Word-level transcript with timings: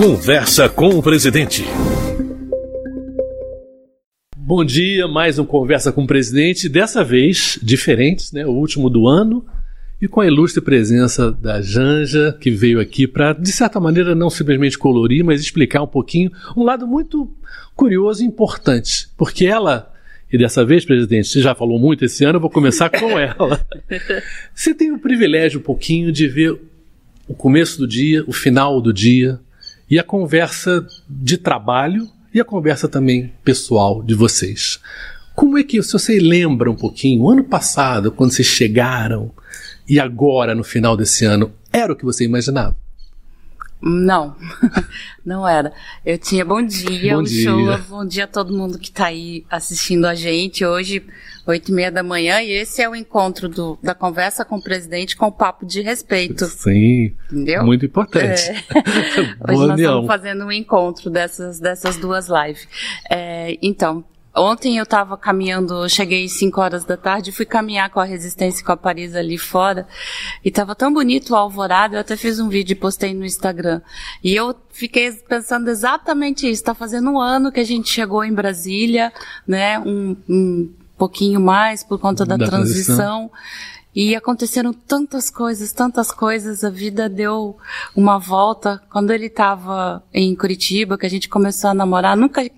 Conversa 0.00 0.66
com 0.66 0.88
o 0.98 1.02
presidente. 1.02 1.62
Bom 4.34 4.64
dia, 4.64 5.06
mais 5.06 5.38
um 5.38 5.44
Conversa 5.44 5.92
com 5.92 6.04
o 6.04 6.06
Presidente, 6.06 6.70
dessa 6.70 7.04
vez 7.04 7.58
diferentes, 7.62 8.32
né? 8.32 8.46
O 8.46 8.52
último 8.52 8.88
do 8.88 9.06
ano, 9.06 9.44
e 10.00 10.08
com 10.08 10.22
a 10.22 10.26
ilustre 10.26 10.62
presença 10.62 11.30
da 11.30 11.60
Janja, 11.60 12.34
que 12.40 12.50
veio 12.50 12.80
aqui 12.80 13.06
para, 13.06 13.34
de 13.34 13.52
certa 13.52 13.78
maneira, 13.78 14.14
não 14.14 14.30
simplesmente 14.30 14.78
colorir, 14.78 15.22
mas 15.22 15.42
explicar 15.42 15.82
um 15.82 15.86
pouquinho 15.86 16.32
um 16.56 16.62
lado 16.62 16.86
muito 16.86 17.30
curioso 17.76 18.22
e 18.22 18.26
importante. 18.26 19.06
Porque 19.18 19.44
ela, 19.44 19.92
e 20.32 20.38
dessa 20.38 20.64
vez, 20.64 20.82
presidente, 20.82 21.28
você 21.28 21.42
já 21.42 21.54
falou 21.54 21.78
muito 21.78 22.06
esse 22.06 22.24
ano, 22.24 22.36
eu 22.36 22.40
vou 22.40 22.48
começar 22.48 22.88
com 22.88 23.10
ela. 23.20 23.60
Você 24.54 24.72
tem 24.72 24.92
o 24.92 24.98
privilégio 24.98 25.60
um 25.60 25.62
pouquinho 25.62 26.10
de 26.10 26.26
ver 26.26 26.58
o 27.28 27.34
começo 27.34 27.78
do 27.78 27.86
dia, 27.86 28.24
o 28.26 28.32
final 28.32 28.80
do 28.80 28.94
dia, 28.94 29.38
e 29.90 29.98
a 29.98 30.04
conversa 30.04 30.86
de 31.08 31.36
trabalho 31.36 32.08
e 32.32 32.40
a 32.40 32.44
conversa 32.44 32.88
também 32.88 33.32
pessoal 33.42 34.02
de 34.02 34.14
vocês. 34.14 34.80
Como 35.34 35.58
é 35.58 35.64
que, 35.64 35.82
se 35.82 35.92
você 35.92 36.20
lembra 36.20 36.70
um 36.70 36.76
pouquinho, 36.76 37.28
ano 37.28 37.42
passado, 37.42 38.12
quando 38.12 38.30
vocês 38.30 38.46
chegaram, 38.46 39.32
e 39.88 39.98
agora, 39.98 40.54
no 40.54 40.62
final 40.62 40.96
desse 40.96 41.24
ano, 41.24 41.52
era 41.72 41.92
o 41.92 41.96
que 41.96 42.04
você 42.04 42.24
imaginava? 42.24 42.76
Não, 43.82 44.36
não 45.24 45.48
era. 45.48 45.72
Eu 46.04 46.18
tinha 46.18 46.44
bom 46.44 46.62
dia, 46.62 47.14
Bom 47.14 47.22
o 47.22 47.24
dia. 47.24 47.42
show, 47.42 47.78
bom 47.88 48.04
dia 48.04 48.24
a 48.24 48.28
todo 48.28 48.56
mundo 48.56 48.78
que 48.78 48.90
está 48.90 49.06
aí 49.06 49.44
assistindo 49.50 50.04
a 50.04 50.14
gente. 50.14 50.64
Hoje, 50.64 51.02
oito 51.50 51.70
e 51.70 51.74
meia 51.74 51.90
da 51.90 52.02
manhã, 52.02 52.40
e 52.40 52.50
esse 52.50 52.82
é 52.82 52.88
o 52.88 52.94
encontro 52.94 53.48
do, 53.48 53.78
da 53.82 53.94
conversa 53.94 54.44
com 54.44 54.56
o 54.56 54.62
presidente 54.62 55.16
com 55.16 55.26
o 55.26 55.32
papo 55.32 55.66
de 55.66 55.80
respeito. 55.82 56.46
Sim, 56.46 57.14
Entendeu? 57.30 57.64
muito 57.64 57.84
importante. 57.84 58.42
É. 58.42 58.54
Hoje 59.52 59.66
nós 59.66 59.80
estamos 59.80 60.06
fazendo 60.06 60.44
um 60.46 60.52
encontro 60.52 61.10
dessas, 61.10 61.60
dessas 61.60 61.96
duas 61.96 62.28
lives. 62.28 62.66
É, 63.10 63.56
então, 63.62 64.04
ontem 64.34 64.78
eu 64.78 64.84
estava 64.84 65.16
caminhando, 65.16 65.84
eu 65.84 65.88
cheguei 65.88 66.24
às 66.24 66.32
5 66.32 66.60
horas 66.60 66.84
da 66.84 66.96
tarde, 66.96 67.32
fui 67.32 67.44
caminhar 67.44 67.90
com 67.90 68.00
a 68.00 68.04
Resistência 68.04 68.62
e 68.62 68.64
com 68.64 68.72
a 68.72 68.76
Paris 68.76 69.14
ali 69.14 69.38
fora, 69.38 69.86
e 70.44 70.48
estava 70.48 70.74
tão 70.74 70.92
bonito 70.92 71.30
o 71.30 71.36
alvorada, 71.36 71.96
eu 71.96 72.00
até 72.00 72.16
fiz 72.16 72.38
um 72.38 72.48
vídeo 72.48 72.72
e 72.72 72.76
postei 72.76 73.12
no 73.12 73.24
Instagram. 73.24 73.80
E 74.22 74.34
eu 74.34 74.54
fiquei 74.70 75.12
pensando 75.12 75.68
exatamente 75.68 76.46
isso, 76.46 76.62
está 76.62 76.74
fazendo 76.74 77.10
um 77.10 77.20
ano 77.20 77.52
que 77.52 77.60
a 77.60 77.64
gente 77.64 77.88
chegou 77.88 78.24
em 78.24 78.32
Brasília, 78.32 79.12
né, 79.46 79.78
um, 79.80 80.16
um 80.28 80.79
pouquinho 81.00 81.40
mais 81.40 81.82
por 81.82 81.98
conta 81.98 82.26
da, 82.26 82.36
Da 82.36 82.46
transição. 82.46 82.96
transição. 82.96 83.30
E 83.94 84.14
aconteceram 84.14 84.72
tantas 84.72 85.30
coisas, 85.30 85.72
tantas 85.72 86.12
coisas. 86.12 86.62
A 86.62 86.70
vida 86.70 87.08
deu 87.08 87.56
uma 87.96 88.18
volta. 88.18 88.80
Quando 88.90 89.10
ele 89.10 89.26
estava 89.26 90.04
em 90.12 90.36
Curitiba, 90.36 90.96
que 90.98 91.06
a 91.06 91.10
gente 91.10 91.28
começou 91.28 91.70
a 91.70 91.74
namorar, 91.74 92.16
nunca, 92.16 92.48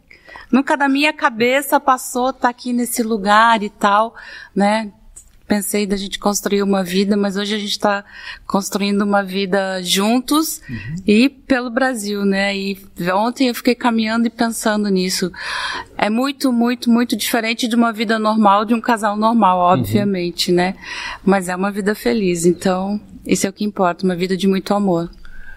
nunca 0.50 0.76
na 0.76 0.88
minha 0.88 1.12
cabeça 1.12 1.80
passou 1.80 2.30
estar 2.30 2.50
aqui 2.50 2.72
nesse 2.72 3.02
lugar 3.02 3.62
e 3.62 3.70
tal, 3.70 4.14
né? 4.54 4.92
Pensei 5.52 5.86
da 5.86 5.98
gente 5.98 6.18
construir 6.18 6.62
uma 6.62 6.82
vida, 6.82 7.14
mas 7.14 7.36
hoje 7.36 7.54
a 7.54 7.58
gente 7.58 7.72
está 7.72 8.02
construindo 8.46 9.02
uma 9.02 9.22
vida 9.22 9.82
juntos 9.82 10.62
e 11.06 11.28
pelo 11.28 11.68
Brasil, 11.68 12.24
né? 12.24 12.56
E 12.56 12.78
ontem 13.14 13.48
eu 13.48 13.54
fiquei 13.54 13.74
caminhando 13.74 14.26
e 14.26 14.30
pensando 14.30 14.88
nisso. 14.88 15.30
É 15.98 16.08
muito, 16.08 16.50
muito, 16.50 16.88
muito 16.88 17.14
diferente 17.14 17.68
de 17.68 17.76
uma 17.76 17.92
vida 17.92 18.18
normal, 18.18 18.64
de 18.64 18.72
um 18.72 18.80
casal 18.80 19.14
normal, 19.14 19.58
obviamente, 19.58 20.50
né? 20.50 20.74
Mas 21.22 21.50
é 21.50 21.54
uma 21.54 21.70
vida 21.70 21.94
feliz, 21.94 22.46
então 22.46 22.98
isso 23.26 23.46
é 23.46 23.50
o 23.50 23.52
que 23.52 23.62
importa, 23.62 24.06
uma 24.06 24.16
vida 24.16 24.34
de 24.34 24.48
muito 24.48 24.72
amor. 24.72 25.10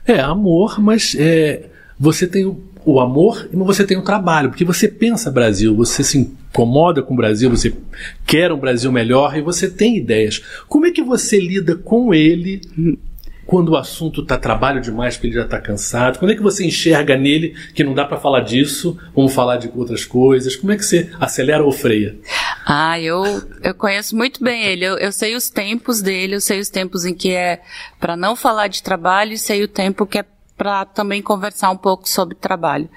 É, 0.05 0.19
amor, 0.19 0.77
mas 0.77 1.16
é, 1.17 1.69
você 1.97 2.27
tem 2.27 2.43
o, 2.43 2.61
o 2.83 2.99
amor 2.99 3.47
e 3.49 3.55
você 3.55 3.85
tem 3.85 3.95
o 3.95 4.01
trabalho, 4.01 4.49
porque 4.49 4.66
você 4.66 4.89
pensa 4.89 5.31
Brasil, 5.31 5.73
você 5.73 6.03
se 6.03 6.35
incomoda 6.56 7.03
com 7.03 7.14
o 7.14 7.17
Brasil, 7.17 7.50
você 7.50 7.75
quer 8.25 8.52
um 8.52 8.57
Brasil 8.57 8.90
melhor 8.91 9.38
e 9.38 9.41
você 9.41 9.69
tem 9.69 9.97
ideias. 9.97 10.41
Como 10.69 10.85
é 10.85 10.91
que 10.91 11.03
você 11.03 11.38
lida 11.38 11.75
com 11.75 12.13
ele 12.13 12.62
quando 13.46 13.69
o 13.69 13.78
assunto 13.78 14.22
está 14.22 14.38
trabalho 14.38 14.79
demais, 14.79 15.16
porque 15.16 15.28
ele 15.28 15.35
já 15.35 15.44
está 15.44 15.59
cansado? 15.59 16.18
Quando 16.18 16.31
é 16.31 16.35
que 16.35 16.41
você 16.41 16.66
enxerga 16.66 17.18
nele 17.18 17.53
que 17.74 17.84
não 17.84 17.94
dá 17.94 18.06
para 18.06 18.18
falar 18.18 18.40
disso, 18.40 18.97
vamos 19.13 19.34
falar 19.34 19.57
de 19.57 19.69
outras 19.75 20.06
coisas? 20.06 20.56
Como 20.56 20.72
é 20.72 20.78
que 20.78 20.85
você 20.85 21.12
acelera 21.19 21.63
ou 21.63 21.72
freia? 21.74 22.16
Ah, 22.66 23.00
eu, 23.00 23.24
eu 23.62 23.75
conheço 23.75 24.16
muito 24.16 24.41
bem 24.41 24.63
ele. 24.63 24.85
Eu, 24.85 24.97
eu 24.97 25.12
sei 25.12 25.35
os 25.35 25.50
tempos 25.50 26.02
dele, 26.02 26.35
eu 26.35 26.41
sei 26.41 26.59
os 26.59 26.69
tempos 26.69 27.03
em 27.03 27.13
que 27.13 27.31
é 27.31 27.62
para 28.00 28.16
não 28.16 28.35
falar 28.35 28.68
de 28.68 28.81
trabalho 28.81 29.34
e 29.34 29.38
sei 29.38 29.62
o 29.62 29.68
tempo 29.68 30.06
que 30.06 30.19
é 30.19 30.25
para 30.58 30.85
também 30.85 31.22
conversar 31.22 31.69
um 31.69 31.78
pouco 31.78 32.08
sobre 32.08 32.34
trabalho. 32.34 32.90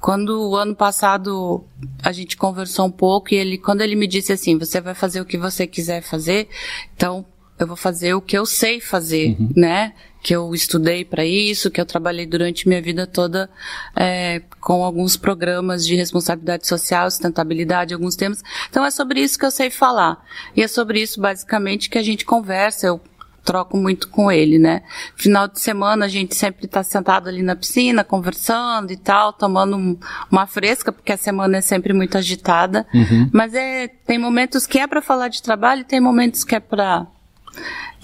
Quando 0.00 0.50
o 0.50 0.56
ano 0.56 0.74
passado 0.74 1.64
a 2.02 2.12
gente 2.12 2.36
conversou 2.36 2.86
um 2.86 2.90
pouco 2.90 3.34
e 3.34 3.36
ele, 3.36 3.58
quando 3.58 3.80
ele 3.80 3.96
me 3.96 4.06
disse 4.06 4.32
assim, 4.32 4.58
você 4.58 4.80
vai 4.80 4.94
fazer 4.94 5.20
o 5.20 5.24
que 5.24 5.38
você 5.38 5.66
quiser 5.66 6.02
fazer, 6.02 6.48
então 6.94 7.24
eu 7.58 7.66
vou 7.66 7.76
fazer 7.76 8.14
o 8.14 8.20
que 8.20 8.36
eu 8.36 8.44
sei 8.44 8.80
fazer, 8.80 9.36
né? 9.56 9.94
Que 10.22 10.34
eu 10.34 10.54
estudei 10.54 11.04
para 11.04 11.24
isso, 11.24 11.70
que 11.70 11.80
eu 11.80 11.86
trabalhei 11.86 12.26
durante 12.26 12.68
minha 12.68 12.82
vida 12.82 13.06
toda 13.06 13.48
é, 13.94 14.42
com 14.60 14.84
alguns 14.84 15.16
programas 15.16 15.86
de 15.86 15.94
responsabilidade 15.94 16.66
social, 16.66 17.10
sustentabilidade, 17.10 17.94
alguns 17.94 18.14
temas. 18.14 18.42
Então 18.68 18.84
é 18.84 18.90
sobre 18.90 19.20
isso 19.20 19.38
que 19.38 19.46
eu 19.46 19.50
sei 19.50 19.70
falar. 19.70 20.22
E 20.54 20.62
é 20.62 20.68
sobre 20.68 21.00
isso, 21.00 21.20
basicamente, 21.20 21.88
que 21.88 21.96
a 21.96 22.02
gente 22.02 22.24
conversa. 22.24 22.86
Eu 22.86 23.00
troco 23.46 23.76
muito 23.78 24.08
com 24.08 24.30
ele, 24.30 24.58
né? 24.58 24.82
Final 25.16 25.46
de 25.48 25.60
semana 25.60 26.04
a 26.04 26.08
gente 26.08 26.34
sempre 26.34 26.66
está 26.66 26.82
sentado 26.82 27.28
ali 27.28 27.42
na 27.42 27.54
piscina, 27.56 28.02
conversando 28.04 28.92
e 28.92 28.96
tal, 28.96 29.32
tomando 29.32 29.76
um- 29.76 29.96
uma 30.30 30.46
fresca, 30.46 30.90
porque 30.92 31.12
a 31.12 31.16
semana 31.16 31.58
é 31.58 31.60
sempre 31.60 31.92
muito 31.94 32.18
agitada. 32.18 32.84
Mas 33.32 33.54
é, 33.54 33.88
tem 33.88 34.18
momentos 34.18 34.66
que 34.66 34.78
é 34.78 34.86
para 34.86 35.00
falar 35.00 35.28
de 35.28 35.40
trabalho 35.42 35.82
e 35.82 35.84
tem 35.84 36.00
momentos 36.00 36.42
que 36.44 36.54
é 36.56 36.60
para 36.60 37.06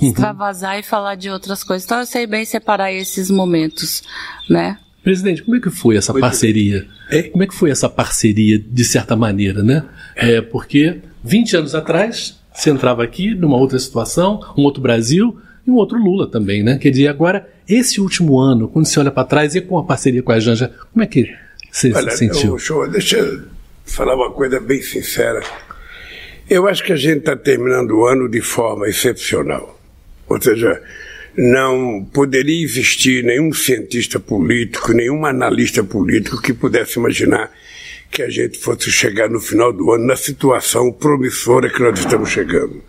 extravasar 0.01 0.79
e 0.79 0.83
falar 0.83 1.15
de 1.17 1.29
outras 1.29 1.63
coisas. 1.63 1.85
Então 1.85 1.99
eu 1.99 2.07
sei 2.07 2.27
bem 2.27 2.45
separar 2.45 2.93
esses 2.93 3.31
momentos, 3.31 4.03
né? 4.49 4.79
Presidente, 5.03 5.43
como 5.43 5.57
é 5.57 5.61
que 5.61 5.71
foi 5.71 5.97
essa 5.97 6.13
parceria? 6.15 6.87
Hein? 7.11 7.31
Como 7.33 7.43
é 7.43 7.47
que 7.47 7.55
foi 7.55 7.71
essa 7.71 7.89
parceria, 7.89 8.59
de 8.59 8.85
certa 8.85 9.17
maneira, 9.17 9.63
né? 9.63 9.85
É, 10.15 10.41
porque 10.41 11.01
20 11.25 11.57
anos 11.57 11.75
atrás, 11.75 12.41
você 12.53 12.71
entrava 12.71 13.03
aqui 13.03 13.35
numa 13.35 13.57
outra 13.57 13.79
situação, 13.79 14.41
um 14.57 14.63
outro 14.63 14.83
Brasil 14.83 15.39
e 15.67 15.71
um 15.71 15.75
outro 15.75 15.99
Lula 15.99 16.31
também, 16.31 16.63
né? 16.63 16.79
Quer 16.79 16.91
dizer, 16.91 17.09
agora, 17.09 17.49
esse 17.69 18.01
último 18.01 18.39
ano, 18.39 18.69
quando 18.69 18.87
você 18.87 18.99
olha 19.01 19.11
para 19.11 19.25
trás 19.25 19.55
e 19.55 19.61
com 19.61 19.79
a 19.79 19.85
parceria 19.85 20.23
com 20.23 20.33
a 20.33 20.41
Janja, 20.41 20.73
como 20.93 21.03
é 21.03 21.07
que 21.07 21.33
você 21.71 21.93
Olha, 21.95 22.11
se 22.11 22.19
sentiu? 22.19 22.59
show, 22.59 22.87
deixa 22.89 23.19
eu 23.19 23.43
falar 23.85 24.15
uma 24.15 24.31
coisa 24.31 24.61
bem 24.61 24.83
sincera. 24.83 25.43
Eu 26.51 26.69
acho 26.69 26.85
que 26.85 26.93
a 26.93 26.97
gente 26.97 27.21
está 27.21 27.37
terminando 27.37 27.93
o 27.93 28.05
ano 28.05 28.29
de 28.29 28.41
forma 28.41 28.87
excepcional. 28.89 29.81
Ou 30.29 30.41
seja, 30.41 30.83
não 31.37 32.05
poderia 32.13 32.63
existir 32.63 33.25
nenhum 33.25 33.53
cientista 33.53 34.21
político, 34.21 34.93
nenhum 34.93 35.25
analista 35.25 35.83
político 35.83 36.43
que 36.43 36.53
pudesse 36.53 36.99
imaginar 36.99 37.51
que 38.13 38.23
a 38.23 38.29
gente 38.29 38.59
fosse 38.59 38.91
chegar 38.91 39.31
no 39.31 39.41
final 39.41 39.73
do 39.73 39.91
ano 39.91 40.07
na 40.07 40.17
situação 40.17 40.93
promissora 40.93 41.71
que 41.71 41.83
nós 41.83 41.99
estamos 41.99 42.29
chegando. 42.29 42.83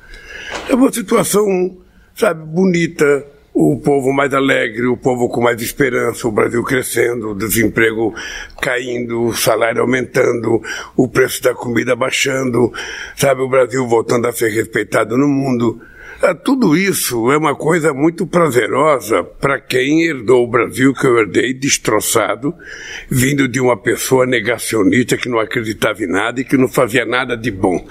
É 0.69 0.75
uma 0.75 0.91
situação, 0.91 1.77
sabe, 2.13 2.45
bonita, 2.45 3.25
o 3.53 3.79
povo 3.79 4.11
mais 4.11 4.33
alegre, 4.33 4.85
o 4.85 4.97
povo 4.97 5.29
com 5.29 5.39
mais 5.39 5.61
esperança, 5.61 6.27
o 6.27 6.31
Brasil 6.31 6.61
crescendo, 6.63 7.29
o 7.29 7.35
desemprego 7.35 8.13
caindo, 8.61 9.27
o 9.27 9.33
salário 9.33 9.81
aumentando, 9.81 10.61
o 10.97 11.07
preço 11.07 11.41
da 11.41 11.53
comida 11.53 11.95
baixando, 11.95 12.73
sabe, 13.15 13.41
o 13.41 13.49
Brasil 13.49 13.87
voltando 13.87 14.27
a 14.27 14.33
ser 14.33 14.49
respeitado 14.49 15.17
no 15.17 15.27
mundo. 15.27 15.81
Ah, 16.25 16.33
Tudo 16.33 16.77
isso 16.77 17.29
é 17.33 17.37
uma 17.37 17.53
coisa 17.53 17.93
muito 17.93 18.25
prazerosa 18.25 19.23
para 19.25 19.59
quem 19.59 20.03
herdou 20.03 20.45
o 20.45 20.49
Brasil 20.49 20.93
que 20.93 21.05
eu 21.05 21.17
herdei 21.19 21.53
destroçado, 21.53 22.53
vindo 23.09 23.45
de 23.45 23.59
uma 23.59 23.75
pessoa 23.75 24.25
negacionista 24.25 25.17
que 25.17 25.27
não 25.27 25.37
acreditava 25.37 26.01
em 26.01 26.07
nada 26.07 26.39
e 26.39 26.45
que 26.45 26.55
não 26.55 26.69
fazia 26.69 27.05
nada 27.05 27.35
de 27.35 27.51
bom. 27.51 27.85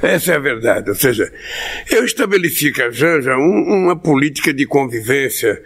Essa 0.00 0.32
é 0.32 0.36
a 0.36 0.38
verdade. 0.38 0.88
Ou 0.88 0.96
seja, 0.96 1.30
eu 1.90 2.06
estabeleci 2.06 2.72
com 2.72 2.82
a 2.84 2.90
Janja 2.90 3.36
um- 3.36 3.84
uma 3.84 3.96
política 3.96 4.54
de 4.54 4.64
convivência 4.64 5.62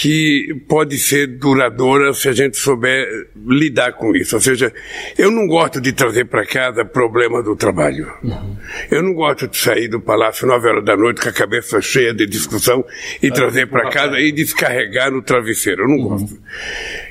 que 0.00 0.54
pode 0.66 0.96
ser 0.96 1.26
duradoura 1.26 2.14
se 2.14 2.26
a 2.26 2.32
gente 2.32 2.56
souber 2.56 3.06
lidar 3.46 3.92
com 3.92 4.16
isso. 4.16 4.34
Ou 4.34 4.40
seja, 4.40 4.72
eu 5.18 5.30
não 5.30 5.46
gosto 5.46 5.78
de 5.78 5.92
trazer 5.92 6.24
para 6.24 6.46
casa 6.46 6.86
problema 6.86 7.42
do 7.42 7.54
trabalho. 7.54 8.10
Eu 8.90 9.02
não 9.02 9.12
gosto 9.12 9.46
de 9.46 9.58
sair 9.58 9.88
do 9.88 10.00
palácio 10.00 10.46
nove 10.46 10.66
horas 10.66 10.86
da 10.86 10.96
noite 10.96 11.20
com 11.20 11.28
a 11.28 11.32
cabeça 11.32 11.82
cheia 11.82 12.14
de 12.14 12.24
discussão 12.26 12.82
e 13.22 13.30
trazer 13.30 13.66
para 13.66 13.90
casa 13.90 14.18
e 14.18 14.32
descarregar 14.32 15.10
no 15.10 15.20
travesseiro. 15.20 15.82
Eu 15.82 15.88
não 15.88 15.98
gosto. 15.98 16.40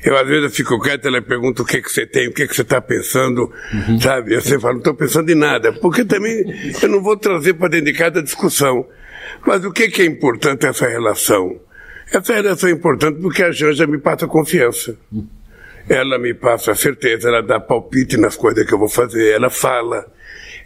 Eu 0.03 0.17
às 0.17 0.27
vezes 0.27 0.57
fico 0.57 0.79
quieto, 0.79 1.07
ela 1.07 1.21
pergunta 1.21 1.61
o 1.61 1.65
que 1.65 1.83
que 1.83 1.91
você 1.91 2.07
tem, 2.07 2.27
o 2.27 2.33
que 2.33 2.47
que 2.47 2.55
você 2.55 2.63
está 2.63 2.81
pensando, 2.81 3.53
sabe? 4.01 4.33
Eu 4.33 4.41
sempre 4.41 4.61
falo, 4.61 4.73
não 4.73 4.79
estou 4.79 4.95
pensando 4.95 5.29
em 5.29 5.35
nada, 5.35 5.71
porque 5.73 6.03
também 6.03 6.43
eu 6.81 6.89
não 6.89 7.03
vou 7.03 7.15
trazer 7.15 7.53
para 7.53 7.69
dentro 7.69 7.85
de 7.85 7.93
casa 7.93 8.23
discussão. 8.23 8.83
Mas 9.45 9.63
o 9.63 9.71
que 9.71 9.89
que 9.89 10.01
é 10.01 10.05
importante 10.05 10.65
essa 10.65 10.87
relação? 10.87 11.68
Essa 12.11 12.33
relação 12.33 12.69
é 12.69 12.71
importante 12.71 13.19
porque 13.21 13.43
a 13.43 13.51
Janja 13.51 13.85
me 13.85 13.99
passa 13.99 14.27
confiança. 14.27 14.97
ela 15.89 16.19
me 16.19 16.33
passa 16.33 16.75
certeza, 16.75 17.29
ela 17.29 17.41
dá 17.41 17.59
palpite 17.59 18.15
nas 18.15 18.35
coisas 18.35 18.65
que 18.65 18.73
eu 18.73 18.77
vou 18.77 18.87
fazer, 18.87 19.31
ela 19.31 19.49
fala, 19.49 20.05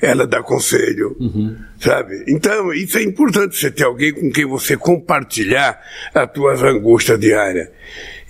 ela 0.02 0.28
dá 0.28 0.44
conselho, 0.44 1.16
uhum. 1.18 1.56
sabe? 1.80 2.26
Então, 2.28 2.74
isso 2.74 2.98
é 2.98 3.04
importante, 3.04 3.56
você 3.56 3.72
ter 3.72 3.86
alguém 3.86 4.12
com 4.12 4.30
quem 4.30 4.46
você 4.46 4.76
compartilhar 4.76 5.80
as 6.14 6.30
tuas 6.32 6.62
angústias 6.62 7.18
diárias. 7.20 7.70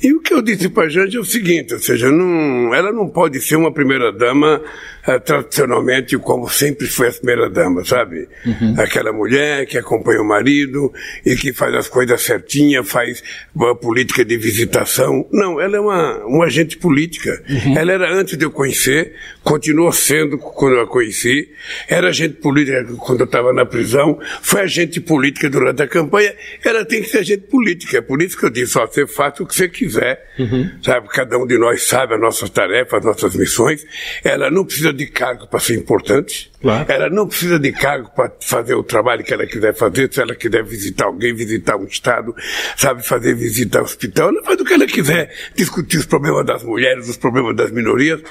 E 0.03 0.11
o 0.11 0.19
que 0.19 0.33
eu 0.33 0.41
disse 0.41 0.67
para 0.67 0.83
a 0.83 0.89
Janja 0.89 1.17
é 1.17 1.21
o 1.21 1.23
seguinte, 1.23 1.73
ou 1.73 1.79
seja, 1.79 2.11
não, 2.11 2.75
ela 2.75 2.91
não 2.91 3.07
pode 3.07 3.39
ser 3.39 3.55
uma 3.55 3.71
primeira-dama 3.71 4.61
uh, 5.07 5.19
tradicionalmente 5.21 6.17
como 6.17 6.49
sempre 6.49 6.87
foi 6.87 7.07
a 7.07 7.11
primeira-dama, 7.13 7.85
sabe? 7.85 8.27
Uhum. 8.45 8.75
Aquela 8.77 9.13
mulher 9.13 9.65
que 9.65 9.77
acompanha 9.77 10.21
o 10.21 10.27
marido 10.27 10.91
e 11.25 11.37
que 11.37 11.53
faz 11.53 11.73
as 11.73 11.87
coisas 11.87 12.21
certinhas, 12.21 12.85
faz 12.85 13.23
uma 13.55 13.73
política 13.77 14.25
de 14.25 14.35
visitação. 14.35 15.25
Não, 15.31 15.61
ela 15.61 15.77
é 15.77 15.79
uma, 15.79 16.25
uma 16.25 16.45
agente 16.47 16.77
política. 16.77 17.41
Uhum. 17.49 17.77
Ela 17.77 17.93
era 17.93 18.13
antes 18.13 18.35
de 18.35 18.43
eu 18.43 18.51
conhecer, 18.51 19.13
continuou 19.41 19.93
sendo 19.93 20.37
quando 20.37 20.75
eu 20.75 20.81
a 20.81 20.87
conheci, 20.87 21.47
era 21.87 22.09
agente 22.09 22.35
política 22.41 22.83
quando 22.97 23.21
eu 23.21 23.25
estava 23.25 23.53
na 23.53 23.65
prisão, 23.65 24.19
foi 24.41 24.63
agente 24.63 24.99
política 24.99 25.49
durante 25.49 25.81
a 25.81 25.87
campanha, 25.87 26.35
ela 26.61 26.83
tem 26.83 27.01
que 27.01 27.07
ser 27.07 27.19
agente 27.19 27.43
política. 27.43 27.99
É 27.99 28.01
por 28.01 28.21
isso 28.21 28.37
que 28.37 28.45
eu 28.45 28.49
disse, 28.49 28.77
ó, 28.77 28.85
você 28.85 29.07
faz 29.07 29.39
o 29.39 29.45
que 29.45 29.55
você 29.55 29.69
quiser 29.69 29.92
quiser, 29.93 30.25
uhum. 30.39 30.71
sabe? 30.83 31.07
Cada 31.09 31.37
um 31.37 31.45
de 31.45 31.57
nós 31.57 31.83
sabe 31.87 32.15
as 32.15 32.19
nossas 32.19 32.49
tarefas, 32.49 32.99
as 32.99 33.05
nossas 33.05 33.35
missões. 33.35 33.85
Ela 34.23 34.49
não 34.49 34.65
precisa 34.65 34.91
de 34.91 35.05
cargo 35.07 35.47
para 35.47 35.59
ser 35.59 35.75
importante. 35.75 36.51
Claro. 36.61 36.91
Ela 36.91 37.09
não 37.09 37.27
precisa 37.27 37.59
de 37.59 37.71
cargo 37.71 38.09
para 38.15 38.31
fazer 38.41 38.73
o 38.73 38.83
trabalho 38.83 39.23
que 39.23 39.33
ela 39.33 39.45
quiser 39.45 39.73
fazer. 39.73 40.11
Se 40.11 40.21
ela 40.21 40.35
quiser 40.35 40.63
visitar 40.63 41.05
alguém, 41.05 41.33
visitar 41.33 41.77
um 41.77 41.85
estado, 41.85 42.35
sabe, 42.75 43.05
fazer 43.05 43.35
visita 43.35 43.79
ao 43.79 43.85
hospital, 43.85 44.29
ela 44.29 44.43
faz 44.43 44.59
o 44.59 44.65
que 44.65 44.73
ela 44.73 44.87
quiser. 44.87 45.31
Discutir 45.55 45.97
os 45.97 46.05
problemas 46.05 46.45
das 46.45 46.63
mulheres, 46.63 47.07
os 47.07 47.17
problemas 47.17 47.55
das 47.55 47.71
minorias. 47.71 48.21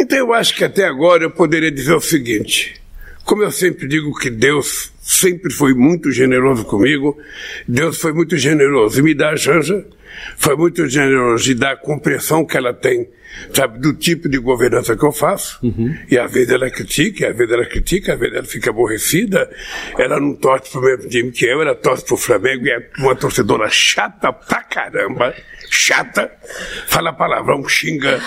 Então 0.00 0.18
eu 0.18 0.32
acho 0.32 0.54
que 0.54 0.64
até 0.64 0.84
agora 0.84 1.24
eu 1.24 1.30
poderia 1.30 1.70
dizer 1.70 1.94
o 1.94 2.00
seguinte. 2.00 2.80
Como 3.24 3.42
eu 3.42 3.50
sempre 3.50 3.88
digo 3.88 4.14
que 4.18 4.28
Deus 4.28 4.92
sempre 5.00 5.52
foi 5.52 5.72
muito 5.72 6.10
generoso 6.10 6.64
comigo, 6.64 7.16
Deus 7.66 7.98
foi 7.98 8.12
muito 8.12 8.36
generoso 8.36 8.98
e 8.98 9.02
me 9.02 9.14
dá 9.14 9.30
a 9.30 9.36
Janja, 9.36 9.84
foi 10.36 10.56
muito 10.56 10.86
generoso 10.88 11.44
de 11.44 11.54
dar 11.54 11.72
a 11.72 11.76
compreensão 11.76 12.44
que 12.44 12.56
ela 12.56 12.72
tem, 12.74 13.08
sabe, 13.52 13.78
do 13.78 13.94
tipo 13.94 14.28
de 14.28 14.38
governança 14.38 14.96
que 14.96 15.04
eu 15.04 15.12
faço. 15.12 15.58
Uhum. 15.62 15.96
E 16.10 16.18
às 16.18 16.30
vezes 16.32 16.50
ela 16.50 16.70
critica, 16.70 17.28
às 17.28 17.36
vezes 17.36 17.52
ela 17.52 17.64
critica, 17.64 18.14
às 18.14 18.18
vezes 18.18 18.36
ela 18.36 18.46
fica 18.46 18.70
aborrecida. 18.70 19.50
Ela 19.98 20.20
não 20.20 20.34
torce 20.34 20.70
pro 20.70 20.82
mesmo 20.82 21.08
time 21.08 21.32
que 21.32 21.46
eu, 21.46 21.62
ela 21.62 21.74
torce 21.74 22.04
pro 22.04 22.16
Flamengo 22.16 22.66
e 22.66 22.70
é 22.70 22.88
uma 22.98 23.14
torcedora 23.14 23.68
chata 23.70 24.32
pra 24.32 24.62
caramba. 24.62 25.34
Chata, 25.70 26.30
fala 26.86 27.12
palavrão, 27.12 27.66
xinga. 27.66 28.20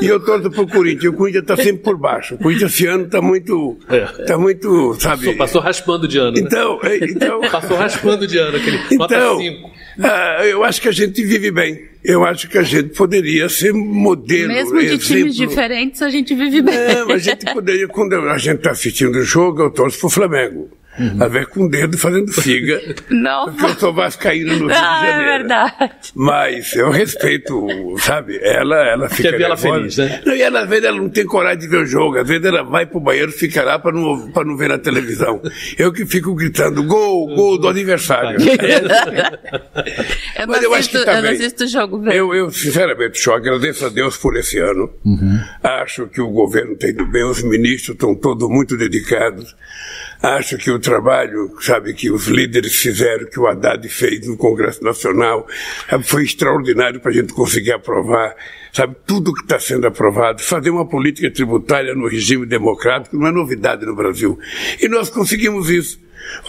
E 0.00 0.06
eu 0.06 0.20
torço 0.20 0.50
pro 0.50 0.66
Corinthians. 0.66 1.12
O 1.12 1.16
Corinthians 1.16 1.46
tá 1.46 1.56
sempre 1.56 1.82
por 1.82 1.96
baixo. 1.96 2.34
O 2.34 2.38
Corinthians 2.38 2.74
esse 2.74 2.86
ano 2.86 3.06
tá 3.06 3.22
muito, 3.22 3.78
é. 3.88 4.00
tá 4.24 4.36
muito, 4.36 4.94
sabe? 5.00 5.26
Passou, 5.26 5.36
passou 5.36 5.60
raspando 5.60 6.08
de 6.08 6.18
ano. 6.18 6.36
Então, 6.36 6.80
né? 6.82 6.98
então. 7.02 7.40
Passou 7.54 7.76
raspando 7.76 8.26
de 8.26 8.36
ano, 8.36 8.56
aquele 8.56 8.78
então, 8.90 8.98
nota 8.98 9.36
5. 9.36 9.70
Ah, 10.00 10.44
eu 10.44 10.64
acho 10.64 10.80
que 10.80 10.88
a 10.88 10.92
gente 10.92 11.23
vive 11.26 11.50
bem. 11.50 11.88
Eu 12.02 12.24
acho 12.24 12.48
que 12.48 12.58
a 12.58 12.62
gente 12.62 12.90
poderia 12.90 13.48
ser 13.48 13.72
modelo. 13.72 14.48
Mesmo 14.48 14.78
de 14.78 14.86
exemplo. 14.86 15.04
times 15.04 15.36
diferentes, 15.36 16.02
a 16.02 16.10
gente 16.10 16.34
vive 16.34 16.62
bem. 16.62 16.74
Não, 16.74 17.10
a 17.10 17.18
gente 17.18 17.44
poderia, 17.52 17.88
quando 17.88 18.14
a 18.14 18.38
gente 18.38 18.58
está 18.58 18.70
assistindo 18.70 19.16
o 19.16 19.22
jogo, 19.22 19.62
eu 19.62 19.70
torço 19.70 19.98
pro 20.00 20.10
Flamengo. 20.10 20.68
Uhum. 20.98 21.22
A 21.22 21.28
ver 21.28 21.46
com 21.46 21.64
o 21.64 21.68
dedo 21.68 21.98
fazendo 21.98 22.32
figa. 22.32 22.80
Não. 23.10 23.46
Porque 23.46 23.64
eu 23.64 23.74
sou 23.74 23.92
vascaíno 23.92 24.52
no 24.52 24.66
Rio 24.66 24.68
de 24.68 24.74
ah, 24.74 25.02
é 25.02 25.10
Janeiro. 25.10 25.28
É 25.28 25.38
verdade. 25.38 26.12
Mas 26.14 26.74
eu 26.74 26.90
respeito, 26.90 27.66
sabe? 27.98 28.38
Ela, 28.42 28.76
ela 28.88 29.08
fica 29.08 29.30
Quer 29.30 29.38
ver 29.38 29.44
ela 29.44 29.56
feliz, 29.56 29.96
né? 29.96 30.22
Não, 30.24 30.34
e 30.34 30.42
ela, 30.42 30.60
às 30.60 30.68
vezes 30.68 30.84
ela 30.84 30.96
não 30.96 31.08
tem 31.08 31.26
coragem 31.26 31.58
de 31.60 31.68
ver 31.68 31.78
o 31.78 31.86
jogo. 31.86 32.18
Às 32.18 32.28
vezes 32.28 32.44
ela 32.44 32.62
vai 32.62 32.86
pro 32.86 33.00
banheiro 33.00 33.30
e 33.30 33.34
fica 33.34 33.62
lá 33.62 33.78
para 33.78 33.92
não, 33.92 34.30
pra 34.30 34.44
não 34.44 34.56
ver 34.56 34.68
na 34.68 34.78
televisão. 34.78 35.42
Eu 35.76 35.92
que 35.92 36.06
fico 36.06 36.34
gritando 36.34 36.84
gol, 36.84 37.34
gol 37.34 37.58
do 37.58 37.68
aniversário. 37.68 38.38
eu 40.38 40.46
Mas 40.46 40.62
eu 40.62 40.74
assisto, 40.74 40.96
acho 40.96 41.04
que 41.04 41.04
tá 41.04 41.14
eu 41.14 41.22
não 41.22 41.30
assisto 41.30 41.64
o 41.64 41.68
jogo 41.68 41.98
bem. 41.98 42.14
Eu, 42.14 42.34
eu, 42.34 42.50
sinceramente, 42.50 43.18
só 43.18 43.34
agradeço 43.34 43.86
a 43.86 43.88
Deus 43.88 44.16
por 44.16 44.36
esse 44.36 44.58
ano. 44.58 44.90
Uhum. 45.04 45.40
Acho 45.62 46.06
que 46.06 46.20
o 46.20 46.28
governo 46.28 46.76
tem 46.76 46.90
ido 46.90 47.06
bem, 47.06 47.24
os 47.24 47.42
ministros 47.42 47.94
estão 47.94 48.14
todos 48.14 48.48
muito 48.48 48.76
dedicados. 48.76 49.56
Acho 50.22 50.56
que 50.56 50.70
o 50.70 50.78
trabalho, 50.84 51.50
sabe, 51.60 51.94
que 51.94 52.10
os 52.10 52.26
líderes 52.26 52.76
fizeram, 52.76 53.26
que 53.26 53.40
o 53.40 53.46
Haddad 53.46 53.88
fez 53.88 54.28
no 54.28 54.36
Congresso 54.36 54.84
Nacional, 54.84 55.46
sabe, 55.88 56.06
foi 56.06 56.24
extraordinário 56.24 57.00
para 57.00 57.10
a 57.10 57.14
gente 57.14 57.32
conseguir 57.32 57.72
aprovar, 57.72 58.36
sabe, 58.72 58.94
tudo 59.06 59.32
que 59.32 59.42
está 59.42 59.58
sendo 59.58 59.86
aprovado. 59.86 60.42
Fazer 60.42 60.70
uma 60.70 60.86
política 60.86 61.30
tributária 61.30 61.94
no 61.94 62.06
regime 62.06 62.46
democrático 62.46 63.16
não 63.16 63.26
é 63.26 63.32
novidade 63.32 63.86
no 63.86 63.96
Brasil. 63.96 64.38
E 64.80 64.88
nós 64.88 65.08
conseguimos 65.08 65.70
isso. 65.70 66.04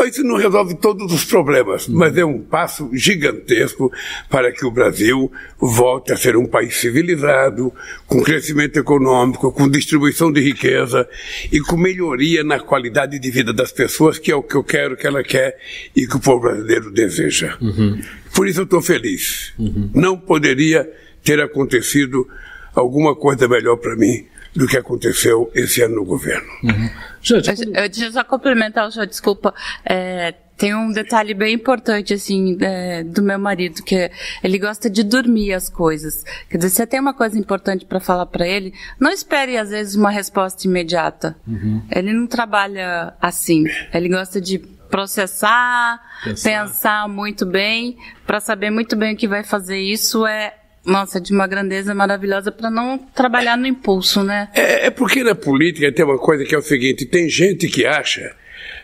Isso 0.06 0.24
não 0.24 0.38
resolve 0.38 0.76
todos 0.76 1.12
os 1.12 1.26
problemas, 1.26 1.88
mas 1.88 2.16
é 2.18 2.24
um 2.24 2.40
passo 2.40 2.90
gigantesco 2.94 3.92
para 4.30 4.52
que 4.52 4.66
o 4.66 4.72
Brasil 4.72 5.32
volte 5.58 6.14
a 6.14 6.18
ser 6.18 6.38
um 6.38 6.46
país 6.46 6.78
civilizado, 6.78 7.74
com 8.06 8.22
crescimento 8.22 8.78
econômico, 8.78 9.52
com 9.52 9.70
distribuição 9.70 10.32
de 10.32 10.42
riqueza 10.42 11.08
e 11.52 11.60
com 11.60 11.78
melhoria 11.78 12.44
na 12.44 12.60
qualidade 12.60 13.20
de 13.20 13.32
vida 13.32 13.52
das 13.52 13.72
pessoas, 13.72 14.18
que 14.18 14.32
é 14.32 14.36
o 14.36 14.44
que 14.44 14.56
eu 14.56 14.64
quero, 14.64 14.96
que 14.96 15.08
ela 15.08 15.24
quer 15.24 15.58
e 15.96 16.06
que 16.08 16.16
o 16.16 16.20
povo 16.20 16.42
brasileiro 16.42 16.92
deseja. 16.92 17.58
Uhum. 17.62 18.00
Por 18.34 18.48
isso 18.48 18.62
eu 18.62 18.66
estou 18.66 18.82
feliz. 18.82 19.54
Uhum. 19.58 19.90
Não 19.94 20.18
poderia 20.18 20.90
ter 21.24 21.40
acontecido 21.40 22.28
alguma 22.74 23.16
coisa 23.16 23.48
melhor 23.48 23.78
para 23.78 23.96
mim 23.96 24.26
do 24.56 24.68
que 24.68 24.78
aconteceu 24.78 25.52
esse 25.54 25.82
ano 25.82 25.96
no 25.96 26.06
governo. 26.06 26.48
Uhum. 26.64 26.90
Gente, 27.22 27.50
eu, 27.50 27.74
eu, 27.74 27.90
deixa 27.90 28.06
eu 28.06 28.12
só 28.12 28.24
complementar 28.24 28.88
o 28.88 28.92
senhor, 28.92 29.06
desculpa. 29.06 29.54
É, 29.84 30.34
tem 30.58 30.74
um 30.74 30.92
detalhe 30.92 31.34
bem 31.34 31.56
importante, 31.56 32.14
assim, 32.14 32.58
é, 32.62 33.04
do 33.04 33.22
meu 33.22 33.38
marido, 33.38 33.84
que 33.84 34.10
ele 34.42 34.58
gosta 34.58 34.90
de 34.90 35.04
dormir 35.04 35.54
as 35.54 35.70
coisas. 35.70 36.24
Quer 36.50 36.58
dizer, 36.58 36.70
você 36.70 36.88
tem 36.88 37.00
uma 37.00 37.14
coisa 37.14 37.38
importante 37.38 37.86
para 37.86 38.00
falar 38.00 38.26
para 38.28 38.48
ele, 38.48 38.74
não 39.00 39.12
espere, 39.12 39.58
às 39.58 39.70
vezes, 39.70 39.96
uma 39.96 40.10
resposta 40.10 40.66
imediata. 40.66 41.36
Uhum. 41.46 41.84
Ele 41.92 42.14
não 42.14 42.26
trabalha 42.26 43.14
assim. 43.22 43.66
Ele 43.94 44.08
gosta 44.08 44.40
de 44.40 44.60
processar, 44.90 46.02
pensar, 46.24 46.50
pensar 46.50 47.10
muito 47.10 47.46
bem, 47.46 47.98
para 48.26 48.40
saber 48.40 48.70
muito 48.70 48.96
bem 48.96 49.14
o 49.14 49.18
que 49.18 49.28
vai 49.28 49.44
fazer. 49.44 49.80
Isso 49.80 50.26
é 50.26 50.54
nossa, 50.86 51.20
de 51.20 51.34
uma 51.34 51.48
grandeza 51.48 51.94
maravilhosa 51.96 52.52
para 52.52 52.70
não 52.70 52.98
trabalhar 52.98 53.58
no 53.58 53.66
impulso, 53.66 54.24
né? 54.24 54.50
É, 54.54 54.88
é, 54.88 54.90
porque 54.90 55.24
na 55.24 55.36
política 55.36 55.92
tem 55.92 56.06
uma 56.06 56.18
coisa 56.18 56.46
que 56.46 56.54
é 56.54 56.58
o 56.58 56.62
seguinte: 56.62 57.06
tem 57.06 57.28
gente 57.28 57.68
que 57.68 57.86
acha, 57.86 58.36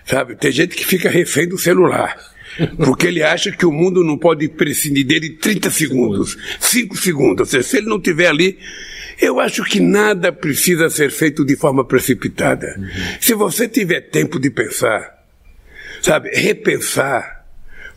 sabe, 0.05 0.35
tem 0.35 0.51
gente 0.51 0.75
que 0.75 0.85
fica 0.85 1.09
refém 1.09 1.47
do 1.47 1.57
celular. 1.57 2.17
Porque 2.75 3.07
ele 3.07 3.23
acha 3.23 3.49
que 3.49 3.65
o 3.65 3.71
mundo 3.71 4.03
não 4.03 4.17
pode 4.17 4.49
prescindir 4.49 5.05
dele 5.05 5.29
30 5.29 5.69
segundos, 5.69 6.37
5 6.59 6.97
segundos. 6.97 7.39
Ou 7.39 7.45
seja, 7.45 7.63
se 7.63 7.77
ele 7.77 7.87
não 7.87 7.95
estiver 7.95 8.27
ali, 8.27 8.59
eu 9.21 9.39
acho 9.39 9.63
que 9.63 9.79
nada 9.79 10.31
precisa 10.31 10.89
ser 10.89 11.11
feito 11.11 11.45
de 11.45 11.55
forma 11.55 11.85
precipitada. 11.85 12.75
Uhum. 12.77 12.89
Se 13.21 13.33
você 13.33 13.67
tiver 13.67 14.01
tempo 14.01 14.37
de 14.39 14.49
pensar, 14.49 15.23
sabe, 16.01 16.29
repensar, 16.31 17.45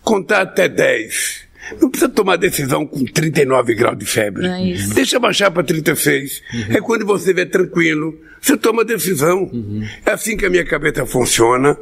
contar 0.02 0.42
até 0.42 0.68
10, 0.68 1.43
não 1.80 1.90
precisa 1.90 2.10
tomar 2.10 2.36
decisão 2.36 2.86
com 2.86 3.04
39 3.04 3.74
graus 3.74 3.98
de 3.98 4.04
febre. 4.04 4.46
É 4.46 4.74
Deixa 4.94 5.18
baixar 5.18 5.50
para 5.50 5.62
36. 5.62 6.42
Uhum. 6.52 6.76
É 6.76 6.80
quando 6.80 7.06
você 7.06 7.32
vê 7.32 7.46
tranquilo, 7.46 8.18
você 8.40 8.56
toma 8.56 8.84
decisão. 8.84 9.44
Uhum. 9.52 9.82
É 10.04 10.12
assim 10.12 10.36
que 10.36 10.46
a 10.46 10.50
minha 10.50 10.64
cabeça 10.64 11.04
funciona. 11.06 11.76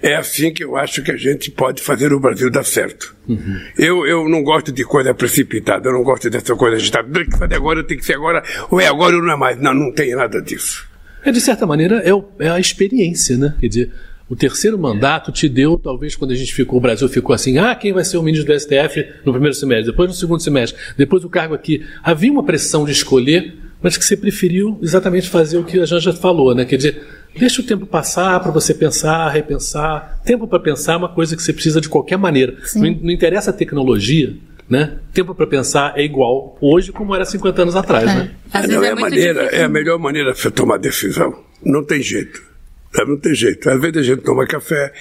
É 0.00 0.14
assim 0.14 0.52
que 0.52 0.62
eu 0.62 0.76
acho 0.76 1.02
que 1.02 1.10
a 1.10 1.16
gente 1.16 1.50
pode 1.50 1.82
fazer 1.82 2.12
o 2.12 2.20
Brasil 2.20 2.50
dar 2.50 2.64
certo. 2.64 3.16
Uhum. 3.28 3.60
Eu, 3.76 4.06
eu 4.06 4.28
não 4.28 4.44
gosto 4.44 4.70
de 4.70 4.84
coisa 4.84 5.12
precipitada, 5.12 5.88
eu 5.88 5.92
não 5.92 6.04
gosto 6.04 6.30
dessa 6.30 6.54
coisa 6.54 6.76
agitada. 6.76 7.08
Tem 7.10 7.28
que 7.28 7.36
fazer 7.36 7.54
agora, 7.56 7.82
tem 7.82 7.96
que 7.98 8.04
ser 8.04 8.14
agora, 8.14 8.42
ou 8.70 8.80
é 8.80 8.86
agora 8.86 9.16
ou 9.16 9.22
não 9.22 9.32
é 9.32 9.36
mais. 9.36 9.60
Não, 9.60 9.74
não 9.74 9.92
tem 9.92 10.14
nada 10.14 10.40
disso. 10.40 10.88
É, 11.24 11.32
de 11.32 11.40
certa 11.40 11.66
maneira, 11.66 11.96
é, 11.96 12.14
o, 12.14 12.24
é 12.38 12.48
a 12.48 12.60
experiência, 12.60 13.36
né? 13.36 13.54
Quer 13.60 13.68
dizer, 13.68 13.92
o 14.28 14.36
terceiro 14.36 14.78
mandato 14.78 15.32
te 15.32 15.48
deu, 15.48 15.78
talvez 15.78 16.14
quando 16.14 16.32
a 16.32 16.34
gente 16.34 16.52
ficou, 16.52 16.78
o 16.78 16.82
Brasil 16.82 17.08
ficou 17.08 17.34
assim, 17.34 17.58
ah, 17.58 17.74
quem 17.74 17.92
vai 17.92 18.04
ser 18.04 18.18
o 18.18 18.22
ministro 18.22 18.52
do 18.52 18.60
STF 18.60 19.06
no 19.24 19.32
primeiro 19.32 19.54
semestre, 19.54 19.90
depois 19.90 20.08
no 20.08 20.14
segundo 20.14 20.40
semestre, 20.40 20.78
depois 20.96 21.24
o 21.24 21.30
cargo 21.30 21.54
aqui. 21.54 21.84
Havia 22.02 22.30
uma 22.30 22.44
pressão 22.44 22.84
de 22.84 22.92
escolher, 22.92 23.56
mas 23.82 23.96
que 23.96 24.04
você 24.04 24.16
preferiu 24.16 24.78
exatamente 24.82 25.28
fazer 25.28 25.56
o 25.56 25.64
que 25.64 25.80
a 25.80 25.86
Janja 25.86 26.12
falou, 26.12 26.54
né? 26.54 26.64
Quer 26.64 26.76
dizer, 26.76 27.06
deixa 27.38 27.62
o 27.62 27.64
tempo 27.64 27.86
passar 27.86 28.40
para 28.40 28.50
você 28.50 28.74
pensar, 28.74 29.28
repensar. 29.30 30.20
Tempo 30.24 30.46
para 30.46 30.58
pensar 30.58 30.94
é 30.94 30.96
uma 30.96 31.08
coisa 31.08 31.34
que 31.34 31.42
você 31.42 31.52
precisa 31.52 31.80
de 31.80 31.88
qualquer 31.88 32.18
maneira. 32.18 32.56
Não, 32.74 32.82
não, 32.82 33.10
interessa 33.10 33.50
a 33.50 33.52
tecnologia, 33.52 34.36
né? 34.68 34.98
Tempo 35.14 35.34
para 35.34 35.46
pensar 35.46 35.94
é 35.96 36.04
igual 36.04 36.58
hoje 36.60 36.92
como 36.92 37.14
era 37.14 37.24
50 37.24 37.62
anos 37.62 37.76
atrás, 37.76 38.10
é. 38.10 38.14
né? 38.14 38.30
É, 38.52 38.66
não, 38.66 38.82
é, 38.84 38.88
é, 38.88 38.94
maneira, 38.94 39.42
é 39.44 39.64
a 39.64 39.68
melhor 39.68 39.98
maneira 39.98 40.32
de 40.32 40.38
você 40.38 40.50
tomar 40.50 40.78
decisão. 40.78 41.32
Não 41.64 41.84
tem 41.84 42.02
jeito. 42.02 42.48
Não 42.94 43.18
tem 43.18 43.34
jeito. 43.34 43.68
Às 43.68 43.80
vezes 43.80 43.96
a 43.98 44.02
gente 44.02 44.22
toma 44.22 44.46
café, 44.46 44.92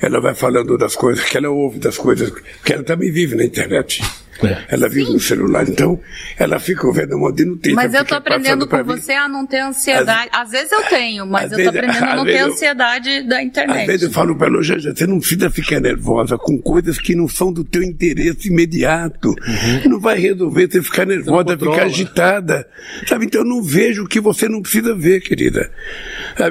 ela 0.00 0.20
vai 0.20 0.34
falando 0.34 0.76
das 0.76 0.94
coisas 0.94 1.24
que 1.24 1.36
ela 1.36 1.48
ouve, 1.48 1.78
das 1.78 1.96
coisas 1.96 2.30
que 2.64 2.72
ela 2.72 2.82
também 2.82 3.10
vive 3.10 3.34
na 3.34 3.44
internet. 3.44 4.02
É. 4.42 4.64
Ela 4.68 4.88
vive 4.88 5.06
Sim. 5.06 5.12
no 5.14 5.20
celular, 5.20 5.68
então 5.68 6.00
ela 6.38 6.58
fica 6.58 6.90
vendo 6.92 7.16
um 7.16 7.20
monte 7.20 7.36
de 7.36 7.44
notícias. 7.44 7.74
Mas 7.74 7.94
eu 7.94 8.02
estou 8.02 8.18
aprendendo 8.18 8.66
com 8.66 8.84
você 8.84 9.12
a 9.12 9.28
não 9.28 9.46
ter 9.46 9.60
ansiedade. 9.60 10.30
Às, 10.32 10.46
às 10.46 10.50
vezes 10.50 10.72
eu 10.72 10.82
tenho, 10.84 11.26
mas 11.26 11.50
eu 11.52 11.58
estou 11.58 11.70
aprendendo 11.70 12.04
a 12.04 12.16
não 12.16 12.24
ter 12.24 12.38
ansiedade 12.38 13.22
da 13.22 13.42
internet. 13.42 13.80
Às 13.80 13.86
vezes 13.86 14.02
eu 14.02 14.10
falo 14.10 14.36
para 14.36 14.48
ela, 14.48 14.62
você 14.62 15.06
não 15.06 15.18
precisa 15.18 15.50
ficar 15.50 15.80
nervosa 15.80 16.38
com 16.38 16.58
coisas 16.58 16.98
que 16.98 17.14
não 17.14 17.28
são 17.28 17.52
do 17.52 17.64
teu 17.64 17.82
interesse 17.82 18.48
imediato. 18.48 19.28
Uhum. 19.28 19.90
Não 19.90 20.00
vai 20.00 20.18
resolver 20.18 20.70
você 20.70 20.82
ficar 20.82 21.06
nervosa, 21.06 21.56
ficar 21.56 21.84
agitada. 21.84 22.66
Sabe? 23.06 23.26
Então 23.26 23.40
eu 23.40 23.46
não 23.46 23.62
vejo 23.62 24.04
o 24.04 24.08
que 24.08 24.20
você 24.20 24.48
não 24.48 24.62
precisa 24.62 24.94
ver, 24.94 25.20
querida. 25.20 25.70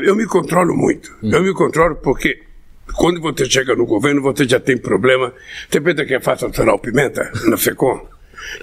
Eu 0.04 0.16
me 0.16 0.26
controlo 0.26 0.76
muito. 0.76 1.16
Uhum. 1.22 1.32
Eu 1.32 1.44
me 1.44 1.54
controlo 1.54 1.96
porque 1.96 2.40
quando 2.94 3.20
você 3.20 3.46
chega 3.50 3.76
no 3.76 3.86
governo, 3.86 4.22
você 4.22 4.48
já 4.48 4.60
tem 4.60 4.78
problema. 4.78 5.34
Você 5.70 5.82
pensa 5.82 6.06
que 6.06 6.14
é 6.14 6.20
fácil 6.20 6.48
aturar 6.48 6.76
o 6.76 6.80
Pimenta 6.80 7.32
na 7.46 7.58
FECOM? 7.58 8.08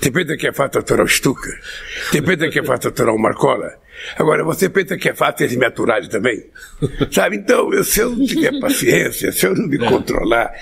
Você 0.00 0.10
pensa 0.10 0.36
que 0.36 0.46
é 0.46 0.52
fácil 0.52 0.80
aturar 0.80 1.04
o 1.04 1.08
Stuka? 1.08 1.50
Você 2.10 2.22
pensa 2.22 2.48
que 2.48 2.58
é 2.58 2.64
fácil 2.64 2.90
aturar 2.90 3.14
o 3.14 3.18
Marcola? 3.18 3.72
Agora, 4.16 4.44
você 4.44 4.68
pensa 4.68 4.96
que 4.96 5.08
é 5.08 5.14
fácil 5.14 5.44
eles 5.44 5.56
me 5.56 5.66
aturarem 5.66 6.08
também? 6.08 6.44
Sabe? 7.10 7.36
Então, 7.36 7.72
eu, 7.72 7.84
se 7.84 8.00
eu 8.00 8.10
não 8.10 8.24
tiver 8.24 8.58
paciência, 8.60 9.32
se 9.32 9.46
eu 9.46 9.54
não 9.54 9.66
me 9.66 9.76
é. 9.76 9.88
controlar 9.88 10.52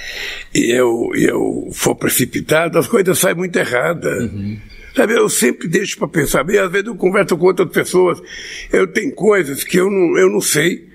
e 0.55 0.71
eu, 0.71 1.11
eu 1.15 1.69
for 1.73 1.95
precipitado, 1.95 2.79
as 2.79 2.87
coisas 2.87 3.19
saem 3.19 3.37
muito 3.37 3.57
erradas. 3.57 4.23
Uhum. 4.23 4.59
Sabe, 4.95 5.15
eu 5.15 5.29
sempre 5.29 5.69
deixo 5.69 5.99
para 5.99 6.09
pensar. 6.09 6.43
Bem, 6.43 6.59
às 6.59 6.71
vezes 6.71 6.89
eu 6.89 6.97
converso 6.97 7.37
com 7.37 7.47
outras 7.47 7.71
pessoas, 7.71 8.21
eu 8.73 8.87
tenho 8.87 9.15
coisas 9.15 9.63
que 9.63 9.79
eu 9.79 9.89
não, 9.89 10.19
eu 10.19 10.29
não 10.29 10.41
sei, 10.41 10.90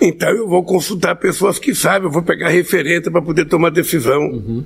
então 0.00 0.30
eu 0.30 0.48
vou 0.48 0.62
consultar 0.64 1.16
pessoas 1.16 1.58
que 1.58 1.74
sabem, 1.74 2.08
eu 2.08 2.12
vou 2.12 2.22
pegar 2.22 2.48
referência 2.48 3.10
para 3.10 3.22
poder 3.22 3.46
tomar 3.46 3.70
decisão. 3.70 4.20
Uhum. 4.20 4.64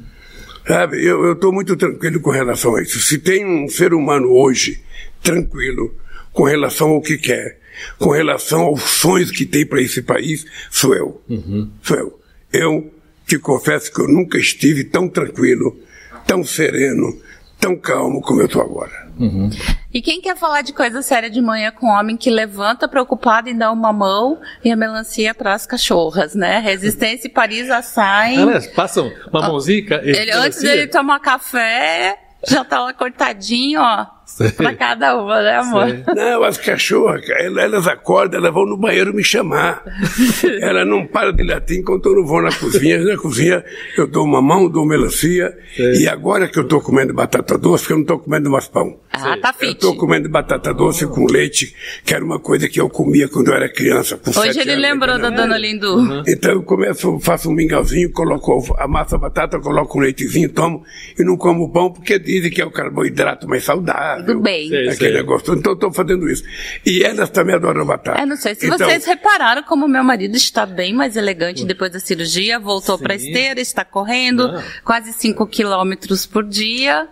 Sabe, 0.66 1.04
eu 1.04 1.32
estou 1.32 1.52
muito 1.52 1.76
tranquilo 1.76 2.20
com 2.20 2.30
relação 2.30 2.76
a 2.76 2.82
isso. 2.82 3.00
Se 3.00 3.18
tem 3.18 3.44
um 3.44 3.68
ser 3.68 3.94
humano 3.94 4.28
hoje 4.28 4.82
tranquilo 5.22 5.94
com 6.32 6.44
relação 6.44 6.90
ao 6.90 7.00
que 7.00 7.18
quer, 7.18 7.58
com 7.98 8.10
relação 8.10 8.62
aos 8.62 8.82
sonhos 8.82 9.30
que 9.30 9.46
tem 9.46 9.66
para 9.66 9.80
esse 9.80 10.02
país, 10.02 10.44
sou 10.70 10.94
eu. 10.94 11.20
Uhum. 11.28 11.70
Sou 11.82 11.96
eu. 11.96 12.20
Eu 12.52 12.94
te 13.26 13.38
confesso 13.38 13.92
que 13.92 14.00
eu 14.00 14.08
nunca 14.08 14.38
estive 14.38 14.84
tão 14.84 15.08
tranquilo, 15.08 15.78
tão 16.26 16.44
sereno, 16.44 17.18
tão 17.58 17.76
calmo 17.76 18.20
como 18.20 18.40
eu 18.40 18.46
estou 18.46 18.62
agora. 18.62 19.08
Uhum. 19.18 19.50
E 19.92 20.00
quem 20.00 20.20
quer 20.20 20.36
falar 20.36 20.62
de 20.62 20.72
coisa 20.72 21.02
séria 21.02 21.28
de 21.28 21.40
manhã 21.40 21.72
com 21.72 21.86
um 21.86 21.90
homem 21.90 22.16
que 22.16 22.30
levanta 22.30 22.86
preocupado 22.86 23.48
em 23.48 23.56
dar 23.56 23.72
uma 23.72 23.92
mão 23.92 24.40
e 24.64 24.70
a 24.70 24.76
melancia 24.76 25.34
as 25.40 25.66
cachorras, 25.66 26.34
né? 26.34 26.60
Resistência 26.60 27.26
e 27.26 27.30
Paris 27.30 27.68
saem. 27.82 28.40
Elas 28.40 28.68
passam 28.68 29.10
uma 29.32 29.40
mãozinha. 29.42 30.00
Ele, 30.02 30.30
antes 30.30 30.60
dele 30.62 30.86
tomar 30.86 31.18
café, 31.18 32.16
já 32.46 32.64
tá 32.64 32.80
lá 32.80 32.92
cortadinho, 32.92 33.80
ó. 33.80 34.06
Pra 34.56 34.74
cada 34.74 35.16
uma, 35.16 35.42
né, 35.42 35.56
amor? 35.56 35.88
Sei. 35.88 36.04
Não, 36.14 36.44
as 36.44 36.56
cachorras, 36.58 37.28
elas 37.28 37.86
acordam, 37.86 38.40
elas 38.40 38.52
vão 38.52 38.66
no 38.66 38.76
banheiro 38.76 39.14
me 39.14 39.22
chamar. 39.22 39.82
Ela 40.60 40.84
não 40.84 41.06
para 41.06 41.32
de 41.32 41.42
latir 41.42 41.78
enquanto 41.78 42.06
eu 42.06 42.16
não 42.16 42.26
vou 42.26 42.42
na 42.42 42.52
cozinha. 42.52 43.02
Na 43.02 43.16
cozinha 43.16 43.64
eu 43.96 44.06
dou 44.06 44.24
uma 44.24 44.40
mão, 44.40 44.68
dou 44.68 44.86
melancia. 44.86 45.56
Sei. 45.74 46.02
E 46.02 46.08
agora 46.08 46.48
que 46.48 46.58
eu 46.58 46.66
tô 46.66 46.80
comendo 46.80 47.12
batata 47.14 47.56
doce, 47.56 47.86
que 47.86 47.92
eu 47.92 47.98
não 47.98 48.04
tô 48.04 48.18
comendo 48.18 48.50
mais 48.50 48.68
pão. 48.68 48.98
Ah, 49.12 49.36
tá 49.36 49.52
fit. 49.52 49.72
Eu 49.72 49.90
tô 49.92 49.96
comendo 49.96 50.28
batata 50.28 50.72
doce 50.72 51.06
com 51.06 51.26
leite, 51.26 51.74
que 52.04 52.14
era 52.14 52.24
uma 52.24 52.38
coisa 52.38 52.68
que 52.68 52.80
eu 52.80 52.88
comia 52.88 53.28
quando 53.28 53.48
eu 53.48 53.54
era 53.54 53.68
criança. 53.68 54.18
Hoje 54.26 54.60
ele 54.60 54.72
anos, 54.72 54.82
lembrou 54.82 55.18
da 55.18 55.30
dona 55.30 55.58
Lindu. 55.58 55.96
Uhum. 55.96 56.22
Então 56.26 56.52
eu 56.52 56.62
começo, 56.62 57.18
faço 57.20 57.50
um 57.50 57.52
mingauzinho, 57.52 58.10
coloco, 58.12 58.74
a 58.78 58.86
batata, 59.18 59.58
coloco 59.58 59.98
um 59.98 60.02
leitezinho, 60.02 60.48
tomo 60.48 60.84
e 61.18 61.24
não 61.24 61.36
como 61.36 61.70
pão 61.72 61.92
porque 61.92 62.18
dizem 62.18 62.50
que 62.50 62.60
é 62.60 62.64
o 62.64 62.70
carboidrato 62.70 63.48
mais 63.48 63.64
saudável. 63.64 64.19
Tudo 64.26 64.40
bem. 64.40 64.68
Sei, 64.68 64.88
aquele 64.88 64.96
sei. 64.96 65.12
negócio. 65.14 65.54
Então 65.54 65.72
estou 65.72 65.92
fazendo 65.92 66.28
isso. 66.28 66.44
E 66.84 67.02
elas 67.02 67.30
também 67.30 67.54
adoram 67.54 67.84
batata. 67.86 68.20
Eu 68.20 68.26
não 68.26 68.36
sei 68.36 68.54
se 68.54 68.66
então, 68.66 68.78
vocês 68.78 69.04
repararam 69.04 69.62
como 69.62 69.88
meu 69.88 70.04
marido 70.04 70.36
está 70.36 70.64
bem 70.66 70.92
mais 70.92 71.16
elegante 71.16 71.64
depois 71.64 71.92
da 71.92 72.00
cirurgia, 72.00 72.58
voltou 72.58 72.98
para 72.98 73.14
a 73.14 73.16
esteira, 73.16 73.60
está 73.60 73.84
correndo 73.84 74.48
não. 74.48 74.62
quase 74.84 75.12
5 75.12 75.46
quilômetros 75.46 76.26
por 76.26 76.44
dia. 76.44 77.08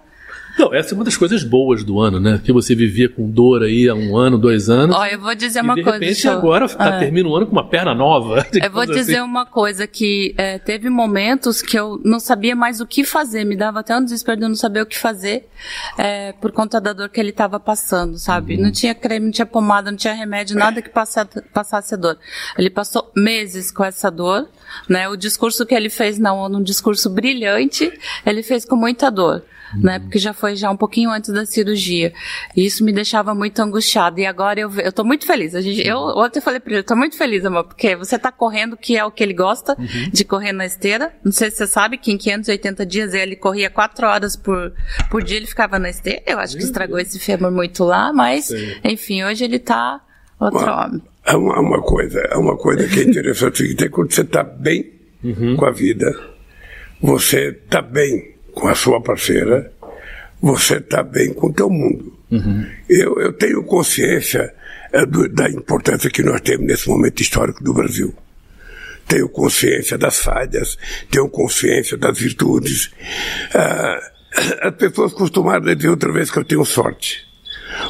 Não, 0.59 0.75
essa 0.75 0.93
é 0.93 0.95
uma 0.95 1.05
das 1.05 1.17
coisas 1.17 1.45
boas 1.45 1.85
do 1.85 2.01
ano, 2.01 2.19
né? 2.19 2.41
Que 2.43 2.53
você 2.53 2.75
vivia 2.75 3.09
com 3.09 3.31
dor 3.31 3.63
aí 3.63 3.89
há 3.89 3.95
um 3.95 4.17
ano, 4.17 4.37
dois 4.37 4.69
anos. 4.69 4.97
Ó, 4.97 5.07
eu 5.07 5.21
vou 5.21 5.35
dizer 5.35 5.61
uma 5.61 5.75
de 5.75 5.85
coisa. 5.85 5.99
De 5.99 6.05
repente 6.05 6.29
agora 6.29 6.67
é. 6.67 6.99
termina 6.99 7.29
o 7.29 7.37
ano 7.37 7.47
com 7.47 7.53
uma 7.53 7.69
perna 7.69 7.95
nova. 7.95 8.45
Eu 8.61 8.71
vou 8.73 8.85
dizer 8.85 9.17
assim. 9.17 9.21
uma 9.21 9.47
coisa 9.47 9.87
que 9.87 10.35
é, 10.37 10.59
teve 10.59 10.91
momentos 10.91 11.63
que 11.63 11.79
eu 11.79 12.01
não 12.05 12.19
sabia 12.19 12.57
mais 12.57 12.81
o 12.81 12.87
que 12.87 13.05
fazer, 13.05 13.45
me 13.45 13.57
dava 13.57 13.81
até 13.81 13.97
um 13.97 14.03
desespero 14.03 14.37
de 14.37 14.45
eu 14.45 14.49
não 14.49 14.57
saber 14.57 14.83
o 14.83 14.87
que 14.87 14.99
fazer 14.99 15.49
é, 15.97 16.33
por 16.33 16.51
conta 16.51 16.81
da 16.81 16.93
dor 16.93 17.09
que 17.09 17.21
ele 17.21 17.31
estava 17.31 17.61
passando, 17.61 18.19
sabe? 18.19 18.57
Uhum. 18.57 18.65
Não 18.65 18.73
tinha 18.73 18.95
creme, 18.95 19.27
não 19.27 19.33
tinha 19.33 19.47
pomada, 19.47 19.91
não 19.91 19.99
tinha 19.99 20.13
remédio, 20.13 20.57
nada 20.57 20.83
que 20.83 20.91
passasse, 20.91 21.41
passasse 21.53 21.95
a 21.95 21.97
dor. 21.97 22.19
Ele 22.59 22.71
passou 22.71 23.11
meses 23.17 23.71
com 23.71 23.85
essa 23.85 24.11
dor, 24.11 24.49
né? 24.89 25.09
O 25.09 25.17
discurso 25.17 25.65
que 25.65 25.75
ele 25.75 25.89
fez 25.89 26.19
na 26.19 26.33
ONU, 26.33 26.59
um 26.59 26.63
discurso 26.63 27.09
brilhante, 27.09 27.93
ele 28.27 28.43
fez 28.43 28.65
com 28.65 28.77
muita 28.77 29.11
dor 29.11 29.43
uhum. 29.75 29.83
né? 29.83 29.99
Porque 29.99 30.19
já 30.19 30.33
foi 30.33 30.57
já 30.57 30.71
um 30.71 30.77
pouquinho 30.77 31.11
antes 31.11 31.33
da 31.33 31.45
cirurgia. 31.45 32.13
E 32.57 32.65
isso 32.65 32.85
me 32.85 32.93
deixava 32.93 33.35
muito 33.35 33.61
angustiada. 33.61 34.21
E 34.21 34.27
agora 34.27 34.61
eu, 34.61 34.71
eu 34.79 34.93
tô 34.93 35.05
muito 35.05 35.27
feliz. 35.27 35.55
A 35.55 35.61
gente, 35.61 35.87
eu 35.87 35.99
ontem 35.99 36.41
falei 36.41 36.61
pra 36.61 36.73
ele, 36.73 36.81
eu 36.81 36.85
tô 36.85 36.97
muito 36.97 37.17
feliz, 37.17 37.45
amor, 37.45 37.65
porque 37.65 37.97
você 37.97 38.19
tá 38.19 38.31
correndo, 38.31 38.77
que 38.77 38.97
é 38.97 39.05
o 39.05 39.11
que 39.11 39.23
ele 39.23 39.35
gosta, 39.35 39.77
uhum. 39.79 40.11
de 40.13 40.25
correr 40.25 40.53
na 40.53 40.67
esteira. 40.67 41.13
Não 41.25 41.33
sei 41.33 41.51
se 41.51 41.59
você 41.59 41.67
sabe 41.67 41.99
que 41.99 42.13
em 42.13 42.19
580 42.19 42.87
dias 42.87 43.15
ele 43.15 43.37
corria 43.37 43.71
quatro 43.71 44.07
horas 44.07 44.37
por, 44.37 44.73
por 45.11 45.23
dia, 45.23 45.37
ele 45.37 45.47
ficava 45.47 45.79
na 45.79 45.91
esteira. 45.91 46.23
Eu 46.27 46.39
acho 46.39 46.57
que 46.57 46.63
estragou 46.63 46.99
esse 46.99 47.19
fêmur 47.19 47.51
muito 47.51 47.85
lá, 47.85 48.13
mas, 48.13 48.47
Sim. 48.47 48.75
enfim, 48.85 49.25
hoje 49.25 49.45
ele 49.45 49.59
tá 49.59 50.01
outro 50.39 50.63
uma, 50.63 50.85
homem. 50.85 51.03
É 51.27 51.37
uma, 51.37 51.61
uma, 51.61 51.83
coisa, 51.83 52.21
é 52.21 52.37
uma 52.37 52.57
coisa 52.57 52.87
que 52.89 53.01
é 53.01 53.05
interessante, 53.05 53.75
que 53.75 53.89
quando 53.91 54.13
você 54.13 54.25
tá 54.25 54.43
bem 54.43 54.93
uhum. 55.23 55.57
com 55.57 55.67
a 55.67 55.71
vida, 55.71 56.07
você 57.01 57.53
tá 57.53 57.83
bem 57.83 58.38
com 58.59 58.67
a 58.67 58.75
sua 58.75 59.01
parceira, 59.01 59.73
você 60.43 60.79
está 60.79 61.03
bem 61.03 61.33
com 61.33 61.47
o 61.47 61.53
teu 61.53 61.71
mundo. 61.71 62.13
Uhum. 62.31 62.67
Eu, 62.89 63.21
eu 63.21 63.33
tenho 63.33 63.63
consciência 63.63 64.53
é, 64.93 65.07
do, 65.07 65.29
da 65.29 65.49
importância 65.49 66.11
que 66.11 66.25
nós 66.25 66.41
temos 66.41 66.67
nesse 66.67 66.89
momento 66.89 67.21
histórico 67.21 67.63
do 67.63 67.73
Brasil. 67.73 68.13
Tenho 69.07 69.29
consciência 69.29 69.97
das 69.97 70.19
falhas, 70.19 70.77
tenho 71.09 71.29
consciência 71.29 71.97
das 71.97 72.19
virtudes. 72.19 72.91
Ah, 73.55 74.01
as 74.69 74.75
pessoas 74.75 75.13
costumaram 75.13 75.73
dizer 75.73 75.89
outra 75.89 76.13
vez 76.13 76.31
que 76.31 76.39
eu 76.39 76.45
tenho 76.45 76.65
sorte. 76.65 77.28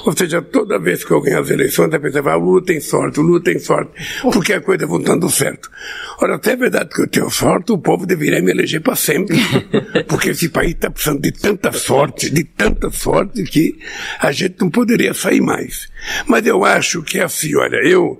Ou 0.09 0.17
seja, 0.17 0.41
toda 0.41 0.79
vez 0.79 1.05
que 1.05 1.11
eu 1.11 1.21
ganho 1.21 1.39
as 1.39 1.51
eleições, 1.51 1.93
a 1.93 2.01
pessoa 2.01 2.23
fala, 2.23 2.39
o 2.39 2.47
Lula 2.47 2.65
tem 2.65 2.81
sorte, 2.81 3.21
o 3.21 3.23
Lula 3.23 3.43
tem 3.43 3.59
sorte, 3.59 3.93
porque 4.23 4.55
a 4.55 4.61
coisa 4.63 4.87
vão 4.87 4.99
dando 4.99 5.29
certo. 5.29 5.71
Ora, 6.19 6.37
até 6.37 6.53
é 6.53 6.57
verdade 6.57 6.89
que 6.89 7.03
eu 7.03 7.07
tenho 7.07 7.29
sorte, 7.29 7.73
o 7.73 7.77
povo 7.77 8.07
deveria 8.07 8.41
me 8.41 8.51
eleger 8.51 8.81
para 8.81 8.97
sempre. 8.97 9.37
Porque 10.09 10.31
esse 10.31 10.49
país 10.49 10.71
está 10.71 10.91
precisando 10.91 11.21
de 11.21 11.31
tanta 11.31 11.71
sorte, 11.73 12.31
de 12.31 12.43
tanta 12.43 12.91
sorte, 12.91 13.43
que 13.43 13.79
a 14.19 14.33
gente 14.33 14.57
não 14.63 14.71
poderia 14.71 15.13
sair 15.13 15.43
mais. 15.43 15.89
Mas 16.27 16.47
eu 16.47 16.65
acho 16.65 17.03
que 17.03 17.19
é 17.19 17.25
assim, 17.25 17.55
olha, 17.55 17.77
eu, 17.87 18.19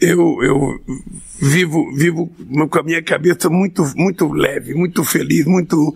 eu, 0.00 0.42
eu 0.42 0.80
vivo, 1.40 1.92
vivo 1.94 2.32
com 2.68 2.78
a 2.78 2.82
minha 2.82 3.02
cabeça 3.02 3.48
muito, 3.48 3.82
muito 3.96 4.32
leve, 4.32 4.74
muito 4.74 5.04
feliz, 5.04 5.44
muito, 5.46 5.94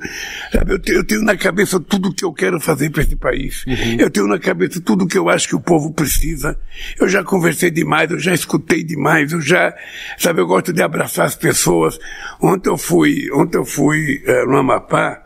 sabe, 0.52 0.74
eu, 0.74 0.78
tenho, 0.78 0.98
eu 0.98 1.04
tenho 1.04 1.22
na 1.22 1.36
cabeça 1.36 1.80
tudo 1.80 2.08
o 2.08 2.14
que 2.14 2.24
eu 2.24 2.32
quero 2.32 2.60
fazer 2.60 2.90
para 2.90 3.02
esse 3.02 3.16
país. 3.16 3.64
Uhum. 3.66 3.96
Eu 3.98 4.10
tenho 4.10 4.26
na 4.26 4.38
cabeça 4.38 4.80
tudo 4.80 5.04
o 5.04 5.08
que 5.08 5.18
eu 5.18 5.28
acho 5.28 5.48
que 5.48 5.56
o 5.56 5.60
povo 5.60 5.92
precisa. 5.92 6.58
Eu 7.00 7.08
já 7.08 7.22
conversei 7.24 7.70
demais, 7.70 8.10
eu 8.10 8.18
já 8.18 8.34
escutei 8.34 8.82
demais, 8.84 9.32
eu 9.32 9.40
já, 9.40 9.74
sabe, 10.18 10.40
eu 10.40 10.46
gosto 10.46 10.72
de 10.72 10.82
abraçar 10.82 11.26
as 11.26 11.34
pessoas. 11.34 11.98
Ontem 12.40 12.68
eu 12.68 12.78
fui, 12.78 13.30
ontem 13.32 13.58
eu 13.58 13.64
fui 13.64 14.22
uh, 14.26 14.50
no 14.50 14.58
Amapá, 14.58 15.22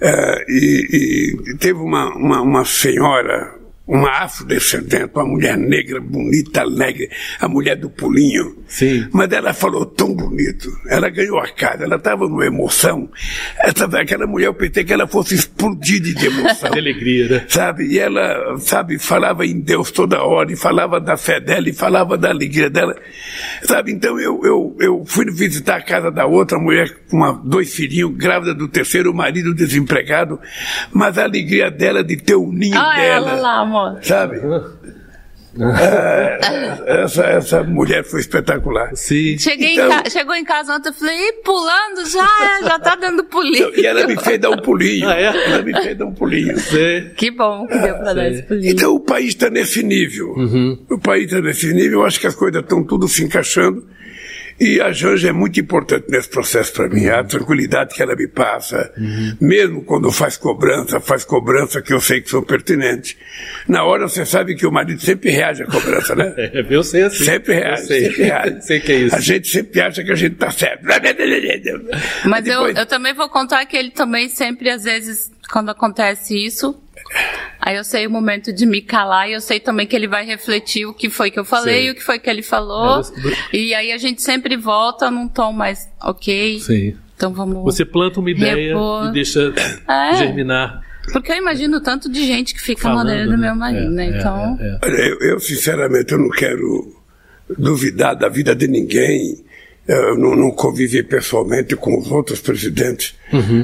uh, 0.00 0.50
e, 0.50 1.36
e, 1.46 1.56
teve 1.56 1.78
uma, 1.78 2.14
uma, 2.16 2.40
uma 2.40 2.64
senhora, 2.64 3.59
uma 3.90 4.22
afrodescendente, 4.22 5.10
uma 5.12 5.26
mulher 5.26 5.58
negra, 5.58 6.00
bonita, 6.00 6.60
alegre, 6.60 7.10
a 7.40 7.48
mulher 7.48 7.74
do 7.74 7.90
pulinho. 7.90 8.56
Sim. 8.68 9.08
Mas 9.12 9.32
ela 9.32 9.52
falou 9.52 9.84
tão 9.84 10.14
bonito, 10.14 10.70
ela 10.88 11.08
ganhou 11.08 11.40
a 11.40 11.48
cara, 11.48 11.82
ela 11.82 11.96
estava 11.96 12.28
numa 12.28 12.46
emoção. 12.46 13.10
Essa, 13.58 13.86
aquela 13.98 14.28
mulher, 14.28 14.46
eu 14.46 14.54
pensei 14.54 14.84
que 14.84 14.92
ela 14.92 15.08
fosse 15.08 15.34
explodir 15.34 16.00
de 16.00 16.24
emoção. 16.24 16.70
de 16.70 16.78
alegria, 16.78 17.28
né? 17.28 17.44
Sabe? 17.48 17.86
E 17.86 17.98
ela, 17.98 18.56
sabe, 18.58 18.96
falava 18.96 19.44
em 19.44 19.58
Deus 19.58 19.90
toda 19.90 20.22
hora, 20.22 20.52
e 20.52 20.56
falava 20.56 21.00
da 21.00 21.16
fé 21.16 21.40
dela, 21.40 21.68
e 21.68 21.72
falava 21.72 22.16
da 22.16 22.28
alegria 22.30 22.70
dela. 22.70 22.94
Sabe? 23.64 23.90
Então 23.90 24.20
eu, 24.20 24.40
eu, 24.44 24.76
eu 24.78 25.04
fui 25.04 25.24
visitar 25.32 25.76
a 25.76 25.82
casa 25.82 26.12
da 26.12 26.26
outra 26.26 26.60
mulher 26.60 26.96
com 27.10 27.16
uma, 27.16 27.32
dois 27.44 27.74
filhinhos, 27.74 28.14
grávida 28.16 28.54
do 28.54 28.68
terceiro, 28.68 29.10
o 29.10 29.14
marido 29.14 29.52
desempregado, 29.52 30.38
mas 30.92 31.18
a 31.18 31.24
alegria 31.24 31.72
dela 31.72 32.04
de 32.04 32.16
ter 32.16 32.36
o 32.36 32.52
ninho 32.52 32.78
ah, 32.78 32.94
dela. 32.94 33.30
Ela 33.32 33.40
lá, 33.40 33.64
Sabe? 34.02 34.40
É, 35.58 37.02
essa, 37.02 37.24
essa 37.24 37.62
mulher 37.64 38.04
foi 38.04 38.20
espetacular. 38.20 38.90
Sim. 38.94 39.36
Cheguei 39.36 39.72
Então- 39.72 39.86
em 39.86 40.02
ca- 40.04 40.08
Chegou 40.08 40.34
em 40.36 40.44
casa 40.44 40.76
ontem, 40.76 40.90
eu 40.90 40.92
falei, 40.94 41.16
"Ih, 41.28 41.32
pulando 41.44 42.06
já, 42.08 42.60
já 42.62 42.78
tá 42.78 42.94
dando 42.94 43.24
pulinho. 43.24 43.68
E 43.76 43.84
ela 43.84 44.06
me 44.06 44.16
fez 44.16 44.38
dar 44.38 44.50
um 44.50 44.58
pulinho. 44.58 45.08
Ah, 45.08 45.16
é? 45.20 45.24
Ela 45.52 45.62
me 45.62 45.72
fez 45.82 45.98
dar 45.98 46.06
um 46.06 46.14
pulinho. 46.14 46.56
Sim. 46.56 47.10
Que 47.16 47.32
bom 47.32 47.66
que 47.66 47.76
deu 47.78 47.96
pra 47.96 48.12
dar 48.12 48.28
esse 48.30 48.44
pulinho. 48.44 48.70
Então 48.70 48.94
o 48.94 49.00
país 49.00 49.28
está 49.30 49.50
nesse 49.50 49.82
nível. 49.82 50.34
O 50.88 50.98
país 51.00 51.24
está 51.24 51.40
nesse 51.40 51.72
nível, 51.74 52.00
eu 52.00 52.06
acho 52.06 52.20
que 52.20 52.28
as 52.28 52.34
coisas 52.36 52.62
estão 52.62 52.84
tudo 52.84 53.08
se 53.08 53.24
encaixando. 53.24 53.84
E 54.60 54.78
a 54.80 54.92
Janja 54.92 55.30
é 55.30 55.32
muito 55.32 55.58
importante 55.58 56.04
nesse 56.10 56.28
processo 56.28 56.72
para 56.74 56.88
mim. 56.88 57.06
A 57.06 57.24
tranquilidade 57.24 57.94
que 57.94 58.02
ela 58.02 58.14
me 58.14 58.28
passa, 58.28 58.92
mesmo 59.40 59.82
quando 59.82 60.12
faz 60.12 60.36
cobrança, 60.36 61.00
faz 61.00 61.24
cobrança 61.24 61.80
que 61.80 61.92
eu 61.94 62.00
sei 62.00 62.20
que 62.20 62.28
são 62.28 62.42
pertinentes. 62.42 63.16
Na 63.66 63.84
hora 63.84 64.06
você 64.06 64.26
sabe 64.26 64.54
que 64.54 64.66
o 64.66 64.70
marido 64.70 65.00
sempre 65.00 65.30
reage 65.30 65.62
à 65.62 65.66
cobrança, 65.66 66.14
né? 66.14 66.34
É, 66.52 66.66
eu 66.68 66.82
sei 66.82 67.02
assim. 67.04 67.24
Sempre 67.24 67.54
reage, 67.54 67.82
Eu 67.82 67.86
sei. 67.88 68.00
sempre 68.04 68.22
reage. 68.24 68.60
sei 68.66 68.80
que 68.80 68.92
é 68.92 68.96
isso. 68.96 69.16
A 69.16 69.20
gente 69.20 69.48
sempre 69.48 69.80
acha 69.80 70.04
que 70.04 70.12
a 70.12 70.14
gente 70.14 70.34
está 70.34 70.50
certo. 70.50 70.84
Mas 72.26 72.46
eu, 72.46 72.52
Depois- 72.66 72.76
eu 72.76 72.86
também 72.86 73.14
vou 73.14 73.28
contar 73.28 73.64
que 73.66 73.76
ele 73.76 73.90
também 73.90 74.28
sempre, 74.28 74.68
às 74.70 74.84
vezes, 74.84 75.30
quando 75.50 75.70
acontece 75.70 76.36
isso, 76.36 76.78
aí 77.60 77.76
eu 77.76 77.84
sei 77.84 78.06
o 78.06 78.10
momento 78.10 78.52
de 78.52 78.64
me 78.66 78.80
calar 78.80 79.28
e 79.28 79.32
eu 79.32 79.40
sei 79.40 79.58
também 79.60 79.86
que 79.86 79.94
ele 79.96 80.06
vai 80.08 80.24
refletir 80.24 80.86
o 80.86 80.94
que 80.94 81.10
foi 81.10 81.30
que 81.30 81.38
eu 81.38 81.44
falei, 81.44 81.82
Sei. 81.82 81.90
o 81.90 81.94
que 81.94 82.02
foi 82.02 82.18
que 82.18 82.28
ele 82.30 82.42
falou. 82.42 83.00
É, 83.00 83.02
você- 83.02 83.36
E 83.52 83.74
aí 83.74 83.92
a 83.92 83.98
gente 83.98 84.22
sempre 84.22 84.56
volta 84.56 85.10
num 85.10 85.28
tom 85.28 85.52
mais 85.52 85.88
ok. 86.02 86.60
Sim. 86.60 86.96
Então 87.16 87.32
vamos. 87.32 87.62
Você 87.64 87.84
planta 87.84 88.18
uma 88.20 88.30
ideia 88.30 88.68
Repor. 88.74 89.08
e 89.08 89.12
deixa 89.12 89.52
É. 89.88 90.14
germinar. 90.16 90.80
Porque 91.12 91.32
eu 91.32 91.36
imagino 91.36 91.78
o 91.78 91.80
tanto 91.80 92.10
de 92.10 92.24
gente 92.26 92.54
que 92.54 92.60
fica 92.60 92.82
Falando, 92.82 93.08
orelha 93.08 93.24
do 93.24 93.32
né? 93.32 93.36
meu 93.48 93.56
marido, 93.56 93.86
É, 93.86 93.90
né? 93.90 94.06
é, 94.06 94.18
Então. 94.18 94.58
é, 94.60 94.78
é. 94.82 95.08
Eu, 95.12 95.18
eu, 95.20 95.40
sinceramente 95.40 96.12
eu 96.12 96.18
não 96.18 96.30
quero 96.30 96.94
duvidar 97.58 98.14
da 98.14 98.28
vida 98.28 98.54
de 98.54 98.68
ninguém. 98.68 99.44
Eu 99.88 100.16
não, 100.16 100.36
não 100.36 100.50
convivi 100.52 101.02
pessoalmente 101.02 101.74
com 101.74 101.98
os 101.98 102.10
outros 102.12 102.40
presidentes, 102.40 103.14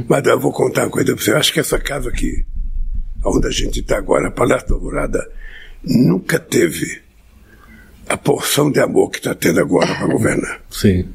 mas 0.09 0.26
eu 0.26 0.41
vou 0.41 0.50
contar 0.53 0.83
uma 0.85 0.91
coisa 0.91 1.15
para 1.15 1.23
você. 1.23 1.31
Eu 1.31 1.37
acho 1.37 1.53
que 1.53 1.61
essa 1.61 1.79
casa 1.79 2.09
aqui, 2.09 2.45
onde 3.28 3.47
a 3.47 3.50
gente 3.50 3.80
está 3.80 3.99
agora, 3.99 4.30
Palácio 4.30 4.68
da 4.68 4.75
Alvorada, 4.75 5.30
nunca 5.83 6.38
teve 6.38 7.00
a 8.09 8.16
porção 8.16 8.71
de 8.71 8.80
amor 8.80 9.11
que 9.11 9.18
está 9.18 9.35
tendo 9.35 9.61
agora 9.61 9.95
para 9.95 10.06
governar. 10.06 10.61
Sim. 10.71 11.09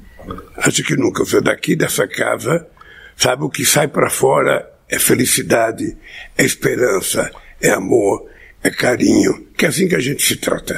Acho 0.58 0.84
que 0.84 0.96
nunca. 0.96 1.24
Você 1.24 1.41
daqui 1.41 1.75
dessa 1.75 2.08
casa, 2.08 2.68
sabe, 3.15 3.44
o 3.44 3.50
que 3.50 3.65
sai 3.65 3.88
para 3.88 4.10
fora 4.10 4.70
é 4.89 5.00
felicidade, 5.00 5.98
é 6.38 6.44
esperança, 6.44 7.32
é 7.62 7.72
amor, 7.72 8.27
é 8.62 8.70
carinho, 8.70 9.48
que 9.58 9.65
é 9.65 9.70
assim 9.70 9.88
que 9.88 9.96
a 9.96 10.00
gente 10.00 10.22
se 10.22 10.36
trata. 10.36 10.77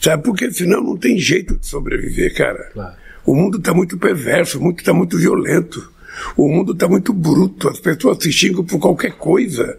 Sabe, 0.00 0.22
porque 0.22 0.50
senão 0.50 0.82
não 0.82 0.96
tem 0.96 1.18
jeito 1.18 1.56
de 1.56 1.66
sobreviver, 1.66 2.34
cara. 2.34 2.70
Claro. 2.72 2.96
O 3.24 3.34
mundo 3.34 3.58
está 3.58 3.74
muito 3.74 3.98
perverso, 3.98 4.58
o 4.58 4.62
mundo 4.62 4.78
está 4.78 4.92
muito 4.92 5.18
violento. 5.18 5.92
O 6.36 6.48
mundo 6.48 6.72
está 6.72 6.88
muito 6.88 7.12
bruto, 7.12 7.68
as 7.68 7.78
pessoas 7.78 8.22
se 8.22 8.32
xingam 8.32 8.64
por 8.64 8.78
qualquer 8.78 9.12
coisa. 9.12 9.78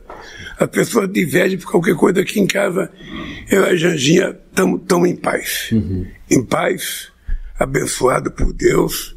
As 0.60 0.68
pessoas 0.70 1.10
divergem 1.12 1.58
por 1.58 1.72
qualquer 1.72 1.96
coisa 1.96 2.20
aqui 2.22 2.40
em 2.40 2.46
casa. 2.46 2.92
Eu 3.50 3.64
e 3.64 3.70
a 3.70 3.76
Janjinha 3.76 4.38
estamos 4.50 4.82
tão 4.86 5.06
em 5.06 5.16
paz. 5.16 5.70
Em 6.30 6.44
paz, 6.44 7.08
abençoado 7.58 8.30
por 8.32 8.52
Deus, 8.52 9.16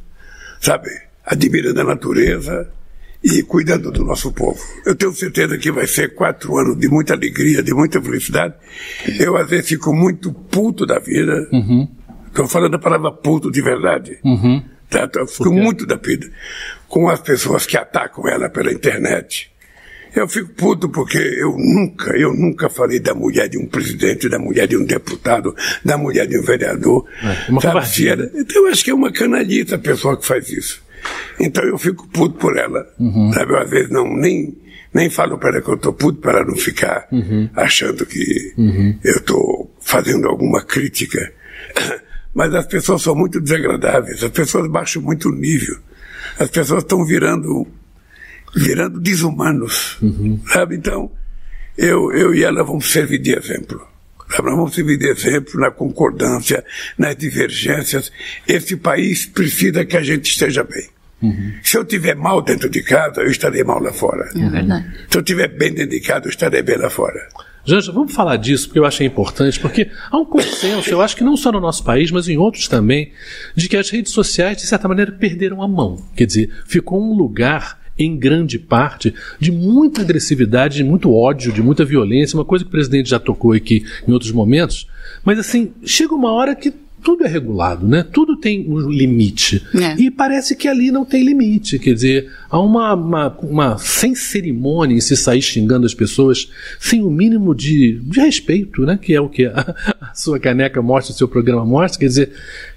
sabe? 0.60 0.88
Admirando 1.26 1.80
a 1.80 1.84
natureza 1.84 2.70
e 3.24 3.42
cuidando 3.42 3.90
do 3.90 4.04
nosso 4.04 4.32
povo. 4.32 4.60
Eu 4.86 4.94
tenho 4.94 5.12
certeza 5.12 5.58
que 5.58 5.70
vai 5.70 5.86
ser 5.86 6.14
quatro 6.14 6.56
anos 6.56 6.78
de 6.78 6.88
muita 6.88 7.14
alegria, 7.14 7.62
de 7.62 7.74
muita 7.74 8.00
felicidade. 8.00 8.54
Eu 9.18 9.36
às 9.36 9.48
vezes 9.50 9.68
fico 9.68 9.92
muito 9.92 10.32
puto 10.32 10.86
da 10.86 10.98
vida. 10.98 11.48
Estou 12.28 12.48
falando 12.48 12.74
a 12.74 12.78
palavra 12.78 13.10
puto 13.12 13.50
de 13.50 13.60
verdade. 13.60 14.18
Tá? 14.88 15.08
Eu 15.14 15.26
fico 15.26 15.52
muito 15.52 15.86
da 15.86 15.96
vida 15.96 16.30
com 16.88 17.08
as 17.08 17.20
pessoas 17.20 17.64
que 17.66 17.76
atacam 17.76 18.28
ela 18.28 18.48
pela 18.48 18.72
internet. 18.72 19.51
Eu 20.14 20.28
fico 20.28 20.50
puto 20.54 20.88
porque 20.90 21.18
eu 21.18 21.56
nunca, 21.56 22.16
eu 22.16 22.34
nunca 22.34 22.68
falei 22.68 23.00
da 23.00 23.14
mulher 23.14 23.48
de 23.48 23.58
um 23.58 23.66
presidente, 23.66 24.28
da 24.28 24.38
mulher 24.38 24.66
de 24.68 24.76
um 24.76 24.84
deputado, 24.84 25.54
da 25.84 25.96
mulher 25.96 26.26
de 26.26 26.38
um 26.38 26.42
vereador. 26.42 27.06
É, 27.22 27.50
uma 27.50 27.60
sabe, 27.62 28.08
era- 28.08 28.30
Então 28.34 28.66
eu 28.66 28.72
acho 28.72 28.84
que 28.84 28.90
é 28.90 28.94
uma 28.94 29.10
canalhita 29.12 29.76
a 29.76 29.78
pessoa 29.78 30.16
que 30.18 30.26
faz 30.26 30.48
isso. 30.50 30.82
Então 31.40 31.64
eu 31.64 31.78
fico 31.78 32.06
puto 32.08 32.38
por 32.38 32.56
ela. 32.56 32.86
Sabe, 33.32 33.52
eu 33.52 33.58
às 33.58 33.70
vezes 33.70 33.90
não, 33.90 34.14
nem, 34.16 34.56
nem 34.94 35.08
falo 35.10 35.38
para 35.38 35.48
ela 35.50 35.62
que 35.62 35.68
eu 35.70 35.74
estou 35.74 35.92
puto 35.92 36.20
para 36.20 36.38
ela 36.38 36.46
não 36.46 36.56
ficar 36.56 37.08
achando 37.56 38.04
que 38.06 38.54
eu 39.02 39.16
estou 39.16 39.74
fazendo 39.80 40.28
alguma 40.28 40.62
crítica. 40.62 41.32
Mas 42.34 42.54
as 42.54 42.66
pessoas 42.66 43.02
são 43.02 43.14
muito 43.14 43.40
desagradáveis, 43.40 44.22
as 44.22 44.30
pessoas 44.30 44.66
baixam 44.70 45.02
muito 45.02 45.28
o 45.28 45.32
nível. 45.34 45.76
As 46.38 46.48
pessoas 46.50 46.82
estão 46.82 47.04
virando 47.04 47.66
virando 48.54 49.00
desumanos, 49.00 49.98
sabe? 50.52 50.76
Então, 50.76 51.10
eu, 51.76 52.12
eu 52.12 52.34
e 52.34 52.44
ela 52.44 52.62
vamos 52.62 52.90
servir 52.90 53.18
de 53.18 53.36
exemplo. 53.36 53.80
Sabe? 54.30 54.48
Nós 54.48 54.56
vamos 54.56 54.74
servir 54.74 54.98
de 54.98 55.08
exemplo 55.08 55.60
na 55.60 55.70
concordância, 55.70 56.64
nas 56.96 57.16
divergências. 57.16 58.12
Esse 58.46 58.76
país 58.76 59.26
precisa 59.26 59.84
que 59.84 59.96
a 59.96 60.02
gente 60.02 60.30
esteja 60.30 60.64
bem. 60.64 60.88
Se 61.62 61.76
eu 61.76 61.82
estiver 61.82 62.16
mal 62.16 62.42
dentro 62.42 62.68
de 62.68 62.82
casa, 62.82 63.20
eu 63.20 63.30
estarei 63.30 63.62
mal 63.62 63.80
lá 63.80 63.92
fora. 63.92 64.28
É 64.34 64.48
verdade. 64.48 64.86
Se 65.08 65.16
eu 65.16 65.20
estiver 65.20 65.48
bem 65.48 65.72
dentro 65.72 65.90
de 65.90 66.00
casa, 66.00 66.26
eu 66.26 66.30
estarei 66.30 66.62
bem 66.62 66.76
lá 66.76 66.90
fora. 66.90 67.28
Janja, 67.64 67.92
vamos 67.92 68.12
falar 68.12 68.36
disso, 68.38 68.66
porque 68.66 68.80
eu 68.80 68.84
achei 68.84 69.06
importante, 69.06 69.60
porque 69.60 69.88
há 70.10 70.18
um 70.18 70.24
consenso, 70.24 70.90
eu 70.90 71.00
acho 71.00 71.14
que 71.14 71.22
não 71.22 71.36
só 71.36 71.52
no 71.52 71.60
nosso 71.60 71.84
país, 71.84 72.10
mas 72.10 72.28
em 72.28 72.36
outros 72.36 72.66
também, 72.66 73.12
de 73.54 73.68
que 73.68 73.76
as 73.76 73.88
redes 73.88 74.12
sociais, 74.12 74.56
de 74.56 74.66
certa 74.66 74.88
maneira, 74.88 75.12
perderam 75.12 75.62
a 75.62 75.68
mão. 75.68 76.04
Quer 76.16 76.26
dizer, 76.26 76.50
ficou 76.66 77.00
um 77.00 77.14
lugar, 77.14 77.78
em 77.98 78.16
grande 78.16 78.58
parte, 78.58 79.14
de 79.38 79.52
muita 79.52 80.02
agressividade, 80.02 80.76
de 80.76 80.84
muito 80.84 81.12
ódio, 81.12 81.52
de 81.52 81.62
muita 81.62 81.84
violência, 81.84 82.38
uma 82.38 82.44
coisa 82.44 82.64
que 82.64 82.68
o 82.68 82.72
presidente 82.72 83.10
já 83.10 83.18
tocou 83.18 83.52
aqui 83.52 83.84
em 84.06 84.12
outros 84.12 84.32
momentos, 84.32 84.86
mas 85.24 85.38
assim, 85.38 85.72
chega 85.84 86.14
uma 86.14 86.32
hora 86.32 86.54
que 86.54 86.72
tudo 87.02 87.24
é 87.24 87.28
regulado, 87.28 87.86
né? 87.86 88.04
Tudo 88.04 88.36
tem 88.36 88.64
um 88.68 88.78
limite. 88.88 89.60
É. 89.74 90.00
E 90.00 90.10
parece 90.10 90.54
que 90.54 90.68
ali 90.68 90.92
não 90.92 91.04
tem 91.04 91.24
limite. 91.24 91.78
Quer 91.78 91.94
dizer, 91.94 92.30
há 92.48 92.60
uma, 92.60 92.94
uma, 92.94 93.38
uma 93.42 93.78
sem 93.78 94.14
cerimônia 94.14 94.96
em 94.96 95.00
se 95.00 95.16
sair 95.16 95.42
xingando 95.42 95.84
as 95.84 95.94
pessoas, 95.94 96.48
sem 96.78 97.02
o 97.02 97.10
mínimo 97.10 97.54
de, 97.54 97.98
de 98.04 98.20
respeito, 98.20 98.82
né? 98.82 98.98
Que 99.02 99.14
é 99.14 99.20
o 99.20 99.28
que 99.28 99.46
a, 99.46 99.74
a 100.00 100.14
sua 100.14 100.38
caneca 100.38 100.80
mostra, 100.80 101.12
o 101.12 101.16
seu 101.16 101.26
programa 101.26 101.66
mostra. 101.66 101.98
Quer 101.98 102.06
dizer, 102.06 102.32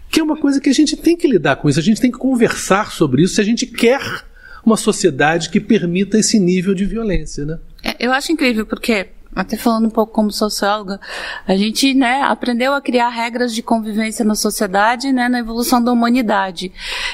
que 0.10 0.20
é 0.20 0.24
uma 0.24 0.38
coisa 0.38 0.60
que 0.60 0.70
a 0.70 0.74
gente 0.74 0.98
tem 0.98 1.16
que 1.16 1.28
lidar 1.28 1.58
com 1.58 1.70
isso, 1.70 1.80
a 1.80 1.84
gente 1.84 2.02
tem 2.02 2.12
que 2.12 2.18
conversar 2.18 2.92
sobre 2.92 3.22
isso 3.22 3.36
se 3.36 3.42
a 3.42 3.46
gente 3.46 3.68
quer 3.68 4.24
uma 4.66 4.78
sociedade 4.78 5.50
que 5.50 5.60
permita 5.60 6.18
esse 6.18 6.40
nível 6.40 6.74
de 6.74 6.86
violência, 6.86 7.46
né? 7.46 7.60
É, 7.84 7.96
Eu 8.00 8.12
acho 8.12 8.32
incrível 8.32 8.66
porque, 8.66 9.10
até 9.36 9.56
falando 9.56 9.86
um 9.86 9.92
pouco 9.92 10.12
como 10.12 10.32
socióloga, 10.32 11.00
a 11.48 11.56
gente 11.56 11.94
né, 11.94 12.22
aprendeu 12.24 12.74
a 12.74 12.82
criar 12.82 13.10
regras 13.10 13.54
de 13.54 13.62
convivência 13.62 14.26
na 14.26 14.36
sociedade, 14.36 15.12
né, 15.12 15.30
na 15.30 15.40
evolução 15.40 15.84
da 15.84 15.92
humanidade. 15.92 16.72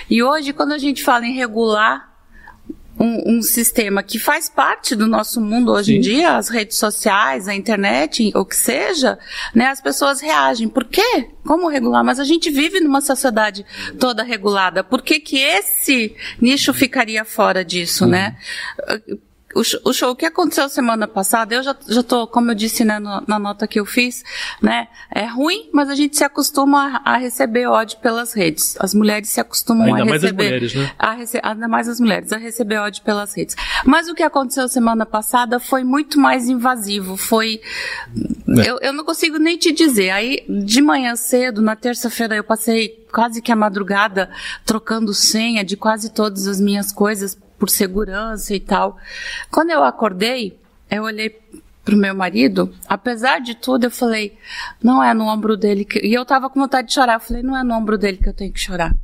E 0.10 0.24
hoje, 0.24 0.54
quando 0.54 0.72
a 0.72 0.78
gente 0.78 1.04
fala 1.04 1.26
em 1.26 1.34
regular 1.34 2.11
um, 3.02 3.38
um 3.38 3.42
sistema 3.42 4.04
que 4.04 4.20
faz 4.20 4.48
parte 4.48 4.96
do 4.96 5.08
nosso 5.08 5.42
mundo 5.42 5.72
hoje 5.72 5.96
em 5.98 6.04
Sim. 6.04 6.10
dia, 6.10 6.38
as 6.38 6.50
redes 6.50 6.78
sociais, 6.78 7.48
a 7.48 7.56
internet, 7.56 8.32
o 8.36 8.46
que 8.46 8.56
seja, 8.56 9.18
né, 9.56 9.68
as 9.68 9.82
pessoas 9.82 10.22
reagem. 10.22 10.70
Por 10.70 10.86
quê? 10.86 11.30
Como 11.44 11.68
regular? 11.68 12.04
Mas 12.04 12.20
a 12.20 12.24
gente 12.24 12.52
vive 12.52 12.80
numa 12.80 13.02
sociedade 13.02 13.66
toda 14.00 14.22
regulada. 14.22 14.84
Por 14.84 15.02
que, 15.02 15.20
que 15.20 15.40
esse 15.40 16.16
nicho 16.40 16.72
ficaria 16.74 17.26
fora 17.26 17.66
disso, 17.66 18.06
né? 18.06 18.38
O 19.56 19.64
show, 19.64 19.80
o 19.86 19.94
show 19.94 20.16
que 20.16 20.26
aconteceu 20.26 20.68
semana 20.70 21.08
passada, 21.08 21.54
eu 21.56 21.64
já, 21.64 21.76
já 21.88 22.02
tô, 22.04 22.26
como 22.28 22.52
eu 22.52 22.56
disse 22.56 22.84
né, 22.86 23.00
no- 23.00 23.24
na 23.28 23.38
nota 23.40 23.68
que 23.68 23.80
eu 23.80 23.86
fiz, 23.86 24.24
né, 24.62 24.88
é 25.14 25.26
ruim, 25.26 25.70
mas 25.74 25.90
a 25.90 25.96
gente 25.96 26.16
se 26.18 26.24
acostuma 26.24 27.02
a, 27.06 27.14
a 27.14 27.18
receber 27.18 27.68
ódio 27.68 27.98
pelas 28.00 28.34
redes. 28.34 28.76
As 28.80 28.94
mulheres 28.94 29.30
se 29.30 29.40
acostumam 29.42 29.88
Ainda 29.88 30.04
a 30.04 30.06
mais 30.06 30.18
as 30.18 30.22
receber. 30.24 30.44
mulheres, 30.46 30.74
né? 30.76 30.92
a 30.98 31.12
rece- 31.14 31.40
ainda 31.44 31.68
mais 31.68 31.88
as 31.88 32.00
mulheres, 32.00 32.32
a 32.32 32.38
receber 32.38 32.78
ódio 32.78 33.04
pelas 33.04 33.34
redes. 33.36 33.56
Mas 33.86 34.08
o 34.08 34.16
que 34.16 34.24
aconteceu 34.24 34.68
semana 34.68 35.06
passada 35.06 35.60
foi 35.60 35.84
muito 35.84 36.20
mais 36.20 36.48
invasivo. 36.48 37.18
Foi. 37.18 37.60
É. 38.58 38.70
Eu, 38.70 38.80
eu 38.82 38.94
não 38.94 39.04
consigo 39.04 39.38
nem 39.38 39.58
te 39.58 39.72
dizer. 39.72 40.10
Aí, 40.12 40.44
de 40.48 40.82
manhã 40.82 41.16
cedo, 41.16 41.62
na 41.62 41.76
terça-feira, 41.76 42.36
eu 42.36 42.44
passei 42.44 43.06
quase 43.12 43.42
que 43.42 43.52
a 43.52 43.56
madrugada 43.56 44.30
trocando 44.66 45.14
senha 45.14 45.64
de 45.64 45.76
quase 45.76 46.10
todas 46.12 46.48
as 46.48 46.60
minhas 46.60 46.92
coisas 46.92 47.38
por 47.62 47.70
segurança 47.70 48.56
e 48.56 48.60
tal. 48.60 48.98
Quando 49.52 49.70
eu 49.70 49.84
acordei, 49.84 50.60
eu 50.90 51.04
olhei 51.04 51.40
pro 51.86 51.96
meu 51.96 52.16
marido, 52.16 52.74
apesar 52.88 53.40
de 53.40 53.54
tudo, 53.54 53.84
eu 53.84 53.92
falei, 53.92 54.36
não 54.82 55.04
é 55.04 55.14
no 55.14 55.26
ombro 55.26 55.56
dele 55.56 55.86
que... 55.86 56.00
E 56.00 56.12
eu 56.12 56.26
tava 56.26 56.50
com 56.50 56.60
vontade 56.60 56.88
de 56.88 56.96
chorar, 56.96 57.16
eu 57.16 57.20
falei, 57.20 57.44
não 57.44 57.56
é 57.56 57.64
no 57.64 57.76
ombro 57.76 58.00
dele 58.00 58.18
que 58.18 58.28
eu 58.28 58.34
tenho 58.34 58.52
que 58.52 58.60
chorar. 58.60 58.96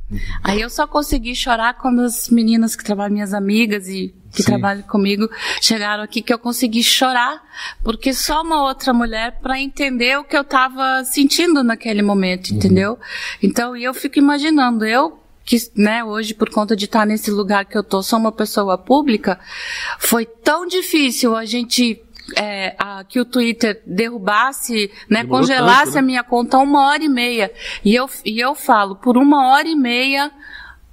Aí 0.42 0.60
eu 0.60 0.68
só 0.68 0.88
consegui 0.88 1.36
chorar 1.36 1.74
quando 1.74 2.00
as 2.00 2.28
meninas 2.30 2.74
que 2.74 2.82
trabalham, 2.82 3.12
minhas 3.12 3.32
amigas 3.32 3.88
e 3.88 4.12
que 4.32 4.42
Sim. 4.42 4.50
trabalham 4.50 4.82
comigo 4.82 5.28
chegaram 5.62 6.02
aqui 6.02 6.20
que 6.20 6.32
eu 6.32 6.38
consegui 6.38 6.82
chorar, 6.82 7.40
porque 7.84 8.12
só 8.12 8.42
uma 8.42 8.64
outra 8.64 8.92
mulher 8.92 9.38
para 9.40 9.60
entender 9.60 10.18
o 10.18 10.24
que 10.24 10.36
eu 10.36 10.42
estava 10.42 11.04
sentindo 11.04 11.62
naquele 11.62 12.02
momento, 12.02 12.50
entendeu? 12.50 12.98
Então, 13.40 13.76
e 13.76 13.84
eu 13.84 13.94
fico 13.94 14.18
imaginando, 14.18 14.84
eu 14.84 15.18
que, 15.48 15.56
né, 15.74 16.04
hoje, 16.04 16.34
por 16.34 16.50
conta 16.50 16.76
de 16.76 16.84
estar 16.84 17.06
nesse 17.06 17.30
lugar 17.30 17.64
que 17.64 17.78
eu 17.78 17.82
tô, 17.82 18.02
sou 18.02 18.18
uma 18.18 18.30
pessoa 18.30 18.76
pública, 18.76 19.40
foi 19.98 20.26
tão 20.26 20.66
difícil 20.66 21.34
a 21.34 21.46
gente 21.46 22.02
é, 22.36 22.74
a- 22.78 23.02
que 23.04 23.18
o 23.18 23.24
Twitter 23.24 23.80
derrubasse, 23.86 24.90
né, 25.08 25.22
Demorou 25.22 25.40
congelasse 25.40 25.84
tanto, 25.84 25.94
né? 25.94 26.00
a 26.00 26.02
minha 26.02 26.22
conta 26.22 26.58
uma 26.58 26.88
hora 26.88 27.02
e 27.02 27.08
meia. 27.08 27.50
E 27.82 27.94
eu, 27.94 28.10
e 28.26 28.38
eu 28.38 28.54
falo, 28.54 28.96
por 28.96 29.16
uma 29.16 29.48
hora 29.48 29.66
e 29.66 29.74
meia, 29.74 30.30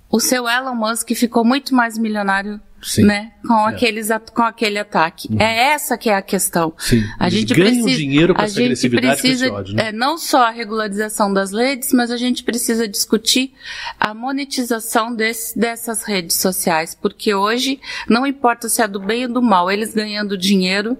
o 0.09 0.21
seu 0.21 0.47
Elon 0.47 0.73
Musk 0.73 1.09
ficou 1.15 1.43
muito 1.43 1.75
mais 1.75 1.97
milionário, 1.97 2.61
Sim. 2.85 3.03
né, 3.03 3.31
com, 3.47 3.53
É. 3.53 3.57
Uhum. 3.57 3.65
aqueles, 3.65 4.09
com 4.33 4.41
aquele 4.43 4.77
ataque. 4.79 5.27
É 5.39 5.71
essa 5.73 5.97
que 5.97 6.09
é 6.09 6.15
a 6.15 6.21
questão. 6.21 6.73
Sim. 6.77 7.03
A 7.19 7.29
gente 7.29 7.53
ganham 7.53 7.81
precisa, 7.83 7.97
dinheiro 7.97 8.35
com 8.35 8.41
a 8.41 8.45
essa 8.45 8.53
gente 8.53 8.89
precisa, 8.89 9.51
ódio, 9.51 9.75
né? 9.75 9.89
é, 9.89 9.91
não 9.91 10.17
só 10.17 10.43
a 10.47 10.51
regularização 10.51 11.33
das 11.33 11.51
redes, 11.51 11.91
mas 11.93 12.11
a 12.11 12.17
gente 12.17 12.43
precisa 12.43 12.87
discutir 12.87 13.53
a 13.99 14.13
monetização 14.13 15.13
desse- 15.15 15.57
dessas 15.57 16.03
redes 16.03 16.35
sociais, 16.37 16.93
porque 16.99 17.33
hoje 17.33 17.79
não 18.07 18.25
importa 18.25 18.69
se 18.69 18.81
é 18.81 18.87
do 18.87 18.99
bem 18.99 19.25
ou 19.25 19.33
do 19.33 19.41
mal, 19.41 19.71
eles 19.71 19.93
ganhando 19.93 20.37
dinheiro, 20.37 20.97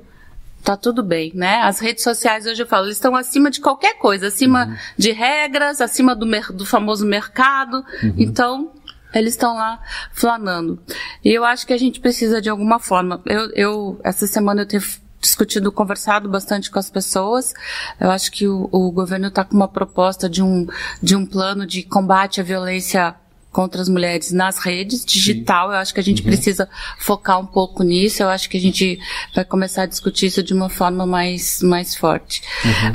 tá 0.64 0.76
tudo 0.76 1.04
bem, 1.04 1.32
né? 1.36 1.58
As 1.62 1.80
redes 1.80 2.04
sociais 2.04 2.48
hoje 2.48 2.64
eu 2.64 2.66
falo, 2.66 2.88
eles 2.88 2.98
estão 2.98 3.16
acima 3.16 3.52
de 3.52 3.60
qualquer 3.62 4.00
coisa, 4.00 4.28
acima 4.28 4.66
Uhum. 4.66 4.76
de 4.98 5.12
regras, 5.12 5.80
acima 5.80 6.16
do, 6.16 6.26
mer- 6.26 6.52
do 6.52 6.66
famoso 6.66 7.06
mercado. 7.06 7.86
Uhum. 8.02 8.14
Então, 8.18 8.72
eles 9.16 9.34
estão 9.34 9.56
lá 9.56 9.82
flanando. 10.12 10.80
E 11.24 11.30
eu 11.30 11.44
acho 11.46 11.66
que 11.66 11.74
a 11.74 11.78
gente 11.78 12.00
precisa 12.00 12.42
de 12.42 12.50
alguma 12.50 12.80
forma. 12.80 13.22
Eu, 13.26 13.52
eu 13.54 14.02
essa 14.04 14.28
semana 14.28 14.62
eu 14.62 14.66
tenho 14.66 14.84
discutido, 15.20 15.72
conversado 15.72 16.30
bastante 16.30 16.70
com 16.70 16.78
as 16.78 16.90
pessoas. 16.90 17.54
Eu 18.00 18.12
acho 18.12 18.32
que 18.32 18.48
o, 18.48 18.70
o 18.72 18.92
governo 18.92 19.28
está 19.28 19.44
com 19.44 19.56
uma 19.56 19.68
proposta 19.68 20.30
de 20.30 20.44
um, 20.44 20.68
de 21.02 21.16
um 21.16 21.26
plano 21.26 21.66
de 21.66 21.82
combate 21.82 22.40
à 22.40 22.44
violência 22.44 23.16
contra 23.56 23.82
as 23.82 23.88
mulheres 23.88 24.34
nas 24.34 24.58
redes, 24.58 25.06
digital. 25.06 25.70
Eu 25.70 25.78
acho 25.78 25.94
que 25.94 26.00
a 26.02 26.04
gente 26.04 26.22
precisa 26.22 26.68
focar 27.00 27.40
um 27.40 27.46
pouco 27.46 27.84
nisso. 27.84 28.22
Eu 28.22 28.28
acho 28.28 28.50
que 28.50 28.58
a 28.58 28.60
gente 28.60 29.00
vai 29.34 29.46
começar 29.46 29.84
a 29.84 29.86
discutir 29.86 30.26
isso 30.26 30.44
de 30.44 30.54
uma 30.54 30.68
forma 30.68 31.06
mais, 31.06 31.62
mais 31.62 31.96
forte. 31.96 32.42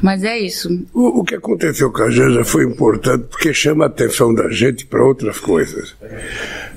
Mas 0.03 0.23
é 0.23 0.39
isso. 0.39 0.69
O, 0.93 1.21
o 1.21 1.25
que 1.25 1.35
aconteceu 1.35 1.91
com 1.91 2.03
a 2.03 2.11
Janja 2.11 2.45
foi 2.45 2.65
importante 2.65 3.25
porque 3.31 3.55
chama 3.55 3.85
a 3.85 3.87
atenção 3.87 4.35
da 4.35 4.51
gente 4.51 4.85
para 4.85 5.03
outras 5.03 5.41
coisas. 5.41 5.95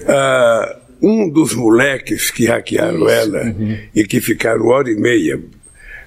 Ah, 0.07 0.77
um 1.01 1.29
dos 1.29 1.53
moleques 1.53 2.31
que 2.31 2.45
hackearam 2.45 3.09
ela 3.09 3.53
e 3.93 4.05
que 4.05 4.21
ficaram 4.21 4.65
hora 4.67 4.89
e 4.89 4.95
meia, 4.95 5.41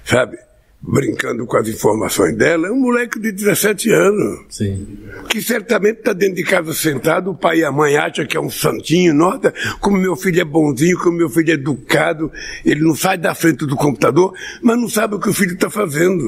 sabe, 0.03 0.39
brincando 0.87 1.45
com 1.45 1.57
as 1.57 1.67
informações 1.67 2.35
dela, 2.37 2.67
é 2.67 2.71
um 2.71 2.79
moleque 2.79 3.19
de 3.19 3.31
17 3.33 3.91
anos 3.91 4.39
Sim. 4.49 4.87
que 5.29 5.41
certamente 5.41 5.97
está 5.97 6.13
dentro 6.13 6.35
de 6.35 6.43
casa 6.43 6.73
sentado, 6.73 7.31
o 7.31 7.35
pai 7.35 7.59
e 7.59 7.65
a 7.65 7.71
mãe 7.71 7.97
acham 7.97 8.25
que 8.25 8.37
é 8.37 8.39
um 8.39 8.49
santinho, 8.49 9.13
nossa, 9.13 9.53
como 9.81 9.97
meu 9.97 10.15
filho 10.15 10.39
é 10.39 10.45
bonzinho, 10.45 10.97
como 10.97 11.17
meu 11.17 11.29
filho 11.29 11.51
é 11.51 11.53
educado, 11.55 12.31
ele 12.63 12.81
não 12.81 12.95
sai 12.95 13.17
da 13.17 13.35
frente 13.35 13.65
do 13.65 13.75
computador, 13.75 14.33
mas 14.61 14.79
não 14.79 14.87
sabe 14.87 15.15
o 15.15 15.19
que 15.19 15.29
o 15.29 15.33
filho 15.33 15.53
está 15.53 15.69
fazendo. 15.69 16.23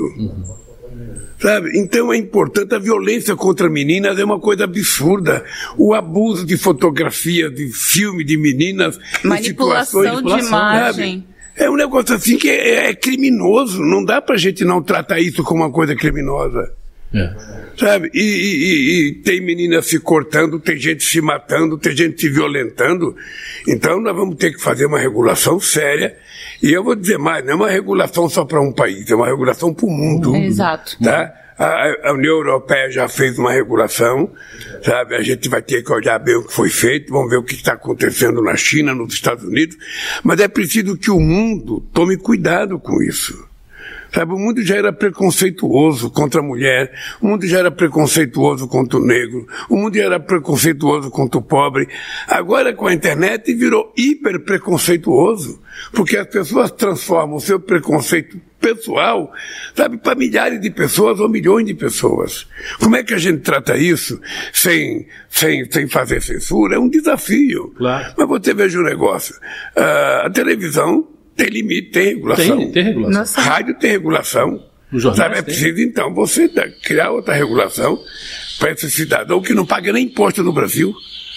Sabe? 1.39 1.79
Então 1.79 2.11
é 2.11 2.17
importante, 2.17 2.75
a 2.75 2.79
violência 2.79 3.33
contra 3.37 3.69
meninas 3.69 4.19
é 4.19 4.25
uma 4.25 4.41
coisa 4.41 4.65
absurda. 4.65 5.45
O 5.77 5.93
abuso 5.93 6.45
de 6.45 6.57
fotografia, 6.57 7.49
de 7.49 7.69
filme 7.69 8.25
de 8.25 8.37
meninas, 8.37 8.99
em 9.23 9.27
Manipulação 9.29 10.03
situações, 10.03 10.43
de 10.43 10.49
sabe? 10.49 11.23
É 11.59 11.69
um 11.69 11.75
negócio 11.75 12.15
assim 12.15 12.37
que 12.37 12.49
é, 12.49 12.89
é 12.89 12.93
criminoso. 12.95 13.81
Não 13.81 14.03
dá 14.03 14.21
pra 14.21 14.37
gente 14.37 14.63
não 14.63 14.81
tratar 14.81 15.19
isso 15.19 15.43
como 15.43 15.61
uma 15.63 15.71
coisa 15.71 15.95
criminosa. 15.95 16.71
É. 17.13 17.33
Sabe? 17.77 18.09
E, 18.13 18.19
e- 18.21 18.63
e- 18.63 19.07
e 19.09 19.13
tem 19.23 19.41
meninas 19.41 19.87
se 19.87 19.99
cortando, 19.99 20.59
tem 20.59 20.77
gente 20.77 21.03
se 21.03 21.19
matando, 21.21 21.77
tem 21.77 21.95
gente 21.95 22.21
se 22.21 22.29
violentando. 22.29 23.15
Então 23.67 23.99
nós 23.99 24.15
vamos 24.15 24.35
ter 24.35 24.51
que 24.53 24.61
fazer 24.61 24.85
uma 24.85 24.99
regulação 24.99 25.59
séria. 25.59 26.15
E 26.61 26.71
eu 26.71 26.83
vou 26.83 26.95
dizer 26.95 27.17
mais, 27.17 27.43
não 27.43 27.53
é 27.53 27.55
uma 27.55 27.69
regulação 27.69 28.29
só 28.29 28.45
para 28.45 28.61
um 28.61 28.71
país, 28.71 29.09
é 29.09 29.15
uma 29.15 29.27
regulação 29.27 29.73
para 29.73 29.85
o 29.85 29.89
mundo. 29.89 30.35
Exato. 30.35 30.97
Tá? 31.03 31.33
A, 31.59 32.09
a 32.09 32.13
União 32.13 32.37
Europeia 32.37 32.89
já 32.89 33.09
fez 33.09 33.37
uma 33.37 33.51
regulação, 33.51 34.31
sabe? 34.81 35.15
A 35.15 35.21
gente 35.21 35.49
vai 35.49 35.61
ter 35.61 35.83
que 35.83 35.91
olhar 35.91 36.17
bem 36.17 36.35
o 36.35 36.47
que 36.47 36.53
foi 36.53 36.69
feito, 36.69 37.11
vamos 37.11 37.29
ver 37.29 37.35
o 37.35 37.43
que 37.43 37.55
está 37.55 37.73
acontecendo 37.73 38.41
na 38.41 38.55
China, 38.55 38.95
nos 38.95 39.13
Estados 39.13 39.43
Unidos. 39.43 39.75
Mas 40.23 40.39
é 40.39 40.47
preciso 40.47 40.97
que 40.97 41.11
o 41.11 41.19
mundo 41.19 41.81
tome 41.93 42.15
cuidado 42.15 42.79
com 42.79 43.03
isso. 43.03 43.48
Sabe, 44.13 44.33
o 44.33 44.37
mundo 44.37 44.63
já 44.63 44.75
era 44.75 44.91
preconceituoso 44.91 46.09
contra 46.09 46.41
a 46.41 46.43
mulher, 46.43 46.91
o 47.21 47.27
mundo 47.27 47.45
já 47.45 47.59
era 47.59 47.71
preconceituoso 47.71 48.67
contra 48.67 48.99
o 48.99 49.05
negro, 49.05 49.47
o 49.69 49.75
mundo 49.75 49.95
já 49.95 50.05
era 50.05 50.19
preconceituoso 50.19 51.09
contra 51.11 51.39
o 51.39 51.43
pobre. 51.43 51.87
Agora 52.27 52.73
com 52.73 52.87
a 52.87 52.93
internet 52.93 53.53
virou 53.53 53.93
hiper 53.97 54.39
preconceituoso, 54.43 55.61
porque 55.91 56.17
as 56.17 56.27
pessoas 56.27 56.71
transformam 56.71 57.35
o 57.37 57.41
seu 57.41 57.59
preconceito 57.59 58.39
pessoal, 58.59 59.31
sabe, 59.73 59.97
para 59.97 60.15
milhares 60.15 60.59
de 60.59 60.69
pessoas 60.69 61.19
ou 61.19 61.29
milhões 61.29 61.65
de 61.65 61.73
pessoas. 61.73 62.45
Como 62.79 62.95
é 62.95 63.03
que 63.03 63.13
a 63.13 63.17
gente 63.17 63.39
trata 63.39 63.77
isso 63.77 64.19
sem, 64.51 65.07
sem, 65.29 65.69
sem 65.71 65.87
fazer 65.87 66.21
censura? 66.21 66.75
É 66.75 66.79
um 66.79 66.89
desafio. 66.89 67.73
Claro. 67.77 68.13
Mas 68.17 68.27
você 68.27 68.53
veja 68.53 68.79
um 68.79 68.83
negócio. 68.83 69.35
ah, 69.75 70.23
a 70.25 70.29
televisão 70.29 71.07
tem 71.39 71.49
limite, 71.49 71.91
tem 71.91 72.05
regulação. 72.07 72.57
Tem, 72.57 72.71
tem 72.71 72.83
regulação. 72.83 73.19
Nossa. 73.19 73.41
Rádio 73.41 73.79
tem 73.79 73.91
regulação. 73.91 74.69
Sabe, 75.15 75.37
é 75.37 75.41
preciso 75.43 75.79
então 75.81 76.13
você 76.13 76.49
criar 76.83 77.11
outra 77.11 77.35
regulação 77.35 77.99
para 78.57 78.71
esse 78.71 78.89
cidadão 78.89 79.39
que 79.39 79.53
não 79.53 79.65
paga 79.65 79.93
nem 79.93 80.05
imposto 80.05 80.43
no 80.43 80.51
Brasil. 80.51 80.93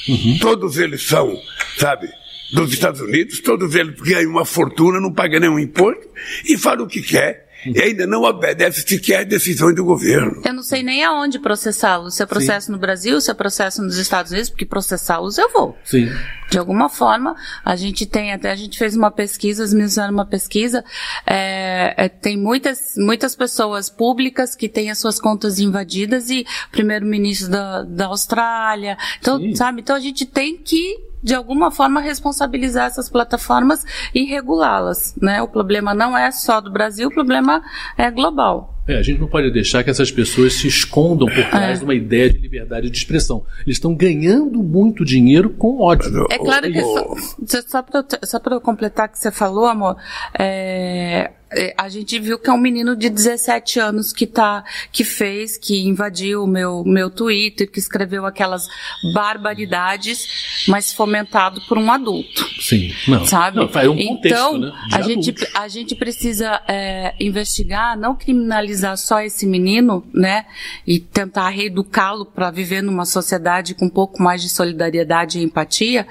Uhum. 0.09 0.39
Todos 0.41 0.79
eles 0.79 1.03
são, 1.03 1.39
sabe, 1.77 2.09
dos 2.53 2.73
Estados 2.73 3.01
Unidos, 3.01 3.41
todos 3.41 3.75
eles 3.75 3.95
ganham 4.01 4.31
uma 4.31 4.45
fortuna, 4.45 5.01
não 5.01 5.13
pagam 5.13 5.39
nenhum 5.39 5.59
imposto 5.59 6.09
e 6.47 6.57
falam 6.57 6.85
o 6.85 6.89
que 6.89 7.03
quer. 7.03 7.42
E 7.67 7.81
ainda 7.81 8.07
não 8.07 8.23
obedece 8.23 8.83
sequer 8.87 9.25
decisões 9.25 9.75
do 9.75 9.85
governo. 9.85 10.43
Eu 10.45 10.53
não 10.53 10.63
sei 10.63 10.83
nem 10.83 11.05
aonde 11.05 11.39
processá-los. 11.39 12.15
Se 12.15 12.23
é 12.23 12.27
processo 12.27 12.73
no 12.73 12.79
Brasil, 12.79 13.21
se 13.21 13.31
é 13.31 13.35
processo 13.35 13.83
nos 13.83 13.97
Estados 13.97 14.33
Unidos, 14.33 14.51
porque 14.51 14.67
processá-los 14.67 15.39
eu 15.39 15.51
vou. 15.53 15.77
Sim. 15.85 16.09
De 16.51 16.59
alguma 16.59 16.91
forma, 16.91 17.35
a 17.65 17.75
gente 17.77 18.05
tem, 18.05 18.31
até 18.33 18.51
a 18.51 18.55
gente 18.55 18.79
fez 18.79 18.95
uma 18.95 19.11
pesquisa, 19.11 19.65
as 19.65 19.73
meninas 19.73 19.93
fizeram 19.93 20.13
uma 20.13 20.27
pesquisa, 20.27 20.85
é, 21.27 21.95
é, 21.97 22.09
tem 22.11 22.37
muitas, 22.37 22.93
muitas 22.99 23.35
pessoas 23.35 23.89
públicas 23.89 24.55
que 24.55 24.69
têm 24.69 24.91
as 24.91 24.99
suas 24.99 25.19
contas 25.19 25.59
invadidas 25.59 26.29
e 26.29 26.45
primeiro-ministro 26.71 27.51
da, 27.51 27.83
da 27.85 28.07
Austrália, 28.07 28.99
então, 29.19 29.39
Sim. 29.39 29.55
sabe? 29.55 29.81
Então 29.81 29.97
a 29.97 30.01
gente 30.01 30.27
tem 30.27 30.59
que, 30.59 30.99
de 31.23 31.35
alguma 31.35 31.71
forma, 31.71 32.01
responsabilizar 32.01 32.87
essas 32.87 33.09
plataformas 33.09 33.85
e 34.15 34.25
regulá-las, 34.25 35.15
né? 35.21 35.41
O 35.41 35.49
problema 35.49 35.95
não 35.95 36.17
é 36.17 36.31
só 36.33 36.61
do 36.61 36.71
Brasil, 36.71 37.09
o 37.09 37.15
problema 37.15 37.63
é 37.97 38.11
global. 38.11 38.73
É, 38.89 38.99
a 38.99 39.03
gente 39.03 39.21
não 39.21 39.29
pode 39.29 39.49
deixar 39.53 39.85
que 39.85 39.91
essas 39.91 40.11
pessoas 40.11 40.55
se 40.55 40.67
escondam 40.67 41.29
por 41.29 41.45
trás 41.51 41.79
de 41.79 41.85
uma 41.85 41.95
ideia 41.95 42.29
de 42.29 42.39
liberdade 42.39 42.91
de 42.91 42.97
expressão. 42.97 43.45
Eles 43.65 43.77
estão 43.77 43.95
ganhando 43.95 44.61
muito 44.61 45.05
dinheiro 45.05 45.51
com 45.51 45.81
ódio. 45.81 46.27
É 46.29 46.39
claro 46.39 46.71
que 46.71 46.83
só, 46.83 47.83
só 48.25 48.41
para 48.41 48.59
completar 48.59 49.09
o 49.09 49.13
que 49.13 49.19
você 49.21 49.31
falou, 49.31 49.67
amor, 49.67 49.97
é, 50.37 50.43
é, 51.23 51.31
a 51.77 51.89
gente 51.89 52.19
viu 52.19 52.39
que 52.39 52.49
é 52.49 52.53
um 52.53 52.59
menino 52.59 52.97
de 52.97 53.09
17 53.09 53.81
anos 53.81 54.13
que 54.13 54.27
tá, 54.27 54.65
que 54.91 55.05
fez, 55.05 55.57
que 55.57 55.83
invadiu 55.83 56.45
o 56.45 56.47
meu, 56.47 56.85
meu 56.85 57.11
Twitter, 57.11 57.71
que 57.71 57.79
escreveu 57.79 58.27
aquelas 58.27 58.69
barbaridades, 59.15 60.65
mas 60.69 60.93
fomentado 60.93 61.61
por 61.69 61.79
um 61.79 61.91
adulto. 61.91 62.49
Sim. 62.61 62.93
Não. 63.09 63.25
Sabe? 63.27 63.57
Não, 63.57 63.69
faz 63.69 63.89
um 63.89 63.97
contexto, 63.97 64.27
então, 64.27 64.59
né? 64.59 64.73
A, 64.93 65.03
gente, 65.03 65.35
a 65.55 65.69
gente 65.69 65.95
precisa 65.95 66.61
é, 66.69 67.15
investigar, 67.21 67.97
não 67.99 68.15
criminalizar 68.15 68.97
só 68.97 69.21
esse 69.21 69.47
menino, 69.47 70.05
né? 70.13 70.47
E 70.87 71.01
tentar 71.01 71.49
reeducá-lo 71.49 72.25
para 72.27 72.51
viver 72.51 72.83
numa 72.83 73.05
sociedade 73.05 73.75
com 73.75 73.87
um 73.87 73.91
pouco 73.91 74.23
mais 74.23 74.43
de 74.43 74.49
solidariedade 74.49 75.39
e 75.39 75.43
empatia, 75.43 76.07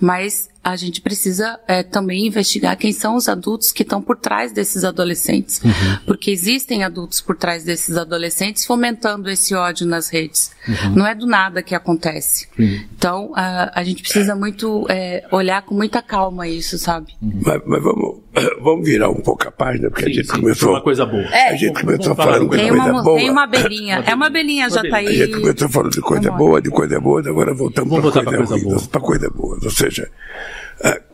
mas 0.00 0.48
a 0.64 0.76
gente 0.76 1.00
precisa 1.02 1.60
é, 1.68 1.82
também 1.82 2.26
investigar 2.26 2.76
quem 2.76 2.92
são 2.92 3.16
os 3.16 3.28
adultos 3.28 3.70
que 3.70 3.82
estão 3.82 4.00
por 4.00 4.16
trás 4.16 4.50
desses 4.52 4.82
adolescentes. 4.84 5.60
Uhum. 5.62 5.70
Porque 6.06 6.30
existem 6.30 6.82
adultos 6.82 7.20
por 7.20 7.36
trás 7.36 7.64
desses 7.64 7.96
adolescentes 7.96 8.64
fomentando 8.64 9.28
esse 9.30 9.54
ódio 9.54 9.86
nas 9.86 10.08
redes. 10.08 10.50
Uhum. 10.66 10.94
Não 10.96 11.06
é 11.06 11.14
do 11.14 11.26
nada 11.26 11.62
que 11.62 11.74
acontece. 11.74 12.48
Então, 12.58 13.32
a, 13.36 13.78
a 13.78 13.84
gente 13.84 14.02
precisa 14.02 14.34
muito 14.34 14.86
é, 14.88 15.26
olhar 15.30 15.60
com 15.62 15.74
muita 15.74 16.00
calma 16.00 16.48
isso, 16.48 16.78
sabe? 16.78 17.12
Mas, 17.20 17.60
mas 17.66 17.82
vamos, 17.82 18.20
vamos 18.62 18.86
virar 18.88 19.10
um 19.10 19.20
pouco 19.20 19.46
a 19.46 19.52
página, 19.52 19.90
porque 19.90 20.04
a 20.06 20.08
Sim, 20.08 20.14
gente 20.14 20.26
sim, 20.32 20.40
começou. 20.40 20.70
uma 20.70 20.82
coisa 20.82 21.04
boa. 21.04 21.24
É. 21.24 21.50
A 21.50 21.56
gente 21.56 21.80
começou 21.80 22.14
falando 22.14 22.48
do- 22.48 22.56
de 22.56 22.68
coisa 22.68 22.90
uma, 22.90 23.02
boa. 23.02 23.18
tem 23.18 23.30
uma 23.30 23.42
abelhinha. 23.44 24.02
É 24.06 24.14
uma 24.14 24.26
abelhinha, 24.28 24.70
já 24.70 24.80
tá 24.82 24.96
A 24.96 24.98
aí. 25.00 25.14
gente 25.14 25.32
começou 25.40 25.68
falando 25.68 25.92
de 25.92 26.00
coisa 26.00 26.30
boa, 26.30 26.62
de 26.62 26.70
coisa 26.70 26.98
boa, 27.00 27.20
agora 27.20 27.52
voltamos 27.52 27.92
para 28.00 28.02
coisa, 28.02 28.24
coisa 28.36 28.54
ruim, 28.54 28.64
boa. 28.64 28.80
pra 28.88 29.00
coisa 29.00 29.30
boa. 29.30 29.58
Ou 29.62 29.70
seja, 29.70 30.10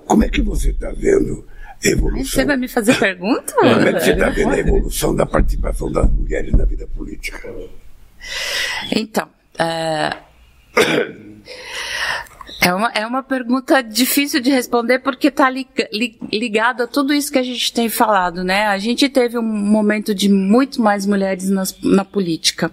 como 0.06 0.24
é 0.24 0.28
que 0.28 0.42
você 0.42 0.70
está 0.70 0.90
vendo 0.92 1.46
a 1.84 1.88
evolução? 1.88 2.24
Você 2.24 2.44
vai 2.44 2.56
me 2.56 2.68
fazer 2.68 2.98
pergunta? 2.98 3.52
Como 3.54 3.88
é 3.88 3.92
que 3.92 4.00
você 4.00 4.12
está 4.12 4.30
vendo 4.30 4.50
a 4.50 4.58
evolução 4.58 5.14
da 5.14 5.26
participação 5.26 5.90
das 5.90 6.10
mulheres 6.10 6.52
na 6.52 6.64
vida 6.64 6.86
política? 6.88 7.52
Então, 8.90 9.28
é... 9.58 10.16
É 12.62 12.74
uma, 12.74 12.88
é 12.88 13.06
uma 13.06 13.22
pergunta 13.22 13.82
difícil 13.82 14.38
de 14.38 14.50
responder 14.50 14.98
porque 14.98 15.28
está 15.28 15.48
li, 15.48 15.66
li, 15.90 16.58
a 16.58 16.86
tudo 16.86 17.14
isso 17.14 17.32
que 17.32 17.38
a 17.38 17.42
gente 17.42 17.72
tem 17.72 17.88
falado, 17.88 18.44
né? 18.44 18.66
A 18.66 18.76
gente 18.76 19.08
teve 19.08 19.38
um 19.38 19.42
momento 19.42 20.14
de 20.14 20.28
muito 20.28 20.82
mais 20.82 21.06
mulheres 21.06 21.48
nas, 21.48 21.74
na 21.82 22.04
política. 22.04 22.70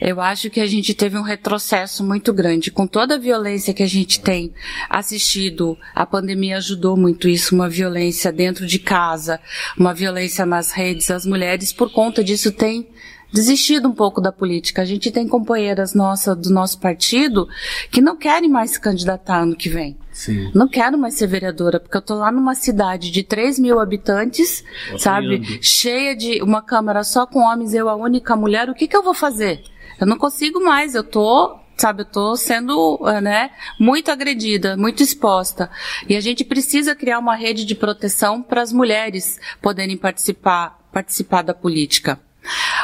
Eu 0.00 0.20
acho 0.20 0.48
que 0.50 0.60
a 0.60 0.66
gente 0.66 0.94
teve 0.94 1.18
um 1.18 1.22
retrocesso 1.22 2.04
muito 2.04 2.32
grande. 2.32 2.70
Com 2.70 2.86
toda 2.86 3.16
a 3.16 3.18
violência 3.18 3.74
que 3.74 3.82
a 3.82 3.88
gente 3.88 4.20
tem 4.20 4.52
assistido, 4.88 5.76
a 5.92 6.06
pandemia 6.06 6.58
ajudou 6.58 6.96
muito 6.96 7.28
isso, 7.28 7.56
uma 7.56 7.68
violência 7.68 8.30
dentro 8.30 8.66
de 8.66 8.78
casa, 8.78 9.40
uma 9.76 9.92
violência 9.92 10.46
nas 10.46 10.70
redes. 10.70 11.10
As 11.10 11.26
mulheres, 11.26 11.72
por 11.72 11.90
conta 11.90 12.22
disso, 12.22 12.52
têm 12.52 12.86
desistido 13.32 13.88
um 13.88 13.92
pouco 13.92 14.20
da 14.20 14.32
política. 14.32 14.82
A 14.82 14.84
gente 14.84 15.10
tem 15.10 15.28
companheiras 15.28 15.94
nossas 15.94 16.36
do 16.36 16.50
nosso 16.50 16.78
partido 16.78 17.48
que 17.90 18.00
não 18.00 18.16
querem 18.16 18.48
mais 18.48 18.72
se 18.72 18.80
candidatar 18.80 19.40
ano 19.42 19.56
que 19.56 19.68
vem. 19.68 19.96
Sim. 20.12 20.50
Não 20.54 20.68
quero 20.68 20.98
mais 20.98 21.14
ser 21.14 21.26
vereadora, 21.26 21.78
porque 21.78 21.96
eu 21.96 22.02
tô 22.02 22.14
lá 22.14 22.32
numa 22.32 22.54
cidade 22.54 23.10
de 23.10 23.22
3 23.22 23.58
mil 23.58 23.78
habitantes, 23.78 24.64
sabe? 24.98 25.60
Cheia 25.62 26.16
de 26.16 26.42
uma 26.42 26.62
Câmara 26.62 27.04
só 27.04 27.26
com 27.26 27.40
homens, 27.40 27.72
eu 27.72 27.88
a 27.88 27.94
única 27.94 28.34
mulher. 28.34 28.68
O 28.68 28.74
que 28.74 28.88
que 28.88 28.96
eu 28.96 29.02
vou 29.02 29.14
fazer? 29.14 29.62
Eu 30.00 30.06
não 30.06 30.18
consigo 30.18 30.62
mais, 30.62 30.94
eu 30.94 31.04
tô 31.04 31.58
sabe, 31.80 32.02
eu 32.02 32.06
tô 32.06 32.34
sendo, 32.36 32.98
né, 33.22 33.50
muito 33.78 34.10
agredida, 34.10 34.76
muito 34.76 35.00
exposta. 35.00 35.70
E 36.08 36.16
a 36.16 36.20
gente 36.20 36.44
precisa 36.44 36.92
criar 36.92 37.20
uma 37.20 37.36
rede 37.36 37.64
de 37.64 37.76
proteção 37.76 38.42
para 38.42 38.60
as 38.60 38.72
mulheres 38.72 39.38
poderem 39.62 39.96
participar, 39.96 40.76
participar 40.92 41.42
da 41.42 41.54
política. 41.54 42.18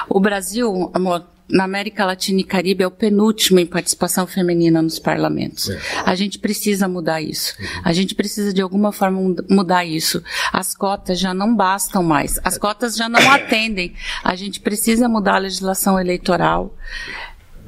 O 0.08 0.20
Brasil, 0.20 0.90
amor, 0.94 1.24
na 1.48 1.64
América 1.64 2.04
Latina 2.04 2.40
e 2.40 2.44
Caribe 2.44 2.82
é 2.84 2.86
o 2.86 2.90
penúltimo 2.90 3.60
em 3.60 3.66
participação 3.66 4.26
feminina 4.26 4.80
nos 4.80 4.98
parlamentos. 4.98 5.68
É. 5.68 5.78
A 6.04 6.14
gente 6.14 6.38
precisa 6.38 6.88
mudar 6.88 7.20
isso. 7.20 7.54
Uhum. 7.60 7.66
A 7.84 7.92
gente 7.92 8.14
precisa 8.14 8.52
de 8.52 8.62
alguma 8.62 8.92
forma 8.92 9.20
mudar 9.50 9.84
isso. 9.84 10.22
As 10.52 10.74
cotas 10.74 11.18
já 11.18 11.34
não 11.34 11.54
bastam 11.54 12.02
mais. 12.02 12.40
As 12.42 12.56
cotas 12.56 12.96
já 12.96 13.08
não 13.08 13.30
atendem. 13.30 13.94
A 14.22 14.34
gente 14.34 14.60
precisa 14.60 15.08
mudar 15.08 15.36
a 15.36 15.38
legislação 15.38 16.00
eleitoral 16.00 16.74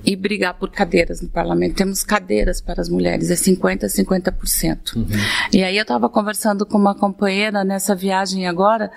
e 0.07 0.15
brigar 0.15 0.55
por 0.55 0.71
cadeiras 0.71 1.21
no 1.21 1.29
parlamento. 1.29 1.75
Temos 1.75 2.03
cadeiras 2.03 2.61
para 2.61 2.81
as 2.81 2.89
mulheres, 2.89 3.31
é 3.31 3.35
50% 3.35 3.85
a 3.85 3.89
50%. 3.89 4.97
Uhum. 4.97 5.07
E 5.53 5.65
aí 5.65 5.77
eu 5.77 5.83
estava 5.83 6.09
conversando 6.09 6.65
com 6.65 6.79
uma 6.79 6.95
companheira 6.95 7.65
nessa 7.65 7.95
viagem 7.95 8.47
agora, 8.47 8.91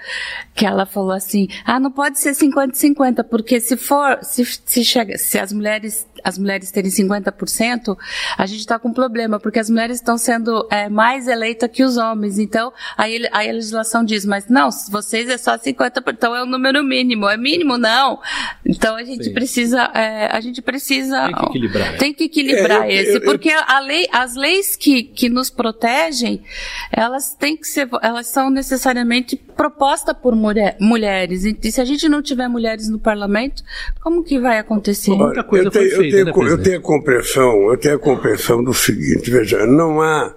que 0.54 0.66
ela 0.66 0.86
falou 0.86 1.12
assim, 1.12 1.48
ah, 1.66 1.80
não 1.80 1.92
pode 1.92 2.20
ser 2.20 2.32
50% 2.32 3.00
50%, 3.00 3.24
porque 3.24 3.60
se 3.60 3.78
for, 3.78 4.20
se, 4.24 4.46
se, 4.46 4.84
chega, 4.84 5.18
se 5.18 5.40
as 5.40 5.52
mulheres 5.52 6.08
as 6.24 6.38
mulheres 6.38 6.72
terem 6.72 6.92
50%, 6.92 7.98
a 8.38 8.46
gente 8.46 8.60
está 8.60 8.78
com 8.80 8.90
um 8.90 8.94
problema, 8.94 9.40
porque 9.40 9.60
as 9.60 9.70
mulheres 9.70 9.98
estão 9.98 10.18
sendo 10.18 10.68
é, 10.70 10.90
mais 10.90 11.28
eleitas 11.28 11.70
que 11.72 11.84
os 11.84 11.98
homens. 11.98 12.38
Então, 12.40 12.72
aí, 12.98 13.28
aí 13.32 13.50
a 13.50 13.54
legislação 13.54 14.04
diz, 14.04 14.26
mas 14.26 14.48
não, 14.48 14.70
vocês 14.90 15.30
é 15.30 15.38
só 15.38 15.58
50%, 15.58 16.04
então 16.12 16.36
é 16.36 16.44
o 16.44 16.46
número 16.46 16.84
mínimo. 16.84 17.28
É 17.30 17.38
mínimo, 17.38 17.78
não. 17.78 18.20
Então 18.66 18.96
a 18.96 19.04
gente 19.04 19.26
Sim. 19.26 19.34
precisa, 19.34 19.84
é, 19.94 20.28
a 20.32 20.40
gente 20.42 20.62
precisa. 20.62 21.28
Tem 21.28 21.36
que 21.36 21.46
equilibrar. 21.46 21.98
Tem 21.98 22.14
que 22.14 22.24
equilibrar 22.24 22.90
é, 22.90 22.94
eu, 22.94 23.02
esse, 23.02 23.12
eu, 23.12 23.16
eu, 23.16 23.26
porque 23.26 23.50
a 23.50 23.80
lei, 23.80 24.08
as 24.12 24.36
leis 24.36 24.76
que, 24.76 25.04
que 25.04 25.30
nos 25.30 25.50
protegem, 25.50 26.44
elas 26.92 27.36
têm 27.36 27.56
que 27.56 27.68
ser, 27.68 27.88
elas 28.02 28.28
são 28.28 28.50
necessariamente 28.50 29.36
propostas 29.36 30.16
por 30.16 30.36
mulher, 30.36 30.78
mulheres. 30.80 31.44
E 31.44 31.72
se 31.72 31.82
a 31.82 31.86
gente 31.86 32.08
não 32.08 32.22
tiver 32.22 32.48
mulheres 32.48 32.88
no 32.90 32.98
parlamento, 32.98 33.64
como 34.02 34.24
que 34.24 34.40
vai 34.40 34.58
acontecer? 34.58 35.12
Muita 35.12 35.44
coisa 35.44 35.70
foi 35.70 35.90
tenho, 36.12 36.26
né, 36.26 36.52
eu 36.52 36.58
tenho 36.58 36.80
a 36.80 36.82
compreensão, 36.82 37.72
eu 37.72 37.78
tenho 37.78 37.96
a 37.96 38.00
compreensão 38.00 38.64
do 38.64 38.74
seguinte, 38.74 39.30
veja, 39.30 39.66
não 39.66 40.02
há, 40.02 40.36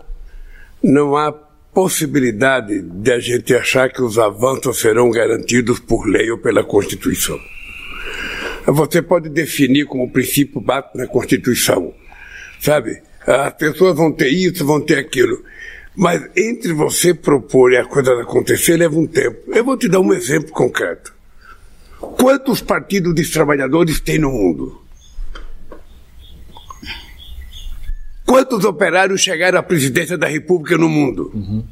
não 0.83 1.17
há 1.17 1.33
possibilidade 1.73 2.83
de 2.83 3.13
a 3.13 3.19
gente 3.19 3.55
achar 3.55 3.91
que 3.91 4.03
os 4.03 4.19
avanços 4.19 4.79
serão 4.79 5.11
garantidos 5.11 5.79
por 5.79 6.07
lei 6.07 6.31
ou 6.31 6.39
pela 6.39 6.63
Constituição. 6.63 7.39
Você 8.67 9.03
pode 9.03 9.29
definir 9.29 9.87
como 9.87 10.11
princípio 10.11 10.61
bate 10.61 10.97
na 10.97 11.07
Constituição, 11.07 11.93
sabe? 12.61 13.03
As 13.27 13.55
pessoas 13.55 13.97
vão 13.97 14.13
ter 14.13 14.29
isso, 14.29 14.65
vão 14.65 14.81
ter 14.81 14.99
aquilo. 14.99 15.43
Mas 15.95 16.23
entre 16.37 16.73
você 16.73 17.13
propor 17.13 17.73
e 17.73 17.77
a 17.77 17.85
coisa 17.85 18.13
acontecer 18.21 18.77
leva 18.77 18.97
um 18.97 19.07
tempo. 19.07 19.39
Eu 19.49 19.65
vou 19.65 19.77
te 19.77 19.89
dar 19.89 20.01
um 20.01 20.13
exemplo 20.13 20.51
concreto. 20.51 21.13
Quantos 22.01 22.61
partidos 22.61 23.15
de 23.15 23.31
trabalhadores 23.31 24.01
tem 24.01 24.19
no 24.19 24.31
mundo? 24.31 24.82
Quantos 28.33 28.65
operários 28.65 29.21
chegaram 29.21 29.59
à 29.59 29.63
presidência 29.63 30.17
da 30.17 30.27
República 30.27 30.79
no 30.79 30.89
mundo? 30.89 31.31
Uhum. 31.35 31.63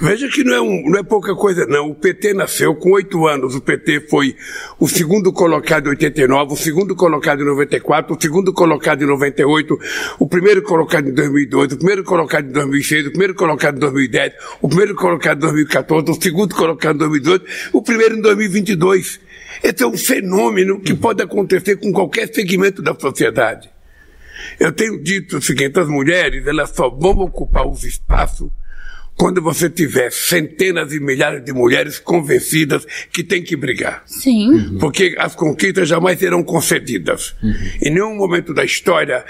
Veja 0.00 0.26
que 0.26 0.42
não 0.42 0.52
é, 0.52 0.60
um, 0.60 0.90
não 0.90 0.98
é 0.98 1.02
pouca 1.04 1.32
coisa, 1.36 1.64
não. 1.64 1.90
O 1.90 1.94
PT 1.94 2.34
nasceu 2.34 2.74
com 2.74 2.90
oito 2.90 3.24
anos. 3.28 3.54
O 3.54 3.60
PT 3.60 4.08
foi 4.10 4.34
o 4.76 4.88
segundo 4.88 5.32
colocado 5.32 5.86
em 5.86 5.90
89, 5.90 6.54
o 6.54 6.56
segundo 6.56 6.96
colocado 6.96 7.40
em 7.40 7.44
94, 7.44 8.16
o 8.16 8.20
segundo 8.20 8.52
colocado 8.52 9.00
em 9.00 9.06
98, 9.06 9.78
o 10.18 10.26
primeiro 10.26 10.60
colocado 10.62 11.08
em 11.08 11.14
2002, 11.14 11.74
o 11.74 11.76
primeiro 11.76 12.02
colocado 12.02 12.48
em 12.48 12.52
2006, 12.52 13.06
o 13.06 13.10
primeiro 13.10 13.34
colocado 13.36 13.76
em 13.76 13.78
2010, 13.78 14.32
o 14.60 14.68
primeiro 14.68 14.96
colocado 14.96 15.36
em 15.36 15.40
2014, 15.40 16.10
o 16.10 16.20
segundo 16.20 16.52
colocado 16.56 16.96
em 16.96 16.98
2018, 16.98 17.46
o 17.74 17.80
primeiro 17.80 18.16
em 18.16 18.20
2022. 18.20 19.20
Esse 19.62 19.84
é 19.84 19.86
um 19.86 19.96
fenômeno 19.96 20.80
que 20.80 20.94
pode 20.94 21.22
acontecer 21.22 21.76
com 21.76 21.92
qualquer 21.92 22.26
segmento 22.34 22.82
da 22.82 22.92
sociedade. 22.92 23.77
Eu 24.58 24.72
tenho 24.72 25.02
dito 25.02 25.38
o 25.38 25.42
seguinte, 25.42 25.78
as 25.78 25.88
mulheres, 25.88 26.46
elas 26.46 26.70
só 26.70 26.88
vão 26.88 27.18
ocupar 27.18 27.66
os 27.66 27.84
espaços 27.84 28.50
quando 29.18 29.42
você 29.42 29.68
tiver 29.68 30.12
centenas 30.12 30.92
e 30.92 31.00
milhares 31.00 31.44
de 31.44 31.52
mulheres 31.52 31.98
convencidas 31.98 32.86
que 33.12 33.24
tem 33.24 33.42
que 33.42 33.56
brigar. 33.56 34.04
Sim. 34.06 34.50
Uhum. 34.50 34.78
Porque 34.78 35.16
as 35.18 35.34
conquistas 35.34 35.88
jamais 35.88 36.20
serão 36.20 36.42
concedidas. 36.44 37.34
Uhum. 37.42 37.54
Em 37.82 37.90
nenhum 37.90 38.14
momento 38.14 38.54
da 38.54 38.64
história 38.64 39.24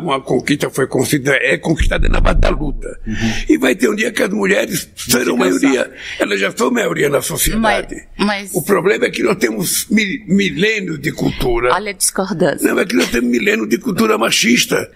uma 0.00 0.20
conquista 0.20 0.68
foi 0.68 0.88
concedida, 0.88 1.36
é 1.36 1.56
conquistada 1.56 2.08
na 2.08 2.20
base 2.20 2.40
da 2.40 2.48
luta. 2.50 2.88
Uhum. 3.06 3.14
E 3.48 3.56
vai 3.56 3.76
ter 3.76 3.88
um 3.88 3.94
dia 3.94 4.10
que 4.10 4.22
as 4.22 4.30
mulheres 4.30 4.88
serão 4.96 5.36
maioria, 5.36 5.88
elas 6.18 6.40
já 6.40 6.50
são 6.50 6.70
maioria 6.70 7.08
na 7.08 7.22
sociedade. 7.22 7.94
Mas, 8.18 8.26
mas... 8.26 8.54
O 8.54 8.62
problema 8.62 9.04
é 9.04 9.10
que 9.10 9.22
nós 9.22 9.36
temos 9.36 9.86
mil, 9.88 10.24
milênios 10.26 10.98
de 10.98 11.12
cultura. 11.12 11.72
Olha 11.72 11.90
a 11.90 11.94
discordância. 11.94 12.66
Não, 12.66 12.80
é 12.80 12.84
que 12.84 12.96
nós 12.96 13.08
temos 13.08 13.30
milênios 13.30 13.68
de 13.68 13.78
cultura 13.78 14.18
machista. 14.18 14.90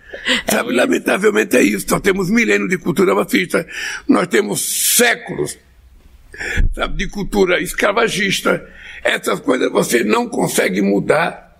Sabe, 0.49 0.71
é 0.71 0.77
lamentavelmente 0.77 1.57
é 1.57 1.63
isso. 1.63 1.87
Nós 1.91 2.01
temos 2.01 2.29
milênios 2.29 2.69
de 2.69 2.79
cultura 2.79 3.15
machista. 3.15 3.67
Nós 4.09 4.27
temos 4.33 4.61
séculos 4.97 5.59
sabe, 6.75 6.97
de 6.97 7.09
cultura 7.09 7.61
escravagista. 7.61 8.67
Essas 9.05 9.41
coisas 9.41 9.71
você 9.71 10.03
não 10.03 10.29
consegue 10.29 10.81
mudar 10.81 11.53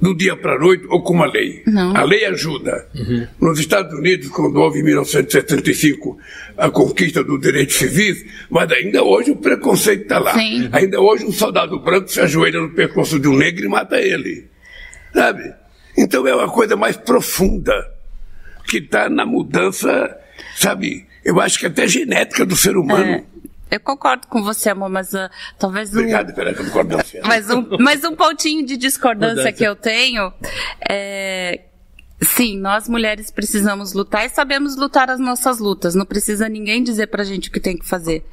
do 0.00 0.16
dia 0.16 0.36
para 0.36 0.54
a 0.54 0.58
noite 0.58 0.86
ou 0.88 1.02
com 1.02 1.12
uma 1.12 1.26
lei. 1.26 1.62
Não. 1.66 1.94
A 1.94 2.04
lei 2.04 2.24
ajuda. 2.24 2.88
Uhum. 2.94 3.26
Nos 3.40 3.58
Estados 3.58 3.92
Unidos, 3.92 4.28
quando 4.28 4.56
houve 4.56 4.80
em 4.80 4.84
1975 4.84 6.18
a 6.56 6.70
conquista 6.70 7.22
dos 7.22 7.40
direitos 7.40 7.76
civis, 7.76 8.24
mas 8.48 8.70
ainda 8.70 9.02
hoje 9.02 9.32
o 9.32 9.36
preconceito 9.36 10.02
está 10.02 10.18
lá. 10.18 10.32
Sim. 10.34 10.68
Ainda 10.72 11.00
hoje 11.00 11.24
um 11.24 11.32
soldado 11.32 11.78
branco 11.80 12.08
se 12.08 12.20
ajoelha 12.20 12.60
no 12.60 12.70
pescoço 12.70 13.18
de 13.18 13.28
um 13.28 13.36
negro 13.36 13.64
e 13.64 13.68
mata 13.68 14.00
ele. 14.00 14.46
Sabe? 15.12 15.52
Então 15.98 16.26
é 16.26 16.34
uma 16.34 16.48
coisa 16.48 16.76
mais 16.76 16.96
profunda 16.96 17.74
que 18.66 18.78
está 18.78 19.10
na 19.10 19.26
mudança, 19.26 20.16
sabe? 20.56 21.06
Eu 21.24 21.40
acho 21.40 21.58
que 21.58 21.66
até 21.66 21.86
genética 21.86 22.44
do 22.44 22.56
ser 22.56 22.76
humano. 22.76 23.04
É, 23.04 23.24
eu 23.70 23.80
concordo 23.80 24.26
com 24.26 24.42
você, 24.42 24.70
amor, 24.70 24.90
mas 24.90 25.12
uh, 25.14 25.30
talvez 25.58 25.90
Obrigado 25.92 26.30
um, 26.30 26.34
pela 26.34 26.54
concordância. 26.54 27.22
mas 27.24 27.48
um, 27.48 27.66
mas 27.78 28.04
um 28.04 28.14
pontinho 28.14 28.66
de 28.66 28.76
discordância 28.76 29.52
que 29.52 29.64
eu 29.64 29.74
tenho 29.74 30.32
é 30.88 31.60
Sim, 32.22 32.58
nós 32.58 32.88
mulheres 32.88 33.30
precisamos 33.30 33.92
lutar 33.92 34.24
e 34.24 34.28
sabemos 34.28 34.76
lutar 34.76 35.10
as 35.10 35.18
nossas 35.18 35.58
lutas. 35.58 35.94
Não 35.94 36.06
precisa 36.06 36.48
ninguém 36.48 36.82
dizer 36.82 37.08
pra 37.08 37.24
gente 37.24 37.48
o 37.48 37.52
que 37.52 37.58
tem 37.58 37.76
que 37.76 37.86
fazer. 37.86 38.24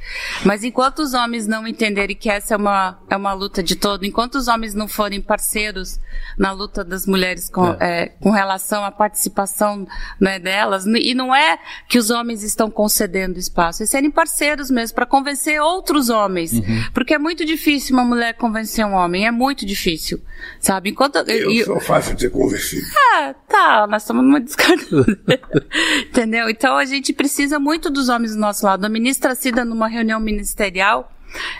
Mas 0.45 0.63
enquanto 0.63 0.99
os 0.99 1.13
homens 1.13 1.47
não 1.47 1.67
entenderem 1.67 2.15
que 2.15 2.29
essa 2.29 2.53
é 2.53 2.57
uma, 2.57 2.99
é 3.09 3.17
uma 3.17 3.33
luta 3.33 3.63
de 3.63 3.75
todo, 3.75 4.05
enquanto 4.05 4.35
os 4.35 4.47
homens 4.47 4.75
não 4.75 4.87
forem 4.87 5.21
parceiros 5.21 5.99
na 6.37 6.51
luta 6.51 6.83
das 6.83 7.07
mulheres 7.07 7.49
com, 7.49 7.67
é. 7.73 7.77
É, 7.79 8.05
com 8.19 8.29
relação 8.29 8.83
à 8.85 8.91
participação 8.91 9.87
né, 10.19 10.37
delas, 10.37 10.85
e 10.85 11.13
não 11.13 11.33
é 11.33 11.57
que 11.87 11.97
os 11.97 12.09
homens 12.09 12.43
estão 12.43 12.69
concedendo 12.69 13.39
espaço, 13.39 13.81
é 13.81 13.85
serem 13.85 14.11
parceiros 14.11 14.69
mesmo 14.69 14.95
para 14.95 15.05
convencer 15.05 15.59
outros 15.61 16.09
homens. 16.09 16.53
Uhum. 16.53 16.83
Porque 16.93 17.13
é 17.13 17.17
muito 17.17 17.43
difícil 17.43 17.95
uma 17.95 18.05
mulher 18.05 18.33
convencer 18.33 18.85
um 18.85 18.93
homem, 18.93 19.25
é 19.25 19.31
muito 19.31 19.65
difícil. 19.65 20.21
Sabe? 20.59 20.89
Enquanto, 20.91 21.17
eu, 21.27 21.51
eu 21.51 21.65
sou 21.65 21.79
fácil 21.79 22.15
de 22.15 22.21
ser 22.21 22.29
convencido. 22.29 22.85
Ah, 23.13 23.33
tá 23.47 23.78
fala, 23.79 23.87
nós 23.87 24.03
estamos 24.03 24.23
numa 24.23 24.41
discordância. 24.41 25.19
Entendeu? 26.09 26.49
Então 26.49 26.75
a 26.75 26.85
gente 26.85 27.13
precisa 27.13 27.59
muito 27.59 27.89
dos 27.89 28.09
homens 28.09 28.33
do 28.33 28.39
nosso 28.39 28.65
lado. 28.65 28.85
A 28.85 28.89
ministra 28.89 29.35
Cida, 29.35 29.63
numa 29.63 29.87
reunião 29.87 30.19
ministerial, 30.19 31.11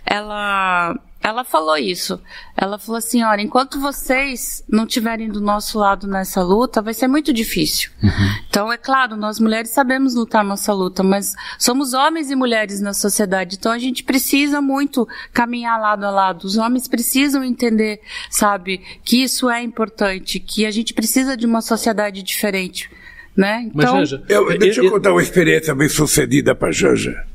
ela 0.05 0.99
ela 1.21 1.43
falou 1.43 1.77
isso. 1.77 2.19
Ela 2.55 2.79
falou 2.79 2.97
assim: 2.97 3.23
olha, 3.23 3.41
enquanto 3.41 3.79
vocês 3.79 4.63
não 4.69 4.85
estiverem 4.85 5.29
do 5.29 5.41
nosso 5.41 5.77
lado 5.77 6.07
nessa 6.07 6.41
luta, 6.41 6.81
vai 6.81 6.93
ser 6.93 7.07
muito 7.07 7.33
difícil. 7.33 7.91
Uhum. 8.01 8.09
Então, 8.49 8.71
é 8.71 8.77
claro, 8.77 9.17
nós 9.17 9.39
mulheres 9.39 9.69
sabemos 9.71 10.15
lutar 10.15 10.43
nossa 10.43 10.73
luta, 10.73 11.03
mas 11.03 11.35
somos 11.57 11.93
homens 11.93 12.31
e 12.31 12.35
mulheres 12.35 12.79
na 12.79 12.93
sociedade. 12.93 13.57
Então, 13.57 13.71
a 13.71 13.77
gente 13.77 14.03
precisa 14.03 14.61
muito 14.61 15.07
caminhar 15.33 15.79
lado 15.79 16.05
a 16.05 16.09
lado. 16.09 16.45
Os 16.45 16.57
homens 16.57 16.87
precisam 16.87 17.43
entender, 17.43 17.99
sabe, 18.29 18.81
que 19.03 19.21
isso 19.21 19.49
é 19.49 19.61
importante, 19.61 20.39
que 20.39 20.65
a 20.65 20.71
gente 20.71 20.93
precisa 20.93 21.35
de 21.35 21.45
uma 21.45 21.61
sociedade 21.61 22.23
diferente. 22.23 22.89
Né? 23.35 23.69
Então, 23.73 23.95
mas, 23.95 24.09
Janja, 24.09 24.23
eu, 24.27 24.57
deixa 24.57 24.79
eu, 24.79 24.85
eu 24.85 24.91
contar 24.91 25.11
uma 25.11 25.21
experiência 25.21 25.75
bem 25.75 25.87
sucedida 25.87 26.55
para 26.55 26.71
Janja. 26.71 27.25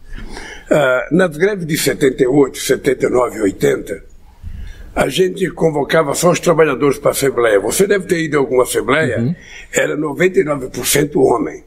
Ah, 0.70 1.08
nas 1.10 1.36
greves 1.36 1.66
de 1.66 1.76
78, 1.76 2.58
79 2.58 3.38
e 3.38 3.42
80, 3.42 4.04
a 4.94 5.08
gente 5.08 5.50
convocava 5.50 6.14
só 6.14 6.30
os 6.30 6.40
trabalhadores 6.40 6.98
para 6.98 7.10
a 7.10 7.12
Assembleia. 7.12 7.60
Você 7.60 7.86
deve 7.86 8.06
ter 8.06 8.22
ido 8.22 8.36
a 8.36 8.40
alguma 8.40 8.62
Assembleia, 8.62 9.18
uhum. 9.18 9.34
era 9.72 9.96
99% 9.96 11.16
homem. 11.16 11.64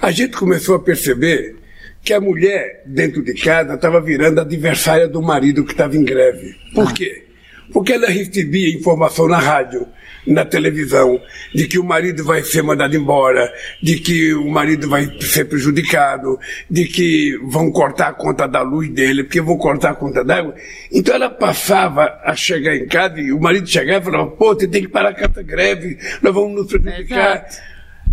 A 0.00 0.10
gente 0.10 0.36
começou 0.36 0.76
a 0.76 0.80
perceber 0.80 1.56
que 2.02 2.12
a 2.12 2.20
mulher 2.20 2.82
dentro 2.86 3.22
de 3.22 3.34
casa 3.34 3.74
estava 3.74 4.00
virando 4.00 4.40
adversária 4.40 5.06
do 5.06 5.20
marido 5.20 5.64
que 5.64 5.72
estava 5.72 5.96
em 5.96 6.04
greve. 6.04 6.56
Por 6.74 6.88
ah. 6.88 6.92
quê? 6.92 7.24
Porque 7.72 7.92
ela 7.92 8.08
recebia 8.08 8.74
informação 8.74 9.28
na 9.28 9.38
rádio, 9.38 9.86
na 10.28 10.44
televisão 10.44 11.20
de 11.54 11.66
que 11.66 11.78
o 11.78 11.84
marido 11.84 12.22
vai 12.22 12.42
ser 12.42 12.62
mandado 12.62 12.94
embora, 12.96 13.52
de 13.82 13.98
que 13.98 14.34
o 14.34 14.48
marido 14.48 14.88
vai 14.88 15.10
ser 15.20 15.46
prejudicado, 15.46 16.38
de 16.70 16.84
que 16.84 17.36
vão 17.44 17.70
cortar 17.70 18.08
a 18.08 18.12
conta 18.12 18.46
da 18.46 18.62
luz 18.62 18.88
dele, 18.90 19.24
porque 19.24 19.40
vão 19.40 19.56
cortar 19.56 19.90
a 19.90 19.94
conta 19.94 20.22
d'água. 20.22 20.54
Então 20.92 21.14
ela 21.14 21.30
passava 21.30 22.20
a 22.22 22.34
chegar 22.36 22.76
em 22.76 22.86
casa 22.86 23.20
e 23.20 23.32
o 23.32 23.40
marido 23.40 23.66
chegava 23.66 24.00
e 24.00 24.12
falava, 24.12 24.30
pô, 24.30 24.54
você 24.54 24.68
tem 24.68 24.82
que 24.82 24.88
parar 24.88 25.14
com 25.14 25.24
essa 25.24 25.42
greve, 25.42 25.98
nós 26.22 26.34
vamos 26.34 26.54
nos 26.54 26.66
prejudicar. 26.66 27.36
Exato. 27.36 27.68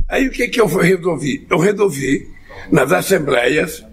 Aí 0.08 0.28
o 0.28 0.32
que, 0.32 0.48
que 0.48 0.62
eu 0.62 0.68
resolvi? 0.68 1.46
Eu 1.50 1.58
resolvi, 1.58 2.28
nas 2.72 2.92
assembleias, 2.92 3.84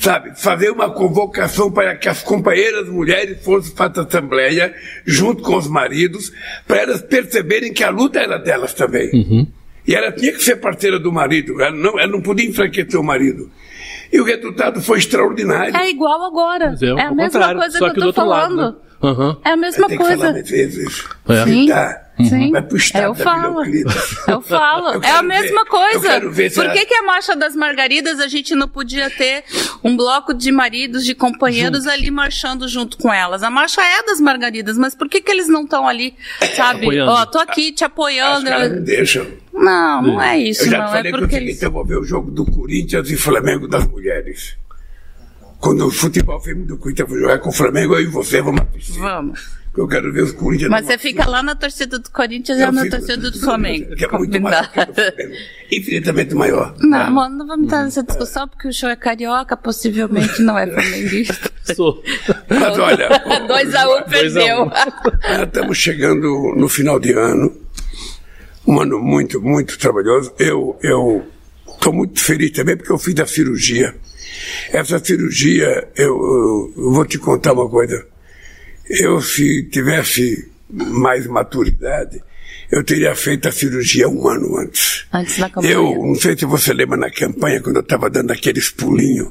sabe, 0.00 0.32
fazer 0.34 0.70
uma 0.70 0.90
convocação 0.90 1.70
para 1.70 1.94
que 1.94 2.08
as 2.08 2.22
companheiras 2.22 2.88
mulheres 2.88 3.44
fossem 3.44 3.74
para 3.74 4.00
a 4.00 4.04
Assembleia, 4.04 4.74
junto 5.04 5.42
com 5.42 5.56
os 5.56 5.68
maridos, 5.68 6.32
para 6.66 6.78
elas 6.78 7.02
perceberem 7.02 7.72
que 7.72 7.84
a 7.84 7.90
luta 7.90 8.18
era 8.18 8.38
delas 8.38 8.72
também. 8.72 9.10
Uhum. 9.12 9.46
E 9.86 9.94
ela 9.94 10.10
tinha 10.10 10.32
que 10.32 10.42
ser 10.42 10.56
parceira 10.56 10.98
do 10.98 11.12
marido, 11.12 11.60
ela 11.60 11.76
não, 11.76 11.98
ela 11.98 12.10
não 12.10 12.22
podia 12.22 12.48
enfraquecer 12.48 12.98
o 12.98 13.04
marido. 13.04 13.50
E 14.10 14.18
o 14.20 14.24
resultado 14.24 14.80
foi 14.80 14.98
extraordinário. 14.98 15.76
É 15.76 15.90
igual 15.90 16.24
agora. 16.24 16.74
É, 16.80 16.86
é 16.86 17.02
a 17.02 17.14
mesma 17.14 17.54
coisa 17.54 17.78
que 17.78 17.84
eu 17.84 18.08
estou 18.08 18.12
falando. 18.12 18.56
Lado, 18.56 18.72
né? 18.72 18.90
Uhum. 19.02 19.36
É 19.44 19.50
a 19.50 19.56
mesma 19.56 19.86
Tem 19.86 19.98
coisa. 19.98 20.14
Que 20.14 20.20
falar 20.20 20.42
vezes. 20.42 21.04
É. 21.28 21.44
Sim. 21.44 21.66
Tá. 21.68 22.09
Sim. 22.24 22.50
Vai 22.50 22.62
pro 22.62 22.76
estado 22.76 23.04
eu 23.04 23.14
falo. 23.14 23.62
Eu 24.28 24.40
falo. 24.40 24.94
Eu 24.94 25.02
é 25.02 25.10
a 25.10 25.22
mesma 25.22 25.64
ver, 25.64 25.70
coisa. 25.70 26.20
Por 26.20 26.72
que, 26.72 26.86
que 26.86 26.94
a 26.94 27.02
marcha 27.02 27.36
das 27.36 27.54
margaridas 27.54 28.20
a 28.20 28.28
gente 28.28 28.54
não 28.54 28.68
podia 28.68 29.10
ter 29.10 29.44
um 29.82 29.96
bloco 29.96 30.32
de 30.34 30.50
maridos, 30.52 31.04
de 31.04 31.14
companheiros 31.14 31.84
junto. 31.84 31.90
ali 31.90 32.10
marchando 32.10 32.68
junto 32.68 32.96
com 32.98 33.12
elas? 33.12 33.42
A 33.42 33.50
marcha 33.50 33.80
é 33.82 34.02
das 34.04 34.20
margaridas, 34.20 34.76
mas 34.76 34.94
por 34.94 35.08
que, 35.08 35.20
que 35.20 35.30
eles 35.30 35.48
não 35.48 35.62
estão 35.62 35.86
ali, 35.86 36.14
sabe? 36.56 37.00
Ó, 37.00 37.22
oh, 37.22 37.26
tô 37.26 37.38
aqui 37.38 37.72
te 37.72 37.84
apoiando. 37.84 38.48
Não 38.48 38.82
deixam. 38.82 39.26
Não, 39.52 40.02
não 40.02 40.22
é 40.22 40.38
isso. 40.38 40.64
Eu 40.64 40.70
já 40.70 40.78
não. 40.78 40.86
É 40.86 40.88
falei 40.88 41.12
é 41.12 41.16
porque 41.16 41.28
que 41.28 41.34
eu 41.34 41.40
eles... 41.40 41.62
eu 41.62 41.70
vou 41.70 41.84
ver 41.84 41.98
o 41.98 42.04
jogo 42.04 42.30
do 42.30 42.44
Corinthians 42.44 43.10
e 43.10 43.16
Flamengo 43.16 43.68
das 43.68 43.86
mulheres. 43.86 44.56
Quando 45.58 45.86
o 45.86 45.90
futebol 45.90 46.40
feminino 46.40 46.68
do 46.68 46.78
Corinthians 46.78 47.10
jogar 47.10 47.38
com 47.38 47.50
o 47.50 47.52
Flamengo, 47.52 47.94
eu 47.94 48.00
e 48.00 48.06
você 48.06 48.40
vamos 48.40 48.62
assistir. 48.62 48.98
Vamos. 48.98 49.59
Eu 49.76 49.86
quero 49.86 50.12
ver 50.12 50.24
os 50.24 50.32
Corinthians. 50.32 50.68
Mas 50.68 50.86
você 50.86 50.98
fica 50.98 51.28
lá 51.28 51.42
na 51.42 51.54
torcida 51.54 51.98
do 51.98 52.10
Corinthians 52.10 52.58
e 52.58 52.70
na 52.72 52.88
torcida 52.88 53.30
do 53.30 53.38
Flamengo. 53.38 53.94
Que 53.94 54.04
é 54.04 54.08
muito 54.08 54.40
Flamengo. 54.40 54.68
Infinitamente 55.70 56.34
maior. 56.34 56.74
Não, 56.80 56.98
ah. 56.98 57.10
mano, 57.10 57.38
não 57.38 57.46
vamos 57.46 57.66
entrar 57.66 57.84
nessa 57.84 58.02
discussão 58.02 58.48
porque 58.48 58.66
o 58.66 58.72
show 58.72 58.88
é 58.88 58.96
carioca, 58.96 59.56
possivelmente 59.56 60.42
não 60.42 60.58
é 60.58 60.66
flamenguista. 60.66 61.50
Sou. 61.74 62.02
Mas 62.48 62.78
olha. 62.78 63.08
2x1 63.46 64.00
um, 64.00 64.10
perdeu. 64.10 64.64
Um. 64.64 65.44
Estamos 65.44 65.78
chegando 65.78 66.54
no 66.56 66.68
final 66.68 66.98
de 66.98 67.12
ano. 67.12 67.56
Um 68.66 68.80
ano 68.80 69.00
muito, 69.00 69.40
muito 69.40 69.78
trabalhoso. 69.78 70.32
Eu, 70.36 70.76
eu 70.82 71.24
estou 71.68 71.92
muito 71.92 72.20
feliz 72.20 72.50
também 72.50 72.76
porque 72.76 72.92
eu 72.92 72.98
fiz 72.98 73.18
a 73.20 73.26
cirurgia. 73.26 73.94
Essa 74.72 74.98
cirurgia, 74.98 75.88
eu, 75.96 76.72
eu 76.76 76.92
vou 76.92 77.04
te 77.04 77.18
contar 77.18 77.52
uma 77.52 77.68
coisa. 77.68 78.09
Eu, 78.90 79.20
se 79.20 79.62
tivesse 79.70 80.50
mais 80.68 81.26
maturidade, 81.26 82.20
eu 82.70 82.82
teria 82.82 83.14
feito 83.14 83.48
a 83.48 83.52
cirurgia 83.52 84.08
um 84.08 84.28
ano 84.28 84.58
antes. 84.58 85.06
Antes 85.12 85.38
da 85.38 85.48
campanha. 85.48 85.72
Eu, 85.72 85.94
não 85.94 86.14
sei 86.16 86.36
se 86.36 86.44
você 86.44 86.72
lembra 86.72 86.96
na 86.96 87.10
campanha, 87.10 87.60
quando 87.62 87.76
eu 87.76 87.82
estava 87.82 88.10
dando 88.10 88.32
aqueles 88.32 88.68
pulinhos 88.68 89.28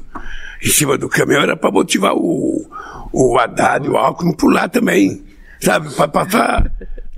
em 0.62 0.68
cima 0.68 0.96
do 0.96 1.08
caminhão, 1.08 1.42
era 1.42 1.56
para 1.56 1.70
motivar 1.70 2.14
o, 2.14 2.66
o 3.12 3.38
Haddad 3.38 3.88
o 3.88 3.96
Alckmin 3.96 4.34
pular 4.34 4.68
também. 4.68 5.22
Sabe? 5.60 5.92
Para 5.94 6.08
passar 6.08 6.72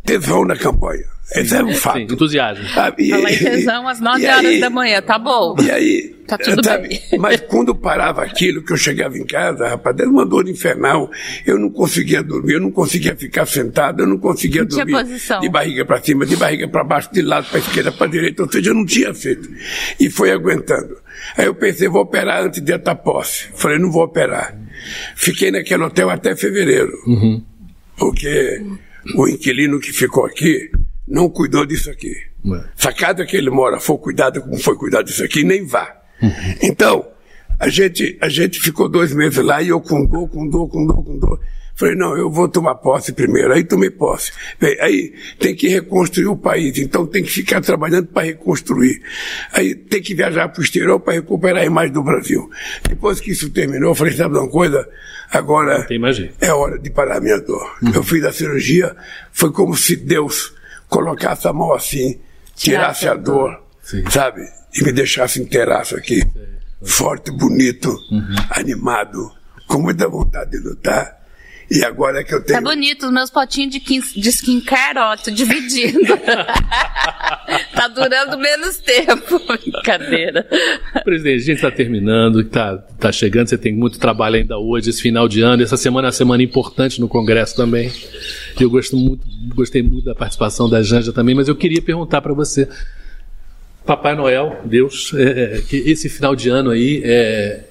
tesão 0.05 0.45
na 0.45 0.57
campanha. 0.57 1.13
Esse 1.35 1.57
é 1.57 1.65
um 1.65 1.75
fato. 1.75 1.97
Sim, 1.97 2.03
entusiasmo. 2.05 2.65
Ah, 2.77 2.93
e, 2.99 3.11
Falar 3.11 3.33
em 3.33 3.39
tesão 3.39 3.89
às 3.89 4.01
9 4.01 4.27
horas 4.27 4.45
aí, 4.45 4.61
da 4.61 4.69
manhã, 4.69 5.01
tá 5.01 5.19
bom. 5.19 5.57
E 5.63 5.71
aí, 5.71 6.15
tá 6.27 6.37
tudo 6.37 6.63
sabe, 6.63 6.89
bem. 6.89 7.19
Mas 7.19 7.41
quando 7.41 7.75
parava 7.75 8.23
aquilo, 8.23 8.63
que 8.63 8.73
eu 8.73 8.77
chegava 8.77 9.17
em 9.17 9.25
casa, 9.25 9.67
rapaz, 9.69 9.99
era 9.99 10.11
uma 10.11 10.27
dor 10.27 10.47
infernal. 10.49 11.11
Eu 11.47 11.59
não 11.59 11.71
conseguia 11.71 12.23
dormir, 12.23 12.55
eu 12.55 12.61
não 12.61 12.71
conseguia 12.71 13.17
ficar 13.17 13.47
sentado, 13.47 14.03
eu 14.03 14.07
não 14.07 14.19
conseguia 14.19 14.63
não 14.63 14.69
dormir. 14.69 14.93
Posição. 14.93 15.41
De 15.41 15.49
barriga 15.49 15.87
para 15.87 16.03
cima, 16.03 16.27
de 16.27 16.37
barriga 16.37 16.69
para 16.69 16.85
baixo, 16.85 17.09
de 17.13 17.23
lado 17.23 17.49
para 17.49 17.61
esquerda, 17.61 17.93
para 17.93 18.09
direita, 18.09 18.43
ou 18.43 18.53
seja, 18.53 18.71
eu 18.71 18.75
não 18.75 18.85
tinha 18.85 19.15
feito. 19.15 19.49
E 19.99 20.11
foi 20.11 20.31
aguentando. 20.31 20.99
Aí 21.37 21.47
eu 21.47 21.55
pensei, 21.55 21.89
vou 21.89 22.03
operar 22.03 22.45
antes 22.45 22.61
de 22.61 22.75
estar 22.75 22.95
posse. 22.97 23.49
Falei, 23.55 23.79
não 23.79 23.91
vou 23.91 24.05
operar. 24.05 24.55
Fiquei 25.17 25.51
naquele 25.51 25.85
hotel 25.85 26.11
até 26.11 26.37
fevereiro. 26.37 26.93
Uhum. 27.07 27.43
Porque 27.97 28.63
o 29.17 29.29
inquilino 29.29 29.81
que 29.81 29.93
ficou 29.93 30.25
aqui 30.25 30.71
não 31.07 31.29
cuidou 31.29 31.67
disso 31.67 31.91
aqui. 31.91 32.15
É. 32.47 32.65
Se 32.77 32.89
a 32.89 32.93
casa 32.93 33.25
que 33.25 33.37
ele 33.37 33.51
mora 33.51 33.79
for 33.81 33.99
cuidada 33.99 34.41
como 34.41 34.59
foi 34.59 34.77
cuidado 34.77 35.07
disso 35.07 35.25
aqui, 35.25 35.45
nem 35.45 35.67
vá. 35.67 35.97
Uhum. 36.21 36.31
Então, 36.63 37.07
a 37.59 37.69
gente, 37.69 38.17
a 38.21 38.29
gente 38.29 38.61
ficou 38.61 38.89
dois 38.89 39.13
meses 39.15 39.45
lá 39.45 39.63
e 39.63 39.69
eu 39.69 39.81
com 39.81 40.05
dor, 40.05 40.29
com 40.29 40.49
dor, 40.49 40.69
com 40.69 40.87
dor, 40.87 41.05
com 41.05 41.19
dor. 41.19 41.41
Falei, 41.75 41.97
não, 41.97 42.17
eu 42.17 42.31
vou 42.31 42.49
tomar 42.49 42.75
posse 42.77 43.13
primeiro. 43.13 43.53
Aí 43.53 43.65
tomei 43.65 43.91
posse. 43.91 44.31
Aí 44.81 45.15
tem 45.39 45.55
que 45.55 45.69
reconstruir 45.69 46.27
o 46.27 46.37
país, 46.37 46.79
então 46.79 47.07
tem 47.07 47.23
que 47.23 47.31
ficar 47.31 47.61
trabalhando 47.61 48.09
para 48.09 48.27
reconstruir. 48.27 49.03
Aí 49.53 49.75
tem 49.75 50.03
que 50.03 50.15
viajar 50.15 50.49
para 50.49 50.61
o 50.61 50.65
exterior 50.65 51.01
para 51.01 51.15
recuperar 51.15 51.63
a 51.63 51.67
imagem 51.67 51.93
do 51.93 52.03
Brasil. 52.03 52.51
Depois 52.89 53.21
que 53.21 53.31
isso 53.31 53.51
terminou, 53.51 53.91
eu 53.91 53.95
falei, 53.95 54.13
sabe 54.15 54.37
uma 54.37 54.49
coisa? 54.49 54.87
Agora 55.31 55.87
é 56.41 56.53
hora 56.53 56.79
de 56.79 56.91
parar 56.91 57.17
a 57.17 57.21
minha 57.21 57.41
dor. 57.41 57.77
Uhum. 57.83 57.93
Eu 57.95 58.03
fiz 58.03 58.23
a 58.25 58.33
cirurgia, 58.33 58.95
foi 59.33 59.51
como 59.51 59.75
se 59.75 59.97
Deus 59.97 60.55
colocasse 60.89 61.49
a 61.49 61.55
mão 61.55 61.73
assim, 61.73 62.21
tirasse 62.55 63.09
a 63.09 63.15
dor, 63.15 63.59
Sim. 63.83 64.05
sabe? 64.11 64.43
E 64.75 64.85
me 64.85 64.93
deixasse 64.93 65.41
inteiraço 65.41 65.97
aqui. 65.97 66.23
Forte, 66.83 67.31
bonito, 67.31 67.89
uhum. 68.11 68.35
animado, 68.51 69.33
com 69.67 69.81
muita 69.81 70.07
vontade 70.07 70.51
de 70.51 70.59
lutar. 70.59 71.22
E 71.73 71.83
agora 71.87 72.21
é 72.21 72.25
que 72.25 72.35
eu 72.35 72.45
tenho. 72.45 72.63
Tá 72.63 72.71
bonito, 72.71 73.07
os 73.07 73.13
meus 73.13 73.31
potinhos 73.31 73.73
de, 73.73 73.81
de 73.81 74.29
skincare, 74.29 74.99
ó, 74.99 75.17
tô 75.17 75.31
dividindo. 75.31 76.19
tá 77.75 77.89
durando 77.89 78.37
menos 78.37 78.77
tempo. 78.77 79.41
Brincadeira. 79.47 80.47
Presidente, 81.03 81.37
a 81.37 81.45
gente 81.47 81.57
está 81.57 81.71
terminando, 81.71 82.45
tá, 82.45 82.77
tá 82.77 83.11
chegando, 83.11 83.49
você 83.49 83.57
tem 83.57 83.75
muito 83.75 83.99
trabalho 83.99 84.37
ainda 84.37 84.59
hoje, 84.59 84.91
esse 84.91 85.01
final 85.01 85.27
de 85.27 85.41
ano. 85.41 85.63
Essa 85.63 85.79
semana 85.79 86.09
é 86.09 86.11
uma 86.11 86.13
semana 86.13 86.43
importante 86.43 87.01
no 87.01 87.09
Congresso 87.09 87.57
também. 87.57 87.91
Eu 88.61 88.69
gosto 88.69 88.95
muito, 88.95 89.27
gostei 89.55 89.83
muito 89.83 90.05
da 90.05 90.15
participação 90.15 90.69
da 90.69 90.83
Janja 90.83 91.11
também, 91.11 91.35
mas 91.35 91.49
eu 91.49 91.57
queria 91.57 91.81
perguntar 91.81 92.21
para 92.21 92.35
você. 92.35 92.69
Papai 93.87 94.15
Noel, 94.15 94.61
Deus, 94.67 95.13
é, 95.15 95.57
é, 95.57 95.63
que 95.63 95.77
esse 95.77 96.11
final 96.11 96.37
de 96.37 96.51
ano 96.51 96.69
aí 96.71 97.01
é, 97.03 97.65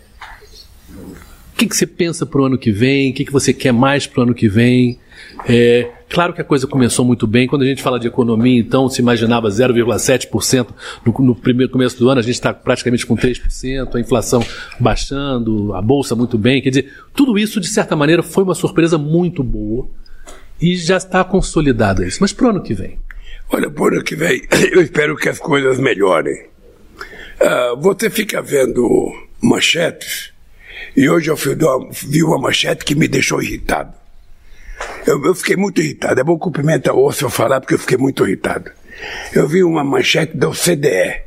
que, 1.58 1.68
que 1.68 1.76
você 1.76 1.86
pensa 1.86 2.26
para 2.26 2.42
o 2.42 2.46
ano 2.46 2.58
que 2.58 2.72
vem? 2.72 3.12
O 3.12 3.14
que, 3.14 3.26
que 3.26 3.32
você 3.32 3.54
quer 3.54 3.72
mais 3.72 4.08
para 4.08 4.22
o 4.22 4.24
ano 4.24 4.34
que 4.34 4.48
vem? 4.48 5.00
É, 5.48 5.90
claro 6.10 6.34
que 6.34 6.42
a 6.42 6.44
coisa 6.44 6.68
começou 6.68 7.06
muito 7.06 7.28
bem. 7.28 7.48
Quando 7.48 7.64
a 7.64 7.66
gente 7.66 7.82
fala 7.82 8.00
de 8.00 8.08
economia, 8.08 8.60
então, 8.60 8.90
se 8.90 9.02
imaginava 9.02 9.50
0,7% 9.50 10.68
no, 11.06 11.26
no 11.26 11.36
primeiro 11.36 11.72
começo 11.72 11.98
do 11.98 12.10
ano, 12.10 12.20
a 12.20 12.24
gente 12.24 12.36
está 12.36 12.54
praticamente 12.54 13.06
com 13.06 13.16
3%, 13.16 13.96
a 13.96 14.00
inflação 14.00 14.44
baixando, 14.80 15.74
a 15.74 15.82
bolsa 15.82 16.16
muito 16.16 16.38
bem. 16.38 16.62
Quer 16.62 16.70
dizer, 16.70 16.94
tudo 17.14 17.38
isso, 17.38 17.60
de 17.60 17.68
certa 17.68 17.96
maneira, 17.96 18.24
foi 18.24 18.44
uma 18.44 18.56
surpresa 18.56 18.98
muito 18.98 19.44
boa 19.44 19.88
e 20.62 20.76
já 20.76 20.98
está 20.98 21.24
consolidada 21.24 22.06
isso. 22.06 22.20
Mas 22.22 22.34
para 22.34 22.48
o 22.48 22.50
ano 22.50 22.62
que 22.62 22.74
vem? 22.74 23.00
Olha, 23.50 23.70
por 23.70 23.94
ano 23.94 24.04
que 24.04 24.16
vem, 24.16 24.42
eu 24.72 24.82
espero 24.82 25.16
que 25.16 25.28
as 25.28 25.40
coisas 25.40 25.80
melhorem. 25.80 26.46
Uh, 27.42 27.76
você 27.80 28.10
fica 28.10 28.42
vendo 28.42 29.12
manchetes, 29.42 30.31
e 30.96 31.10
hoje 31.10 31.30
eu 31.30 31.38
vi 31.92 32.24
uma 32.24 32.38
manchete 32.38 32.86
que 32.86 32.96
me 32.96 33.08
deixou 33.08 33.42
irritado. 33.42 33.94
Eu, 35.06 35.24
eu 35.26 35.36
fiquei 35.36 35.56
muito 35.56 35.82
irritado. 35.82 36.20
É 36.20 36.24
bom 36.24 36.38
cumprimentar 36.38 36.94
o 36.94 37.06
osso 37.06 37.26
eu 37.26 37.30
falar, 37.30 37.60
porque 37.60 37.76
eu 37.76 37.80
fiquei 37.80 37.98
muito 37.98 38.26
irritado. 38.26 38.72
Eu 39.34 39.48
vi 39.48 39.64
uma 39.64 39.84
manchete 39.84 40.38
da 40.38 40.50
OCDE 40.50 41.22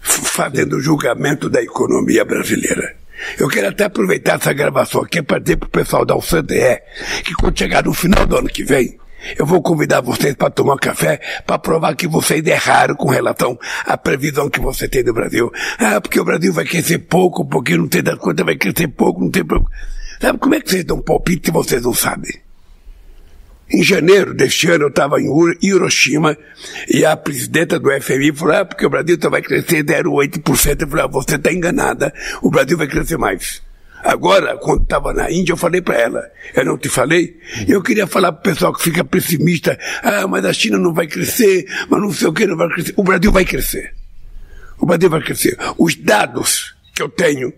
fazendo 0.00 0.80
julgamento 0.80 1.48
da 1.48 1.62
economia 1.62 2.24
brasileira. 2.24 2.96
Eu 3.38 3.48
quero 3.48 3.68
até 3.68 3.84
aproveitar 3.84 4.36
essa 4.36 4.52
gravação 4.52 5.02
aqui 5.02 5.22
para 5.22 5.38
dizer 5.38 5.56
para 5.56 5.66
o 5.66 5.70
pessoal 5.70 6.04
da 6.04 6.14
OCDE 6.14 6.80
que 7.24 7.34
quando 7.34 7.58
chegar 7.58 7.84
no 7.84 7.94
final 7.94 8.26
do 8.26 8.36
ano 8.36 8.48
que 8.48 8.64
vem, 8.64 8.98
eu 9.38 9.46
vou 9.46 9.62
convidar 9.62 10.00
vocês 10.00 10.34
para 10.34 10.50
tomar 10.50 10.78
café 10.78 11.20
para 11.46 11.58
provar 11.58 11.94
que 11.94 12.06
vocês 12.06 12.44
erraram 12.46 12.94
com 12.94 13.08
relação 13.08 13.58
à 13.84 13.96
previsão 13.96 14.50
que 14.50 14.60
você 14.60 14.88
tem 14.88 15.04
do 15.04 15.12
Brasil. 15.12 15.50
Ah, 15.78 16.00
porque 16.00 16.20
o 16.20 16.24
Brasil 16.24 16.52
vai 16.52 16.64
crescer 16.64 16.98
pouco, 16.98 17.44
porque 17.44 17.76
não 17.76 17.88
tem 17.88 18.02
das 18.02 18.18
contas, 18.18 18.44
vai 18.44 18.56
crescer 18.56 18.88
pouco, 18.88 19.20
não 19.20 19.30
tem 19.30 19.44
pouco. 19.44 19.70
Sabe 20.20 20.38
como 20.38 20.54
é 20.54 20.60
que 20.60 20.70
vocês 20.70 20.84
dão 20.84 21.00
palpite 21.00 21.46
se 21.46 21.52
vocês 21.52 21.82
não 21.82 21.94
sabem? 21.94 22.32
Em 23.70 23.82
janeiro 23.82 24.34
deste 24.34 24.68
ano 24.70 24.84
eu 24.84 24.88
estava 24.88 25.20
em 25.20 25.28
Hiroshima 25.62 26.36
e 26.88 27.04
a 27.04 27.16
presidenta 27.16 27.78
do 27.78 27.90
FMI 27.90 28.32
falou, 28.32 28.56
ah, 28.56 28.64
porque 28.64 28.86
o 28.86 28.90
Brasil 28.90 29.18
só 29.20 29.30
vai 29.30 29.42
crescer 29.42 29.82
0,8%. 29.82 30.82
Eu 30.82 30.88
falei, 30.88 31.04
ah, 31.04 31.08
você 31.08 31.36
está 31.36 31.52
enganada, 31.52 32.12
o 32.42 32.50
Brasil 32.50 32.76
vai 32.76 32.86
crescer 32.86 33.16
mais. 33.16 33.62
Agora, 34.04 34.58
quando 34.58 34.82
estava 34.82 35.14
na 35.14 35.30
Índia, 35.30 35.54
eu 35.54 35.56
falei 35.56 35.80
para 35.80 35.98
ela, 35.98 36.30
eu 36.54 36.62
não 36.66 36.76
te 36.76 36.90
falei? 36.90 37.40
Eu 37.66 37.82
queria 37.82 38.06
falar 38.06 38.32
para 38.32 38.40
o 38.40 38.54
pessoal 38.54 38.72
que 38.74 38.82
fica 38.82 39.02
pessimista, 39.02 39.78
ah, 40.02 40.26
mas 40.28 40.44
a 40.44 40.52
China 40.52 40.76
não 40.76 40.92
vai 40.92 41.06
crescer, 41.06 41.64
mas 41.88 42.02
não 42.02 42.12
sei 42.12 42.28
o 42.28 42.32
que 42.32 42.46
não 42.46 42.54
vai 42.56 42.68
crescer. 42.68 42.92
O 42.98 43.02
Brasil 43.02 43.32
vai 43.32 43.44
crescer. 43.46 43.94
O 44.78 44.84
Brasil 44.84 45.08
vai 45.08 45.22
crescer. 45.22 45.58
Os 45.78 45.94
dados 45.94 46.74
que 46.94 47.02
eu 47.02 47.08
tenho 47.08 47.50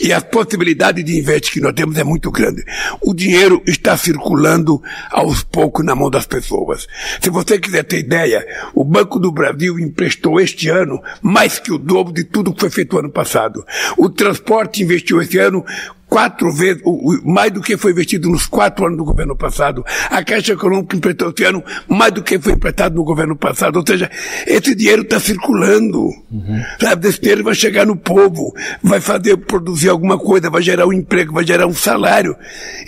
e 0.00 0.12
a 0.12 0.20
possibilidade 0.20 1.02
de 1.02 1.18
investir 1.18 1.54
que 1.54 1.60
nós 1.60 1.72
temos 1.72 1.96
é 1.96 2.04
muito 2.04 2.30
grande. 2.30 2.64
O 3.00 3.14
dinheiro 3.14 3.62
está 3.66 3.96
circulando 3.96 4.82
aos 5.10 5.42
poucos 5.42 5.84
na 5.84 5.94
mão 5.94 6.10
das 6.10 6.26
pessoas. 6.26 6.86
Se 7.20 7.30
você 7.30 7.58
quiser 7.58 7.84
ter 7.84 7.98
ideia, 7.98 8.46
o 8.74 8.84
Banco 8.84 9.18
do 9.18 9.32
Brasil 9.32 9.78
emprestou 9.78 10.40
este 10.40 10.68
ano 10.68 11.02
mais 11.22 11.58
que 11.58 11.72
o 11.72 11.78
dobro 11.78 12.12
de 12.12 12.24
tudo 12.24 12.52
que 12.52 12.60
foi 12.60 12.70
feito 12.70 12.98
ano 12.98 13.10
passado. 13.10 13.64
O 13.96 14.08
transporte 14.08 14.82
investiu 14.82 15.20
este 15.20 15.38
ano 15.38 15.64
quatro 16.08 16.52
vezes, 16.52 16.82
mais 17.24 17.50
do 17.52 17.60
que 17.60 17.76
foi 17.76 17.90
investido 17.90 18.30
nos 18.30 18.46
quatro 18.46 18.86
anos 18.86 18.98
do 18.98 19.04
governo 19.04 19.36
passado. 19.36 19.84
A 20.10 20.24
Caixa 20.24 20.52
Econômica 20.52 20.96
emprestou 20.96 21.30
esse 21.30 21.44
ano 21.44 21.62
mais 21.88 22.12
do 22.12 22.22
que 22.22 22.38
foi 22.38 22.52
emprestado 22.52 22.94
no 22.94 23.04
governo 23.04 23.36
passado. 23.36 23.76
Ou 23.76 23.84
seja, 23.86 24.10
esse 24.46 24.74
dinheiro 24.74 25.02
está 25.02 25.18
circulando. 25.18 25.98
Uhum. 26.30 26.62
Sabe, 26.80 27.08
esse 27.08 27.20
dinheiro 27.20 27.44
vai 27.44 27.54
chegar 27.54 27.86
no 27.86 27.96
povo, 27.96 28.54
vai 28.82 29.00
fazer 29.00 29.36
produzir 29.36 29.85
alguma 29.88 30.18
coisa, 30.18 30.50
vai 30.50 30.62
gerar 30.62 30.86
um 30.86 30.92
emprego, 30.92 31.32
vai 31.32 31.46
gerar 31.46 31.66
um 31.66 31.74
salário. 31.74 32.36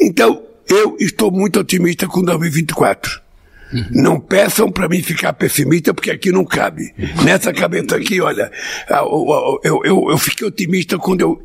Então, 0.00 0.42
eu 0.68 0.96
estou 1.00 1.30
muito 1.30 1.60
otimista 1.60 2.06
com 2.06 2.22
2024. 2.22 3.20
Uhum. 3.72 3.86
Não 3.90 4.20
peçam 4.20 4.70
para 4.70 4.88
mim 4.88 5.02
ficar 5.02 5.32
pessimista, 5.32 5.92
porque 5.92 6.10
aqui 6.10 6.32
não 6.32 6.44
cabe. 6.44 6.94
Uhum. 6.98 7.24
Nessa 7.24 7.52
cabeça 7.52 7.96
aqui, 7.96 8.20
olha, 8.20 8.50
eu, 8.88 9.80
eu, 9.84 10.10
eu, 10.10 10.18
fiquei 10.18 10.46
otimista 10.46 10.98
quando 10.98 11.20
eu 11.20 11.42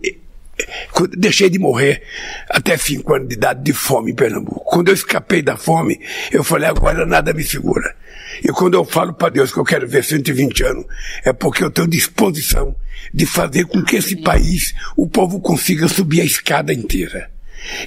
deixei 1.18 1.50
de 1.50 1.60
morrer 1.60 2.04
até 2.50 2.78
5 2.78 3.14
anos 3.14 3.28
de 3.28 3.36
idade 3.36 3.64
de 3.64 3.74
fome 3.74 4.12
em 4.12 4.16
Pernambuco. 4.16 4.64
Quando 4.66 4.90
eu 4.90 4.94
escapei 4.94 5.42
da 5.42 5.58
fome, 5.58 6.00
eu 6.32 6.44
falei, 6.44 6.70
agora 6.70 7.06
nada 7.06 7.34
me 7.34 7.44
segura. 7.44 7.96
E 8.44 8.48
quando 8.50 8.76
eu 8.76 8.86
falo 8.86 9.14
para 9.14 9.30
Deus 9.30 9.52
que 9.52 9.60
eu 9.60 9.64
quero 9.64 9.88
ver 9.88 10.04
120 10.04 10.64
anos, 10.64 10.86
é 11.26 11.34
porque 11.34 11.64
eu 11.64 11.72
tenho 11.72 11.88
disposição 11.88 12.76
de 13.14 13.26
fazer 13.26 13.66
com 13.66 13.84
que 13.84 13.96
esse 13.96 14.16
país, 14.16 14.74
o 14.96 15.08
povo 15.08 15.40
consiga 15.40 15.88
subir 15.88 16.22
a 16.22 16.26
escada 16.26 16.74
inteira. 16.74 17.32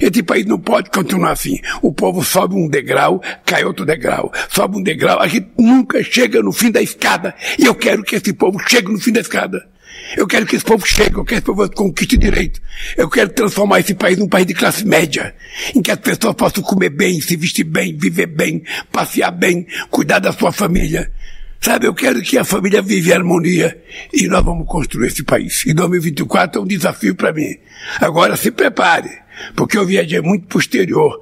Esse 0.01 0.23
país 0.23 0.45
não 0.45 0.59
pode 0.59 0.89
continuar 0.89 1.31
assim. 1.31 1.59
O 1.81 1.93
povo 1.93 2.23
sobe 2.23 2.55
um 2.55 2.67
degrau, 2.67 3.21
cai 3.45 3.63
outro 3.63 3.85
degrau. 3.85 4.31
Sobe 4.49 4.77
um 4.77 4.83
degrau, 4.83 5.19
a 5.19 5.27
gente 5.27 5.49
nunca 5.57 6.03
chega 6.03 6.41
no 6.41 6.51
fim 6.51 6.71
da 6.71 6.81
escada. 6.81 7.35
E 7.57 7.65
eu 7.65 7.75
quero 7.75 8.03
que 8.03 8.15
esse 8.15 8.33
povo 8.33 8.59
chegue 8.67 8.91
no 8.91 8.99
fim 8.99 9.11
da 9.11 9.21
escada. 9.21 9.67
Eu 10.15 10.25
quero 10.25 10.45
que 10.45 10.55
esse 10.55 10.63
povo 10.63 10.85
chegue, 10.85 11.15
eu 11.15 11.25
quero 11.25 11.25
que 11.25 11.33
esse 11.33 11.41
povo 11.41 11.69
conquiste 11.71 12.17
direito. 12.17 12.61
Eu 12.95 13.09
quero 13.09 13.29
transformar 13.29 13.79
esse 13.79 13.93
país 13.93 14.17
num 14.17 14.27
país 14.27 14.45
de 14.45 14.53
classe 14.53 14.85
média, 14.85 15.35
em 15.75 15.81
que 15.81 15.91
as 15.91 15.99
pessoas 15.99 16.35
possam 16.35 16.63
comer 16.63 16.89
bem, 16.89 17.19
se 17.19 17.35
vestir 17.35 17.65
bem, 17.65 17.97
viver 17.97 18.27
bem, 18.27 18.63
passear 18.91 19.31
bem, 19.31 19.67
cuidar 19.89 20.19
da 20.19 20.31
sua 20.31 20.51
família. 20.51 21.11
Sabe, 21.59 21.87
eu 21.87 21.93
quero 21.93 22.21
que 22.21 22.37
a 22.37 22.43
família 22.43 22.81
vive 22.81 23.09
em 23.09 23.13
harmonia 23.13 23.81
e 24.13 24.27
nós 24.27 24.43
vamos 24.43 24.67
construir 24.67 25.07
esse 25.07 25.23
país. 25.23 25.65
E 25.65 25.73
2024 25.73 26.59
é 26.59 26.63
um 26.63 26.67
desafio 26.67 27.15
para 27.15 27.33
mim. 27.33 27.55
Agora 27.99 28.37
se 28.37 28.51
prepare, 28.51 29.09
porque 29.55 29.77
eu 29.77 29.85
viajei 29.85 30.21
muito 30.21 30.47
posterior 30.47 31.21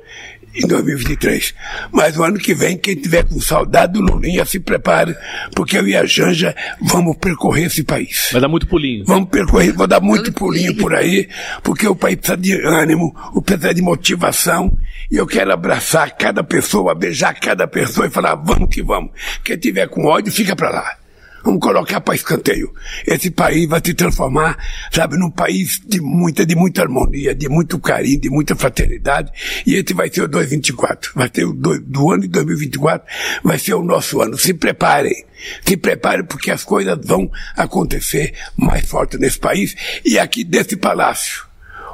em 0.55 0.67
2023. 0.67 1.53
Mas 1.91 2.17
o 2.17 2.23
ano 2.23 2.37
que 2.37 2.53
vem, 2.53 2.77
quem 2.77 2.95
tiver 2.95 3.23
com 3.23 3.39
saudade 3.39 3.93
do 3.93 4.01
Lulinha, 4.01 4.45
se 4.45 4.59
prepare, 4.59 5.15
porque 5.55 5.77
eu 5.77 5.87
e 5.87 5.95
a 5.95 6.05
Janja 6.05 6.55
vamos 6.81 7.17
percorrer 7.17 7.65
esse 7.65 7.83
país. 7.83 8.29
Vai 8.31 8.41
dar 8.41 8.47
muito 8.47 8.67
pulinho. 8.67 9.03
Vamos 9.05 9.29
percorrer, 9.29 9.73
vou 9.73 9.87
dar 9.87 9.99
muito 9.99 10.31
pulinho 10.31 10.75
por 10.77 10.93
aí, 10.93 11.27
porque 11.63 11.87
o 11.87 11.95
país 11.95 12.17
precisa 12.17 12.37
de 12.37 12.53
ânimo, 12.65 13.15
o 13.33 13.41
país 13.41 13.59
precisa 13.59 13.73
de 13.73 13.81
motivação, 13.81 14.77
e 15.11 15.17
eu 15.17 15.27
quero 15.27 15.51
abraçar 15.51 16.11
cada 16.11 16.43
pessoa, 16.43 16.95
beijar 16.95 17.33
cada 17.39 17.67
pessoa 17.67 18.07
e 18.07 18.09
falar, 18.09 18.35
vamos 18.35 18.69
que 18.69 18.81
vamos. 18.81 19.11
Quem 19.43 19.57
tiver 19.57 19.87
com 19.87 20.05
ódio, 20.05 20.31
fica 20.31 20.55
para 20.55 20.69
lá. 20.69 21.04
Vamos 21.45 21.59
colocar 21.59 22.01
para 22.01 22.15
escanteio. 22.15 22.73
Esse 23.05 23.29
país 23.29 23.69
vai 23.69 23.79
se 23.85 23.93
transformar, 23.93 24.57
sabe, 24.91 25.15
num 25.15 25.29
país 25.29 25.79
de 25.85 26.01
muita, 26.01 26.43
de 26.43 26.55
muita 26.55 26.81
harmonia, 26.81 27.35
de 27.35 27.47
muito 27.47 27.77
carinho, 27.77 28.19
de 28.19 28.31
muita 28.31 28.55
fraternidade. 28.55 29.31
E 29.63 29.75
esse 29.75 29.93
vai 29.93 30.09
ser 30.11 30.23
o 30.23 30.27
2024. 30.27 31.11
Vai 31.13 31.29
ser 31.31 31.45
o 31.45 31.53
do, 31.53 31.79
do 31.79 32.11
ano 32.11 32.23
de 32.23 32.29
2024, 32.29 33.07
vai 33.43 33.59
ser 33.59 33.75
o 33.75 33.83
nosso 33.83 34.19
ano. 34.23 34.35
Se 34.39 34.55
preparem. 34.55 35.23
Se 35.63 35.77
preparem 35.77 36.25
porque 36.25 36.49
as 36.49 36.63
coisas 36.63 36.97
vão 37.05 37.29
acontecer 37.55 38.33
mais 38.57 38.89
forte 38.89 39.15
nesse 39.19 39.37
país 39.37 39.75
e 40.03 40.17
aqui 40.17 40.43
desse 40.43 40.75
palácio. 40.75 41.45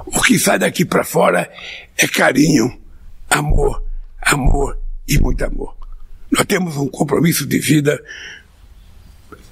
O 0.06 0.22
que 0.22 0.40
sai 0.40 0.60
daqui 0.60 0.86
para 0.86 1.04
fora 1.04 1.52
é 1.98 2.08
carinho, 2.08 2.80
amor, 3.30 3.84
amor 4.22 4.80
e 5.06 5.20
muito 5.20 5.44
amor. 5.44 5.76
Nós 6.32 6.46
temos 6.46 6.78
um 6.78 6.88
compromisso 6.88 7.46
de 7.46 7.60
vida 7.60 8.02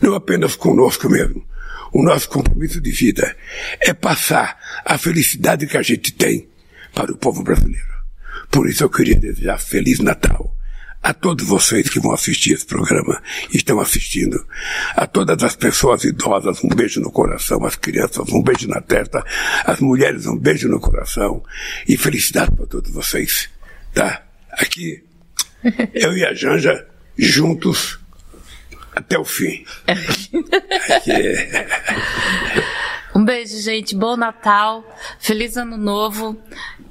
não 0.02 0.16
apenas 0.16 0.56
conosco 0.56 1.10
mesmo. 1.10 1.46
O 1.92 2.04
nosso 2.04 2.30
compromisso 2.30 2.80
de 2.80 2.92
vida 2.92 3.36
é 3.80 3.94
passar 3.94 4.58
a 4.86 4.98
felicidade 4.98 5.66
que 5.66 5.78
a 5.78 5.82
gente 5.82 6.14
tem 6.14 6.48
para 6.94 7.12
o 7.12 7.18
povo 7.18 7.44
brasileiro. 7.44 7.88
Por 8.52 8.68
isso 8.68 8.84
eu 8.84 8.90
queria 8.90 9.16
desejar 9.16 9.60
Feliz 9.60 10.00
Natal 10.00 10.56
a 11.02 11.14
todos 11.14 11.48
vocês 11.48 11.90
que 11.90 12.00
vão 12.00 12.12
assistir 12.12 12.54
esse 12.54 12.66
programa 12.66 13.22
e 13.54 13.58
estão 13.58 13.80
assistindo, 13.80 14.46
a 14.96 15.08
todas 15.08 15.42
as 15.44 15.56
pessoas 15.56 16.04
idosas, 16.04 16.62
um 16.64 16.68
beijo 16.68 17.00
no 17.00 17.12
coração, 17.12 17.66
as 17.66 17.76
crianças, 17.76 18.28
um 18.30 18.44
beijo 18.44 18.68
na 18.68 18.82
testa, 18.82 19.24
as 19.64 19.80
mulheres, 19.80 20.26
um 20.26 20.38
beijo 20.38 20.68
no 20.68 20.80
coração 20.80 21.44
e 21.88 21.96
felicidade 21.98 22.52
para 22.52 22.66
todos 22.66 22.92
vocês, 22.92 23.50
tá? 23.94 24.24
Aqui, 24.52 25.04
eu 25.94 26.18
e 26.18 26.26
a 26.26 26.34
Janja, 26.34 26.86
juntos, 27.18 28.00
até 28.94 29.18
o 29.18 29.26
fim. 29.26 29.66
um 33.16 33.24
beijo, 33.24 33.60
gente. 33.62 33.96
Bom 33.96 34.18
Natal. 34.18 34.84
Feliz 35.20 35.58
Ano 35.58 35.78
Novo. 35.78 36.38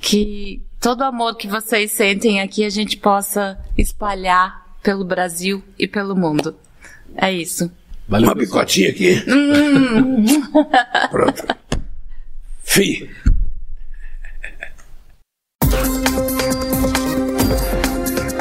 Que 0.00 0.62
todo 0.80 1.00
o 1.00 1.04
amor 1.04 1.36
que 1.36 1.48
vocês 1.48 1.92
sentem 1.92 2.40
aqui 2.40 2.64
a 2.64 2.70
gente 2.70 2.96
possa 2.96 3.58
espalhar 3.76 4.66
pelo 4.82 5.04
Brasil 5.04 5.62
e 5.78 5.86
pelo 5.86 6.16
mundo. 6.16 6.56
É 7.16 7.32
isso. 7.32 7.70
Valeu, 8.08 8.28
Uma 8.28 8.36
picotinha 8.36 8.90
aqui. 8.90 9.22
Hum. 9.28 10.24
Pronto. 11.10 11.42
Fim. 12.62 13.08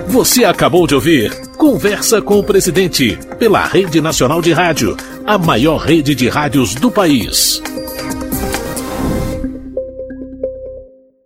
Você 0.07 0.45
acabou 0.45 0.87
de 0.87 0.95
ouvir 0.95 1.46
Conversa 1.57 2.21
com 2.21 2.37
o 2.37 2.43
Presidente, 2.43 3.17
pela 3.39 3.65
Rede 3.65 3.99
Nacional 3.99 4.43
de 4.43 4.53
Rádio, 4.53 4.95
a 5.25 5.39
maior 5.39 5.77
rede 5.77 6.13
de 6.13 6.29
rádios 6.29 6.75
do 6.75 6.91
país. 6.91 7.59